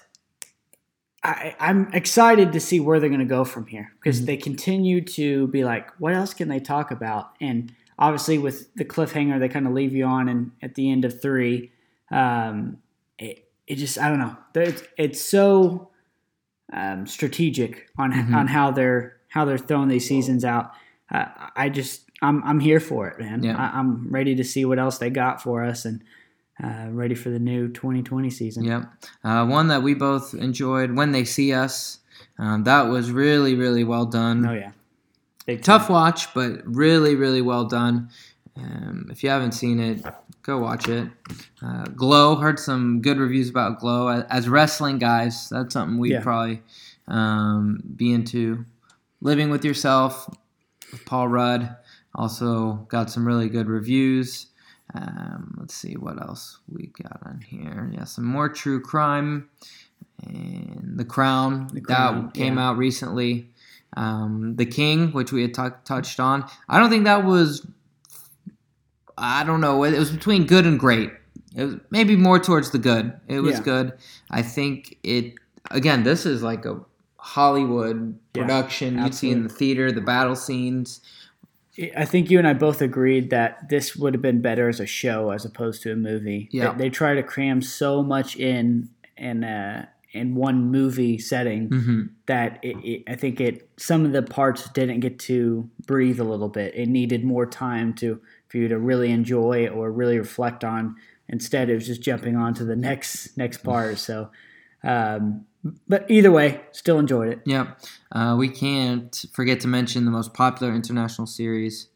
I, 1.23 1.57
I'm 1.59 1.90
excited 1.92 2.53
to 2.53 2.61
see 2.61 2.81
where 2.81 3.01
they're 3.01 3.09
going 3.09 3.20
to 3.20 3.25
go 3.27 3.44
from 3.44 3.66
here 3.66 3.92
because 3.99 4.20
Mhm. 4.23 4.27
they 4.27 4.37
continue 4.37 5.01
to 5.01 5.47
be 5.49 5.64
like, 5.64 5.88
what 5.99 6.12
else 6.12 6.35
can 6.35 6.49
they 6.49 6.61
talk 6.61 6.90
about? 6.90 7.31
And 7.40 7.73
obviously, 7.99 8.38
with 8.38 8.73
the 8.75 8.85
cliffhanger 8.85 9.38
they 9.40 9.49
kind 9.49 9.66
of 9.66 9.73
leave 9.73 9.92
you 9.94 10.05
on, 10.05 10.29
and 10.29 10.51
at 10.62 10.75
the 10.75 10.90
end 10.90 11.05
of 11.05 11.20
three, 11.20 11.73
um, 12.11 12.79
it, 13.18 13.49
it 13.66 13.77
just 13.77 13.99
I 13.99 14.09
don't 14.11 14.18
know. 14.18 14.37
It's, 14.55 14.83
it's 14.99 15.20
so 15.20 15.90
um, 16.73 17.07
strategic 17.07 17.88
on 17.99 18.12
Mhm. 18.12 18.35
on 18.35 18.47
how 18.49 18.70
they're 18.70 19.13
how 19.35 19.44
they're 19.44 19.59
throwing 19.59 19.88
these 19.88 20.07
seasons 20.07 20.44
out. 20.44 20.70
Uh, 21.11 21.25
I 21.57 21.68
just 21.68 22.03
I'm 22.23 22.42
I'm 22.44 22.61
here 22.61 22.79
for 22.81 23.09
it, 23.09 23.18
man. 23.18 23.42
Yeah. 23.42 23.57
I, 23.57 23.79
I'm 23.79 24.09
ready 24.11 24.37
to 24.37 24.44
see 24.44 24.64
what 24.64 24.79
else 24.79 24.99
they 24.99 25.11
got 25.11 25.42
for 25.42 25.64
us 25.64 25.85
and 25.85 26.03
uh, 26.62 26.87
ready 26.90 27.16
for 27.16 27.31
the 27.31 27.40
new 27.40 27.66
2020 27.68 28.31
season. 28.31 28.64
Yep. 28.64 28.83
Uh, 29.25 29.44
one 29.47 29.66
that 29.68 29.83
we 29.83 29.94
both 29.94 30.35
enjoyed, 30.35 30.92
When 30.97 31.11
They 31.11 31.25
See 31.25 31.53
Us. 31.53 31.99
Um, 32.38 32.62
that 32.64 32.83
was 32.83 33.11
really, 33.11 33.57
really 33.57 33.83
well 33.83 34.07
done. 34.07 34.47
Oh 34.47 34.53
yeah, 34.55 34.70
Big 35.47 35.62
Tough 35.62 35.88
time. 35.88 35.92
watch, 35.92 36.33
but 36.33 36.62
really, 36.64 37.16
really 37.16 37.42
well 37.42 37.64
done. 37.64 38.09
Um, 38.57 39.09
if 39.11 39.25
you 39.25 39.31
haven't 39.31 39.53
seen 39.53 39.81
it, 39.81 40.05
go 40.42 40.59
watch 40.59 40.88
it. 40.88 41.09
Uh, 41.61 41.85
Glow, 41.87 42.37
heard 42.37 42.61
some 42.61 43.03
good 43.03 43.18
reviews 43.18 43.51
about 43.51 43.81
Glow. 43.81 44.07
As- 44.09 44.25
As 44.31 44.49
wrestling 44.49 44.99
guys, 44.99 45.49
that's 45.49 45.75
something 45.75 45.99
we'd 45.99 46.12
Yeah. 46.12 46.23
probably 46.23 46.62
um, 47.09 47.83
be 47.97 48.12
into. 48.12 48.64
Living 49.24 49.48
with 49.50 49.64
Yourself, 49.64 50.28
with 50.92 51.04
Paul 51.06 51.28
Rudd, 51.28 51.74
also 52.14 52.87
got 52.90 53.10
some 53.10 53.26
really 53.26 53.48
good 53.48 53.68
reviews. 53.68 54.46
Um, 54.94 55.56
let's 55.58 55.74
see 55.74 55.94
what 55.94 56.20
else 56.20 56.58
we 56.68 56.92
got 57.02 57.18
on 57.24 57.40
here. 57.40 57.90
Yeah, 57.92 58.04
some 58.04 58.26
more 58.26 58.50
true 58.50 58.80
crime 58.80 59.48
and 60.22 60.92
The 60.96 61.06
Crown. 61.06 61.68
The 61.72 61.80
Crown, 61.80 62.26
that 62.26 62.34
came 62.34 62.58
yeah. 62.58 62.68
out 62.68 62.76
recently. 62.76 63.48
Um, 63.96 64.56
the 64.56 64.66
King, 64.66 65.10
which 65.12 65.32
we 65.32 65.40
had 65.40 65.54
tou- 65.54 65.72
touched 65.84 66.20
on. 66.20 66.44
I 66.68 66.78
don't 66.78 66.90
think 66.90 67.04
that 67.04 67.24
was. 67.24 67.66
I 69.16 69.42
don't 69.44 69.60
know. 69.62 69.84
It 69.84 69.98
was 69.98 70.10
between 70.10 70.44
good 70.46 70.66
and 70.66 70.78
great. 70.78 71.10
It 71.56 71.64
was 71.64 71.76
maybe 71.90 72.14
more 72.14 72.38
towards 72.38 72.72
the 72.72 72.78
good. 72.78 73.14
It 73.26 73.40
was 73.40 73.56
Yeah. 73.56 73.62
good. 73.62 73.92
I 74.30 74.42
think 74.42 74.98
it. 75.02 75.34
Again, 75.70 76.02
this 76.02 76.26
is 76.26 76.42
like 76.42 76.66
a 76.66 76.80
Hollywood 77.24 78.18
Yeah, 78.34 78.42
production. 78.42 78.98
You'd 78.98 79.14
see 79.14 79.30
in 79.30 79.44
the 79.44 79.48
theater 79.48 79.90
the 79.90 80.02
battle 80.02 80.37
scenes. 80.37 81.00
I 81.96 82.04
think 82.04 82.30
you 82.30 82.38
and 82.38 82.46
I 82.46 82.52
both 82.52 82.82
agreed 82.82 83.30
that 83.30 83.70
this 83.70 83.96
would 83.96 84.12
have 84.12 84.20
been 84.20 84.42
better 84.42 84.68
as 84.68 84.78
a 84.78 84.84
show 84.84 85.30
as 85.30 85.46
opposed 85.46 85.82
to 85.82 85.92
a 85.92 85.96
movie. 85.96 86.50
Yeah. 86.52 86.72
They, 86.72 86.84
they 86.84 86.90
try 86.90 87.14
to 87.14 87.22
cram 87.22 87.62
so 87.62 88.02
much 88.02 88.37
in 88.37 88.90
in 89.16 89.42
uh, 89.42 89.87
in 90.12 90.34
one 90.34 90.70
movie 90.70 91.18
setting 91.18 91.68
hmm 91.68 92.02
that 92.26 92.58
it, 92.62 92.76
it, 92.82 93.02
I 93.06 93.16
think 93.16 93.38
it 93.38 93.68
some 93.76 94.06
of 94.06 94.12
the 94.12 94.22
parts 94.22 94.68
didn't 94.70 95.00
get 95.00 95.18
to 95.20 95.68
breathe 95.87 96.20
a 96.20 96.24
little 96.24 96.48
bit. 96.48 96.74
It 96.74 96.88
needed 96.88 97.24
more 97.24 97.46
time 97.46 97.94
to 97.94 98.20
for 98.48 98.58
you 98.58 98.68
to 98.68 98.78
really 98.78 99.10
enjoy 99.10 99.68
or 99.68 99.90
really 99.90 100.18
reflect 100.18 100.62
on. 100.62 100.96
Instead, 101.28 101.70
it 101.70 101.74
was 101.74 101.87
just 101.87 102.02
jumping 102.02 102.37
on 102.37 102.52
to 102.54 102.64
the 102.64 102.76
next 102.88 103.37
next 103.38 103.64
part. 103.64 103.98
So, 103.98 104.30
um, 104.82 105.46
but 105.88 106.11
either 106.11 106.31
way, 106.31 106.61
still 106.72 106.98
enjoyed 106.98 107.29
it. 107.29 107.40
Yep. 107.46 107.81
Uh, 108.12 108.37
we 108.38 108.48
can't 108.48 109.24
forget 109.33 109.61
to 109.61 109.68
mention 109.68 110.05
the 110.05 110.11
most 110.11 110.35
popular 110.35 110.74
international 110.74 111.27
series 111.27 111.88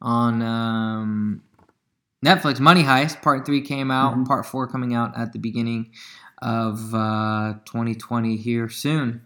on 0.00 0.42
um, 0.42 1.42
Netflix, 2.24 2.60
Money 2.60 2.82
Heist. 2.82 3.22
Part 3.22 3.46
three 3.46 3.60
came 3.60 3.90
out. 3.90 4.16
Mhm. 4.16 4.26
Part 4.26 4.46
four 4.46 4.66
coming 4.66 4.94
out 4.94 5.16
at 5.16 5.32
the 5.32 5.38
beginning 5.38 5.90
of 6.40 6.94
uh, 6.94 7.54
2020 7.64 8.36
here 8.36 8.68
soon. 8.68 9.22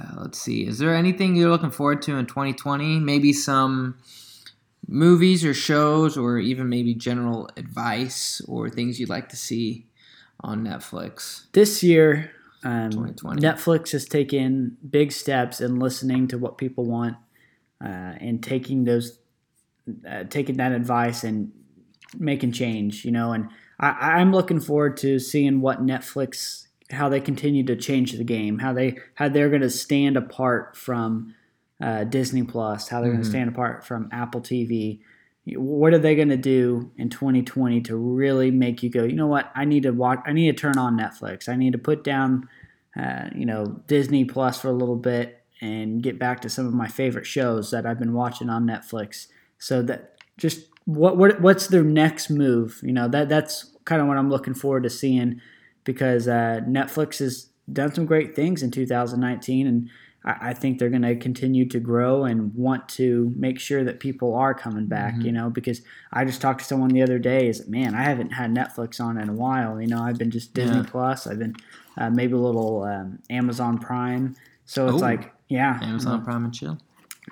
Uh, 0.00 0.22
let's 0.22 0.38
see. 0.38 0.66
Is 0.66 0.78
there 0.78 0.94
anything 0.94 1.34
you're 1.34 1.50
looking 1.50 1.70
forward 1.70 2.02
to 2.02 2.16
in 2.16 2.26
2020? 2.26 3.00
Maybe 3.00 3.32
some 3.32 3.98
movies 4.86 5.44
or 5.44 5.54
shows, 5.54 6.16
or 6.16 6.38
even 6.38 6.68
maybe 6.68 6.94
general 6.94 7.48
advice 7.56 8.40
or 8.48 8.70
things 8.70 8.98
you'd 8.98 9.08
like 9.08 9.28
to 9.28 9.36
see 9.36 9.86
on 10.40 10.64
Netflix. 10.64 11.46
This 11.52 11.82
year, 11.82 12.30
um, 12.64 12.90
2020. 12.90 13.40
Netflix 13.42 13.92
has 13.92 14.04
taken 14.06 14.76
big 14.88 15.12
steps 15.12 15.60
in 15.60 15.78
listening 15.78 16.28
to 16.28 16.38
what 16.38 16.58
people 16.58 16.84
want 16.84 17.16
uh, 17.82 18.14
and 18.20 18.42
taking 18.42 18.84
those, 18.84 19.18
uh, 20.08 20.24
taking 20.24 20.56
that 20.56 20.72
advice 20.72 21.24
and 21.24 21.52
making 22.18 22.52
change. 22.52 23.04
You 23.04 23.12
know, 23.12 23.32
and 23.32 23.48
I, 23.78 23.90
I'm 24.18 24.32
looking 24.32 24.60
forward 24.60 24.96
to 24.98 25.18
seeing 25.18 25.60
what 25.60 25.84
Netflix, 25.84 26.66
how 26.90 27.08
they 27.08 27.20
continue 27.20 27.64
to 27.64 27.76
change 27.76 28.12
the 28.12 28.24
game, 28.24 28.58
how 28.58 28.72
they 28.72 28.96
how 29.14 29.28
they're 29.28 29.50
going 29.50 29.62
to 29.62 29.70
stand 29.70 30.16
apart 30.16 30.76
from 30.76 31.34
uh, 31.80 32.04
Disney 32.04 32.42
Plus, 32.42 32.88
how 32.88 33.00
they're 33.00 33.10
going 33.10 33.20
Mhm. 33.20 33.24
to 33.24 33.30
stand 33.30 33.48
apart 33.48 33.86
from 33.86 34.08
Apple 34.10 34.40
TV. 34.40 34.98
What 35.56 35.92
are 35.94 35.98
they 35.98 36.14
going 36.14 36.28
to 36.28 36.36
do 36.36 36.90
in 36.96 37.08
2020 37.10 37.80
to 37.82 37.96
really 37.96 38.50
make 38.50 38.82
you 38.82 38.90
go? 38.90 39.04
You 39.04 39.16
know 39.16 39.26
what? 39.26 39.50
I 39.54 39.64
need 39.64 39.84
to 39.84 39.90
watch. 39.90 40.20
I 40.26 40.32
need 40.32 40.56
to 40.56 40.60
turn 40.60 40.78
on 40.78 40.98
Netflix. 40.98 41.48
I 41.48 41.56
need 41.56 41.72
to 41.72 41.78
put 41.78 42.04
down, 42.04 42.48
uh, 42.98 43.28
you 43.34 43.46
know, 43.46 43.82
Disney 43.86 44.24
Plus 44.24 44.60
for 44.60 44.68
a 44.68 44.72
little 44.72 44.96
bit 44.96 45.42
and 45.60 46.02
get 46.02 46.18
back 46.18 46.40
to 46.40 46.48
some 46.48 46.66
of 46.66 46.74
my 46.74 46.88
favorite 46.88 47.26
shows 47.26 47.70
that 47.70 47.86
I've 47.86 47.98
been 47.98 48.12
watching 48.12 48.48
on 48.48 48.66
Netflix. 48.66 49.26
So 49.58 49.82
that 49.82 50.14
just 50.36 50.68
what 50.84 51.16
what 51.16 51.40
what's 51.40 51.66
their 51.66 51.82
next 51.82 52.30
move? 52.30 52.80
You 52.82 52.92
know 52.92 53.08
that 53.08 53.28
that's 53.28 53.76
kind 53.84 54.00
of 54.00 54.08
what 54.08 54.16
I'm 54.16 54.30
looking 54.30 54.54
forward 54.54 54.84
to 54.84 54.90
seeing 54.90 55.40
because 55.84 56.28
uh, 56.28 56.60
Netflix 56.68 57.18
has 57.18 57.48
done 57.72 57.94
some 57.94 58.06
great 58.06 58.34
things 58.34 58.62
in 58.62 58.70
2019 58.70 59.66
and 59.66 59.90
I, 60.24 60.50
I 60.50 60.54
think 60.54 60.78
they're 60.78 60.90
going 60.90 61.02
to 61.02 61.16
continue 61.16 61.66
to 61.66 61.80
grow 61.80 62.24
and 62.24 62.54
want 62.54 62.88
to 62.90 63.32
make 63.36 63.58
sure 63.58 63.84
that 63.84 64.00
people 64.00 64.34
are 64.34 64.54
coming 64.54 64.86
back. 64.86 65.14
Mhm. 65.14 65.24
You 65.24 65.32
know 65.32 65.50
because 65.50 65.82
I 66.12 66.24
just 66.24 66.40
talked 66.40 66.60
to 66.60 66.64
someone 66.66 66.90
the 66.90 67.02
other 67.02 67.18
day. 67.18 67.48
Is 67.48 67.66
man, 67.68 67.94
I 67.94 68.02
haven't 68.02 68.30
had 68.32 68.54
Netflix 68.54 69.00
on 69.00 69.18
in 69.18 69.28
a 69.28 69.32
while. 69.34 69.80
You 69.80 69.86
know 69.88 70.02
I've 70.02 70.18
been 70.18 70.30
just 70.30 70.54
Disney 70.54 70.78
Yeah. 70.78 70.84
Plus. 70.88 71.26
I've 71.26 71.38
been 71.38 71.56
uh, 71.96 72.10
maybe 72.10 72.34
a 72.34 72.38
little 72.38 72.84
um, 72.84 73.18
Amazon 73.30 73.78
Prime. 73.78 74.36
So 74.64 74.86
it's 74.88 74.96
Ooh. 74.96 75.00
like 75.00 75.32
yeah, 75.48 75.78
Amazon 75.82 76.22
Prime 76.24 76.44
and 76.44 76.54
Chill. 76.54 76.78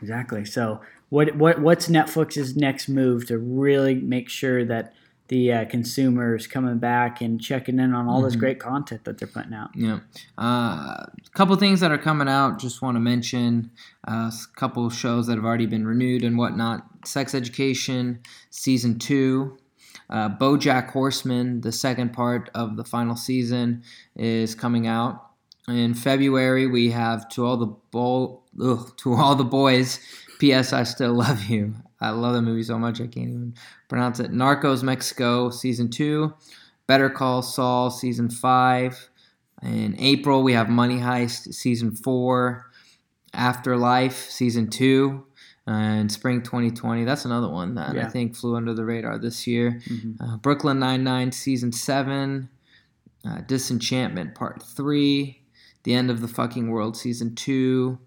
Exactly. 0.00 0.44
So, 0.44 0.80
what 1.10 1.36
what 1.36 1.60
what's 1.60 1.88
Netflix's 1.88 2.56
next 2.56 2.88
move 2.88 3.26
to 3.26 3.38
really 3.38 3.94
make 3.94 4.28
sure 4.28 4.64
that 4.64 4.94
the 5.28 5.52
uh, 5.52 5.64
consumers 5.64 6.46
coming 6.46 6.78
back 6.78 7.20
and 7.20 7.40
checking 7.40 7.78
in 7.78 7.94
on 7.94 8.06
all 8.08 8.22
this 8.22 8.36
Mhm. 8.36 8.40
great 8.40 8.60
content 8.60 9.04
that 9.04 9.18
they're 9.18 9.26
putting 9.28 9.52
out. 9.54 9.70
Yeah. 9.74 10.00
A 10.38 11.06
couple 11.34 11.56
things 11.56 11.80
that 11.80 11.90
are 11.90 11.98
coming 11.98 12.28
out. 12.28 12.58
Just 12.60 12.82
want 12.82 12.96
to 12.96 13.00
mention 13.00 13.70
a 14.04 14.32
couple 14.54 14.88
shows 14.90 15.26
that 15.26 15.34
have 15.36 15.44
already 15.44 15.66
been 15.66 15.86
renewed 15.86 16.22
and 16.22 16.38
whatnot. 16.38 16.86
Sex 17.04 17.34
Education 17.34 18.20
season 18.50 18.98
two. 18.98 19.58
Uh, 20.08 20.28
BoJack 20.28 20.90
Horseman, 20.90 21.62
the 21.62 21.72
second 21.72 22.12
part 22.12 22.48
of 22.54 22.76
the 22.76 22.84
final 22.84 23.16
season, 23.16 23.82
is 24.14 24.54
coming 24.54 24.86
out 24.86 25.30
in 25.66 25.94
February. 25.94 26.68
We 26.68 26.90
have 26.90 27.28
to 27.30 27.44
all 27.44 27.56
the 27.56 27.74
bo- 27.90 28.42
ugh, 28.62 28.96
to 28.98 29.14
all 29.14 29.34
the 29.34 29.42
boys. 29.44 29.98
P.S. 30.38 30.72
I 30.72 30.84
still 30.84 31.14
love 31.14 31.44
you. 31.44 31.74
I 32.00 32.10
love 32.10 32.34
that 32.34 32.42
movie 32.42 32.62
so 32.62 32.78
much 32.78 33.00
I 33.00 33.06
can't 33.06 33.28
even 33.28 33.54
pronounce 33.88 34.20
it. 34.20 34.30
Narcos 34.32 34.82
Mexico 34.82 35.50
season 35.50 35.88
two. 35.90 36.34
Better 36.86 37.10
Call 37.10 37.42
Saul 37.42 37.90
season 37.90 38.28
five. 38.30 39.08
In 39.62 39.96
April, 39.98 40.42
we 40.42 40.52
have 40.52 40.68
Money 40.68 40.98
Heist 40.98 41.52
season 41.54 41.96
four, 41.96 42.70
Afterlife 43.32 44.30
season 44.30 44.68
two, 44.70 45.24
and 45.66 46.10
Spring 46.12 46.42
2020. 46.42 47.04
That's 47.04 47.24
another 47.24 47.48
one 47.48 47.74
that 47.74 47.94
I 48.06 48.08
think 48.10 48.36
flew 48.36 48.56
under 48.56 48.72
the 48.74 48.84
radar 48.84 49.18
this 49.18 49.46
year. 49.46 49.80
Mhm. 49.86 50.16
Uh, 50.20 50.36
Brooklyn 50.36 50.78
Nine 50.78 51.02
Nine 51.04 51.32
season 51.32 51.72
seven, 51.72 52.48
uh, 53.24 53.40
Disenchantment 53.46 54.34
part 54.34 54.62
three, 54.62 55.42
The 55.82 55.94
End 55.94 56.10
of 56.10 56.20
the 56.20 56.28
Fucking 56.28 56.70
World 56.70 56.96
season 56.96 57.34
two. 57.34 57.98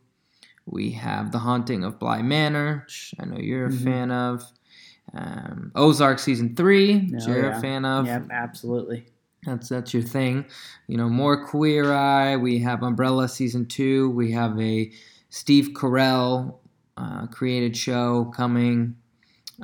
We 0.72 0.92
have 0.92 1.32
The 1.32 1.40
Haunting 1.40 1.84
of 1.84 2.00
Bly 2.00 2.22
Manor, 2.22 2.84
which 2.86 3.14
I 3.20 3.26
know 3.26 3.38
you're 3.40 3.66
a 3.66 3.70
Mhm. 3.72 3.84
fan 3.84 4.12
of. 4.12 4.44
Um, 5.14 5.72
Ozark 5.76 6.20
season 6.20 6.56
three, 6.56 7.08
which 7.12 7.24
Oh, 7.28 7.34
you're 7.34 7.50
yeah. 7.50 7.58
a 7.58 7.62
fan 7.62 7.84
of. 7.86 8.06
Yep, 8.06 8.28
absolutely. 8.32 9.06
That's 9.46 9.70
that's 9.70 9.94
your 9.94 10.04
thing. 10.04 10.46
You 10.88 10.98
know, 10.98 11.10
more 11.10 11.46
Queer 11.46 11.92
Eye. 11.94 12.36
We 12.36 12.60
have 12.60 12.84
Umbrella 12.84 13.28
season 13.28 13.66
two. 13.66 14.10
We 14.12 14.32
have 14.34 14.60
a 14.60 14.92
Steve 15.30 15.70
Carell 15.74 16.56
uh, 16.98 17.26
created 17.28 17.76
show 17.78 18.26
coming. 18.36 18.96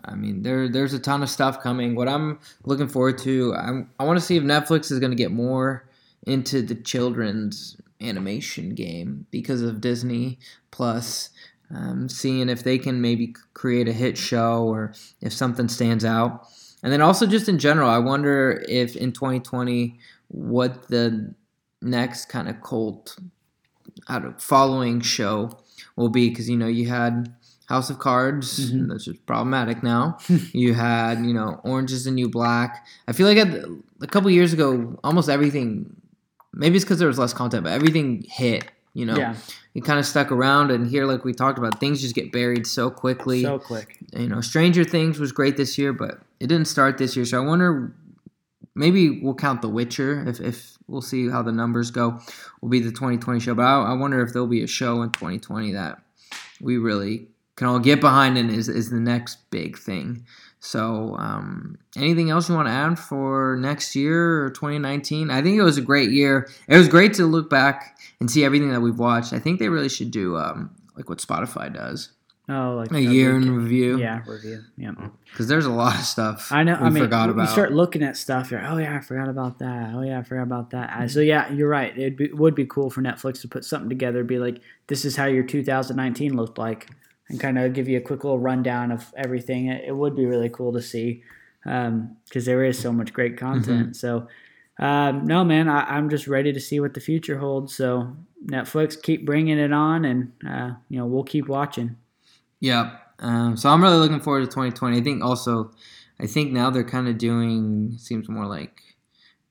I 0.06 0.16
mean, 0.16 0.42
there 0.42 0.68
there's 0.70 0.94
a 0.94 1.00
ton 1.00 1.22
of 1.22 1.30
stuff 1.30 1.62
coming. 1.62 1.94
What 1.96 2.08
I'm 2.08 2.40
looking 2.64 2.88
forward 2.88 3.18
to, 3.20 3.54
I'm, 3.56 3.90
I 4.00 4.06
want 4.06 4.18
to 4.20 4.26
see 4.26 4.38
if 4.38 4.44
Netflix 4.44 4.92
is 4.92 5.00
going 5.00 5.12
to 5.12 5.18
get 5.18 5.32
more 5.32 5.88
into 6.26 6.62
the 6.62 6.76
children's 6.76 7.78
animation 8.02 8.76
game 8.76 9.26
because 9.32 9.62
of 9.62 9.82
Disney 9.82 10.40
Plus. 10.72 11.30
Um, 11.74 12.08
seeing 12.10 12.48
if 12.50 12.64
they 12.64 12.78
can 12.78 13.02
maybe 13.02 13.34
create 13.56 13.88
a 13.88 13.92
hit 13.94 14.20
show 14.20 14.64
or 14.66 14.94
if 15.22 15.34
something 15.34 15.68
stands 15.68 16.06
out. 16.06 16.48
And 16.84 16.94
then 16.94 17.02
also 17.02 17.26
just 17.26 17.50
in 17.50 17.58
general, 17.58 17.90
I 17.90 17.98
wonder 17.98 18.64
if 18.70 18.96
in 18.96 19.12
2020 19.12 19.98
what 20.28 20.88
the 20.90 21.34
next 21.82 22.26
kind 22.26 22.48
of 22.48 22.62
cult 22.62 23.18
out 24.08 24.26
of 24.26 24.42
following 24.42 25.02
show 25.02 25.58
will 25.96 26.10
be 26.10 26.30
because 26.30 26.48
you 26.50 26.58
know 26.58 26.68
you 26.68 26.88
had 26.88 27.34
House 27.68 27.90
of 27.90 27.98
Cards, 27.98 28.72
Mhm. 28.72 28.88
that's 28.90 29.06
just 29.06 29.26
problematic 29.26 29.82
now. 29.82 30.18
you 30.54 30.76
had 30.76 31.26
you 31.26 31.34
know 31.34 31.60
Orange 31.64 31.92
is 31.92 32.04
the 32.04 32.12
New 32.12 32.30
Black. 32.30 32.86
I 33.08 33.12
feel 33.14 33.26
like 33.28 33.38
a 33.38 34.08
couple 34.08 34.30
years 34.30 34.54
ago, 34.54 35.00
almost 35.04 35.30
everything. 35.30 35.96
Maybe 36.56 36.76
it's 36.76 36.86
because 36.86 37.00
there 37.00 37.08
was 37.08 37.20
less 37.20 37.34
content, 37.34 37.64
but 37.64 37.74
everything 37.74 38.26
hit. 38.28 38.66
You 38.94 39.06
know, 39.06 39.18
Yeah, 39.18 39.36
it 39.74 39.84
kind 39.84 40.00
of 40.00 40.06
stuck 40.06 40.32
around. 40.32 40.72
And 40.72 40.88
here, 40.88 41.06
like 41.06 41.26
we 41.26 41.34
talked 41.34 41.60
about, 41.60 41.80
things 41.82 42.02
just 42.02 42.16
get 42.16 42.32
buried 42.32 42.66
so 42.66 42.90
quickly 42.90 43.42
so 43.42 43.60
quick. 43.60 43.98
you 44.14 44.30
know, 44.30 44.40
Stranger 44.40 44.86
Things 44.86 45.20
was 45.20 45.34
great 45.34 45.58
this 45.58 45.78
year, 45.78 45.92
but 45.92 46.22
it 46.40 46.48
didn't 46.48 46.68
start 46.68 46.98
this 46.98 47.16
year. 47.16 47.26
So 47.26 47.44
I 47.44 47.46
wonder, 47.46 47.94
maybe 48.74 49.20
we'll 49.22 49.36
count 49.36 49.62
The 49.62 49.68
Witcher 49.70 50.26
if, 50.28 50.40
if 50.40 50.78
we'll 50.88 51.02
see 51.02 51.30
how 51.30 51.42
the 51.42 51.52
numbers 51.52 51.92
go. 51.92 52.20
Will 52.62 52.70
be 52.70 52.80
the 52.80 52.92
2020 52.92 53.42
show, 53.42 53.54
but 53.54 53.64
I, 53.64 53.92
I 53.92 53.94
wonder 53.94 54.22
if 54.22 54.32
there'll 54.32 54.48
be 54.48 54.64
a 54.64 54.68
show 54.68 55.02
in 55.02 55.10
2020 55.12 55.74
that 55.74 56.02
we 56.62 56.78
really 56.78 57.28
can 57.58 57.68
all 57.68 57.80
get 57.80 58.00
behind 58.02 58.38
and 58.38 58.50
is 58.50 58.70
is 58.70 58.90
the 58.90 59.00
next 59.00 59.50
big 59.50 59.78
thing. 59.78 60.26
So, 60.66 61.16
um, 61.20 61.78
anything 61.96 62.32
else 62.32 62.50
you 62.50 62.56
want 62.56 62.68
to 62.68 62.72
add 62.72 62.98
for 62.98 63.56
next 63.60 63.96
year 63.96 64.46
or 64.46 64.50
2019? 64.50 65.30
I 65.30 65.42
think 65.42 65.58
it 65.58 65.64
was 65.64 65.78
a 65.78 65.82
great 65.82 66.10
year. 66.10 66.50
It 66.68 66.78
was 66.78 66.88
great 66.88 67.14
to 67.16 67.26
look 67.26 67.50
back 67.50 67.98
and 68.20 68.30
see 68.30 68.44
everything 68.44 68.72
that 68.72 68.82
we've 68.82 68.98
watched. 68.98 69.32
I 69.32 69.40
think 69.40 69.60
they 69.60 69.70
really 69.70 69.90
should 69.90 70.12
do 70.12 70.38
um, 70.38 70.72
like 70.96 71.08
what 71.08 71.20
Spotify 71.20 71.72
does, 71.72 72.10
Oh, 72.48 72.76
like 72.76 72.92
a 72.92 73.02
year 73.02 73.36
in 73.36 73.56
review. 73.56 73.98
Yeah, 73.98 74.22
review. 74.28 74.64
Yeah. 74.78 74.92
Because 75.32 75.48
there's 75.48 75.66
a 75.66 75.72
lot 75.72 75.96
of 75.96 76.02
stuff 76.02 76.52
I 76.52 76.64
know. 76.64 76.78
we 76.80 76.86
I 76.86 76.90
mean, 76.90 77.04
forgot 77.04 77.36
you 77.36 77.48
start 77.48 77.74
looking 77.74 78.04
at 78.04 78.16
stuff. 78.18 78.52
You're, 78.52 78.64
oh 78.66 78.78
yeah, 78.78 78.96
I 78.96 79.00
forgot 79.02 79.30
about 79.30 79.58
that. 79.60 79.94
Oh 79.96 80.02
yeah, 80.02 80.20
I 80.20 80.24
forgot 80.24 80.44
about 80.44 80.70
that. 80.70 81.10
So 81.10 81.22
yeah, 81.22 81.52
you're 81.52 81.68
right. 81.70 81.98
It 81.98 82.18
be, 82.18 82.32
would 82.32 82.54
be 82.54 82.66
cool 82.66 82.92
for 82.92 83.02
Netflix 83.02 83.42
to 83.42 83.48
put 83.48 83.66
something 83.66 83.90
together. 83.90 84.24
Be 84.24 84.38
like, 84.38 84.62
this 84.86 85.06
is 85.06 85.16
how 85.16 85.26
your 85.26 85.44
2019 85.44 86.36
looked 86.36 86.60
like, 86.60 86.88
and 87.30 87.40
kind 87.40 87.58
of 87.58 87.74
give 87.74 87.88
you 87.88 87.98
a 87.98 88.02
quick 88.02 88.24
little 88.24 88.40
rundown 88.40 88.92
of 88.92 89.14
everything. 89.18 89.68
It, 89.68 89.86
it 89.88 89.96
would 89.96 90.16
be 90.16 90.26
really 90.26 90.50
cool 90.50 90.74
to 90.74 90.82
see 90.82 91.24
because 91.64 92.46
there 92.46 92.64
is 92.64 92.78
so 92.78 92.92
much 92.92 93.14
great 93.14 93.38
content. 93.38 93.82
Mm-hmm. 93.82 93.94
So. 93.94 94.28
Um, 94.78 95.26
no, 95.26 95.46
man, 95.46 95.70
I, 95.70 95.84
I'm 95.96 96.10
just 96.10 96.28
ready 96.28 96.52
to 96.52 96.60
see 96.60 96.82
what 96.82 96.96
the 96.96 97.00
future 97.00 97.38
holds. 97.38 97.74
So 97.74 98.14
Netflix, 98.46 99.02
keep 99.02 99.26
bringing 99.26 99.58
it 99.58 99.72
on, 99.72 100.04
and 100.04 100.34
uh, 100.46 100.72
you 100.90 101.00
know 101.00 101.06
we'll 101.06 101.24
keep 101.24 101.48
watching. 101.48 101.96
yeah. 102.60 102.98
Um, 103.20 103.56
so 103.56 103.70
I'm 103.70 103.82
really 103.82 103.98
looking 103.98 104.20
forward 104.20 104.42
to 104.42 104.48
2020. 104.48 104.98
I 104.98 105.02
think 105.02 105.24
also, 105.24 105.72
I 106.20 106.28
think 106.28 106.52
now 106.52 106.70
they're 106.70 106.84
kind 106.84 107.08
of 107.08 107.18
doing 107.18 107.96
seems 107.98 108.28
more 108.28 108.46
like 108.46 108.82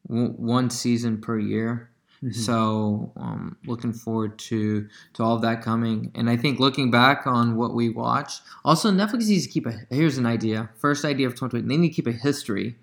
w- 0.07 0.33
one 0.33 0.71
season 0.71 1.21
per 1.21 1.39
year. 1.39 1.91
Mhm. 2.25 2.35
So 2.35 3.13
um, 3.17 3.57
looking 3.67 3.93
forward 3.93 4.39
to 4.39 4.89
to 5.15 5.23
all 5.23 5.37
of 5.37 5.43
that 5.43 5.63
coming. 5.63 6.11
And 6.15 6.31
I 6.31 6.37
think 6.37 6.59
looking 6.59 6.91
back 6.91 7.27
on 7.27 7.57
what 7.57 7.75
we 7.75 7.91
watched, 7.91 8.41
also 8.65 8.91
Netflix 8.91 9.29
needs 9.29 9.47
to 9.47 9.53
keep 9.53 9.67
a. 9.67 9.73
Here's 9.91 10.17
an 10.17 10.25
idea. 10.27 10.71
First 10.79 11.05
idea 11.05 11.27
of 11.27 11.35
2020. 11.35 11.69
They 11.69 11.77
need 11.81 11.89
to 11.91 11.95
keep 11.95 12.07
a 12.07 12.13
history 12.13 12.77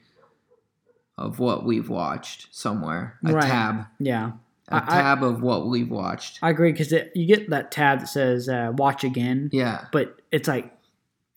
of 1.18 1.40
what 1.40 1.66
we've 1.66 1.90
watched 1.90 2.48
somewhere. 2.52 3.18
A 3.26 3.34
Right. 3.34 3.44
tab. 3.44 3.86
Yeah, 4.00 4.32
A 4.70 4.76
I- 4.76 4.80
tab 5.02 5.24
of 5.24 5.42
what 5.42 5.68
we've 5.68 5.90
watched. 5.90 6.40
I 6.42 6.50
agree 6.50 6.72
because 6.72 6.94
you 7.16 7.26
get 7.26 7.50
that 7.50 7.72
tab 7.72 8.00
that 8.00 8.08
says 8.10 8.48
uh, 8.48 8.72
"Watch 8.76 9.04
Again." 9.04 9.50
yeah. 9.52 9.86
but 9.92 10.20
it's 10.32 10.48
like 10.48 10.72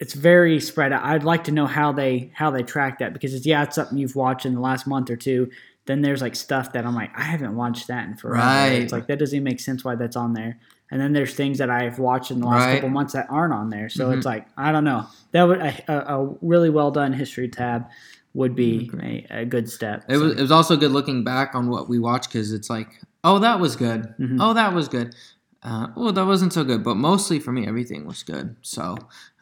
it's 0.00 0.12
very 0.14 0.60
spread 0.60 0.92
out. 0.92 1.04
I'd 1.04 1.24
like 1.24 1.44
to 1.44 1.52
know 1.52 1.66
how 1.66 1.92
they 1.92 2.30
how 2.34 2.50
they 2.50 2.62
track 2.62 2.98
that 2.98 3.12
because 3.12 3.32
it's 3.34 3.46
yeah, 3.46 3.62
it's 3.62 3.76
something 3.76 3.96
you've 3.98 4.16
watched 4.16 4.44
in 4.46 4.54
the 4.54 4.60
last 4.60 4.86
month 4.86 5.08
or 5.10 5.16
two. 5.16 5.50
Then 5.86 6.00
there's 6.00 6.22
like 6.22 6.34
stuff 6.34 6.72
that 6.72 6.86
I'm 6.86 6.94
like 6.94 7.10
I 7.18 7.22
haven't 7.22 7.54
watched 7.56 7.88
that 7.88 8.06
in 8.08 8.16
forever. 8.16 8.38
Right. 8.46 8.82
It's 8.82 8.92
like 8.92 9.06
that 9.08 9.18
doesn't 9.18 9.36
even 9.36 9.44
make 9.44 9.60
sense 9.60 9.84
why 9.84 9.94
that's 9.96 10.16
on 10.16 10.32
there. 10.32 10.58
And 10.90 11.00
then 11.00 11.12
there's 11.12 11.34
things 11.34 11.58
that 11.58 11.70
I've 11.70 11.98
watched 11.98 12.30
in 12.30 12.40
the 12.40 12.46
last 12.46 12.66
Right. 12.66 12.74
couple 12.76 12.88
months 12.90 13.12
that 13.14 13.26
aren't 13.28 13.52
on 13.52 13.68
there. 13.70 13.88
So 13.88 14.08
Mhm. 14.08 14.16
it's 14.16 14.26
like 14.26 14.46
I 14.56 14.72
don't 14.72 14.84
know. 14.84 15.06
That 15.32 15.44
would 15.44 15.60
a, 15.60 16.14
a, 16.14 16.34
really 16.40 16.70
well 16.70 16.90
done 16.90 17.12
history 17.12 17.48
tab 17.48 17.86
would 18.32 18.54
be 18.56 18.90
a, 19.02 19.26
a 19.40 19.44
good 19.44 19.68
step. 19.70 20.04
It 20.08 20.16
was, 20.16 20.32
it 20.32 20.40
was 20.40 20.50
also 20.50 20.76
good 20.76 20.90
looking 20.92 21.22
back 21.22 21.54
on 21.54 21.68
what 21.68 21.88
we 21.88 21.98
watched 21.98 22.30
because 22.30 22.52
it's 22.52 22.68
like, 22.70 22.88
oh, 23.22 23.38
that 23.40 23.60
was 23.60 23.76
good. 23.76 24.14
Mhm. 24.18 24.38
Oh, 24.40 24.54
that 24.54 24.72
was 24.74 24.88
good. 24.88 25.14
Uh, 25.62 25.88
oh, 25.96 26.10
that 26.10 26.26
wasn't 26.26 26.52
so 26.52 26.62
good. 26.64 26.82
But 26.84 26.96
mostly 26.96 27.38
for 27.38 27.52
me, 27.52 27.66
everything 27.66 28.06
was 28.06 28.22
good. 28.22 28.56
So 28.62 28.96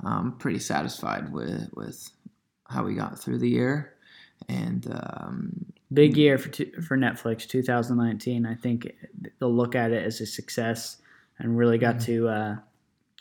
I'm 0.05 0.33
pretty 0.39 0.59
satisfied 0.61 1.33
with 1.33 1.69
with 1.75 2.11
how 2.69 2.85
we 2.85 2.95
got 2.95 3.19
through 3.19 3.39
the 3.39 3.49
year. 3.49 3.95
And 4.49 4.87
um, 4.93 5.67
big 5.93 6.17
year 6.17 6.39
for 6.39 6.51
for 6.83 6.97
Netflix 6.97 7.47
2019. 7.47 8.47
I 8.47 8.55
think 8.55 8.93
they'll 9.39 9.53
look 9.55 9.75
at 9.75 9.93
it 9.93 10.05
as 10.05 10.21
a 10.21 10.27
success 10.27 10.99
and 11.39 11.57
really 11.57 11.79
got 11.79 11.97
Mm-hmm. 11.97 12.05
to 12.07 12.29
uh, 12.29 12.57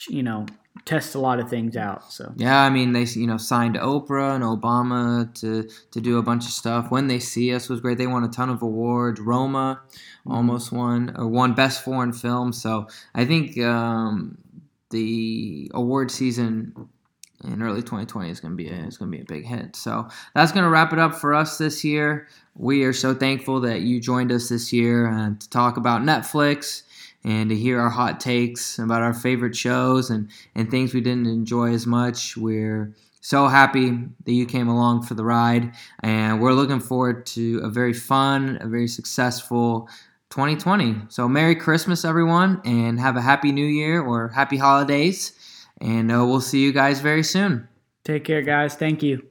you 0.10 0.24
know 0.24 0.46
test 0.86 1.16
a 1.16 1.20
lot 1.20 1.40
of 1.40 1.50
things 1.50 1.76
out. 1.76 2.12
So 2.12 2.34
yeah, 2.38 2.62
I 2.62 2.70
mean, 2.70 2.94
they 2.94 3.04
you 3.04 3.28
know 3.28 3.38
signed 3.38 3.76
Oprah 3.76 4.36
and 4.36 4.44
Obama 4.44 5.34
to 5.42 5.70
to 5.92 6.02
do 6.02 6.18
a 6.18 6.24
bunch 6.24 6.46
of 6.46 6.52
stuff. 6.52 6.90
When 6.92 7.08
they 7.08 7.20
see 7.20 7.54
us 7.54 7.70
was 7.70 7.82
great. 7.82 7.98
They 7.98 8.08
won 8.08 8.24
a 8.24 8.30
ton 8.30 8.50
of 8.50 8.62
awards. 8.62 9.20
Roma 9.20 9.82
almost 10.26 10.72
won 10.72 11.14
or 11.18 11.28
won 11.28 11.54
best 11.54 11.84
foreign 11.84 12.14
film. 12.14 12.54
So 12.54 12.88
I 13.14 13.26
think 13.26 13.58
um, 13.60 14.38
the 14.92 15.72
award 15.74 16.12
season 16.12 16.90
in 17.44 17.62
early 17.62 17.82
2020 17.82 18.30
is 18.30 18.40
going 18.40 18.56
to 18.56 18.58
be 18.58 18.70
a, 18.70 18.74
is 18.74 18.98
going 18.98 19.12
to 19.12 19.18
be 19.18 19.22
a 19.22 19.26
big 19.26 19.46
hit. 19.46 19.76
So 19.76 20.08
that's 20.36 20.52
going 20.52 20.64
to 20.64 20.70
wrap 20.70 20.94
it 20.94 21.00
up 21.00 21.16
for 21.16 21.34
us 21.34 21.58
this 21.58 21.84
year. 21.84 22.28
We 22.56 22.84
are 22.84 22.94
so 22.94 23.14
thankful 23.14 23.62
that 23.62 23.82
you 23.82 24.00
joined 24.00 24.32
us 24.32 24.50
this 24.50 24.72
year 24.72 25.08
uh, 25.12 25.32
to 25.40 25.50
talk 25.50 25.78
about 25.78 26.02
Netflix 26.02 26.84
and 27.24 27.50
to 27.50 27.56
hear 27.56 27.80
our 27.80 27.90
hot 27.90 28.20
takes 28.20 28.80
about 28.80 29.02
our 29.02 29.14
favorite 29.14 29.56
shows 29.56 30.10
and, 30.10 30.30
and 30.56 30.70
things 30.70 30.94
we 30.94 31.02
didn't 31.02 31.28
enjoy 31.28 31.74
as 31.74 31.86
much. 31.86 32.36
We're 32.36 32.94
so 33.22 33.48
happy 33.48 33.92
that 34.26 34.32
you 34.32 34.46
came 34.46 34.68
along 34.68 35.04
for 35.04 35.14
the 35.14 35.24
ride, 35.24 35.74
and 36.02 36.42
we're 36.42 36.54
looking 36.54 36.80
forward 36.80 37.26
to 37.28 37.60
a 37.60 37.70
very 37.70 37.94
fun, 37.94 38.58
a 38.62 38.68
very 38.68 38.88
successful 38.88 39.88
2020. 40.32 40.96
So, 41.10 41.28
Merry 41.28 41.56
Christmas, 41.56 42.04
everyone, 42.04 42.62
and 42.66 43.00
have 43.00 43.18
a 43.18 43.22
Happy 43.22 43.52
New 43.52 43.66
Year 43.66 44.02
or 44.02 44.30
Happy 44.30 44.58
Holidays. 44.58 45.34
And 45.82 46.12
uh, 46.12 46.26
we'll 46.26 46.42
see 46.42 46.60
you 46.60 46.72
guys 46.72 47.02
very 47.02 47.24
soon. 47.24 47.68
take 48.04 48.24
care, 48.24 48.42
guys. 48.44 48.76
Thank 48.76 49.02
you. 49.04 49.31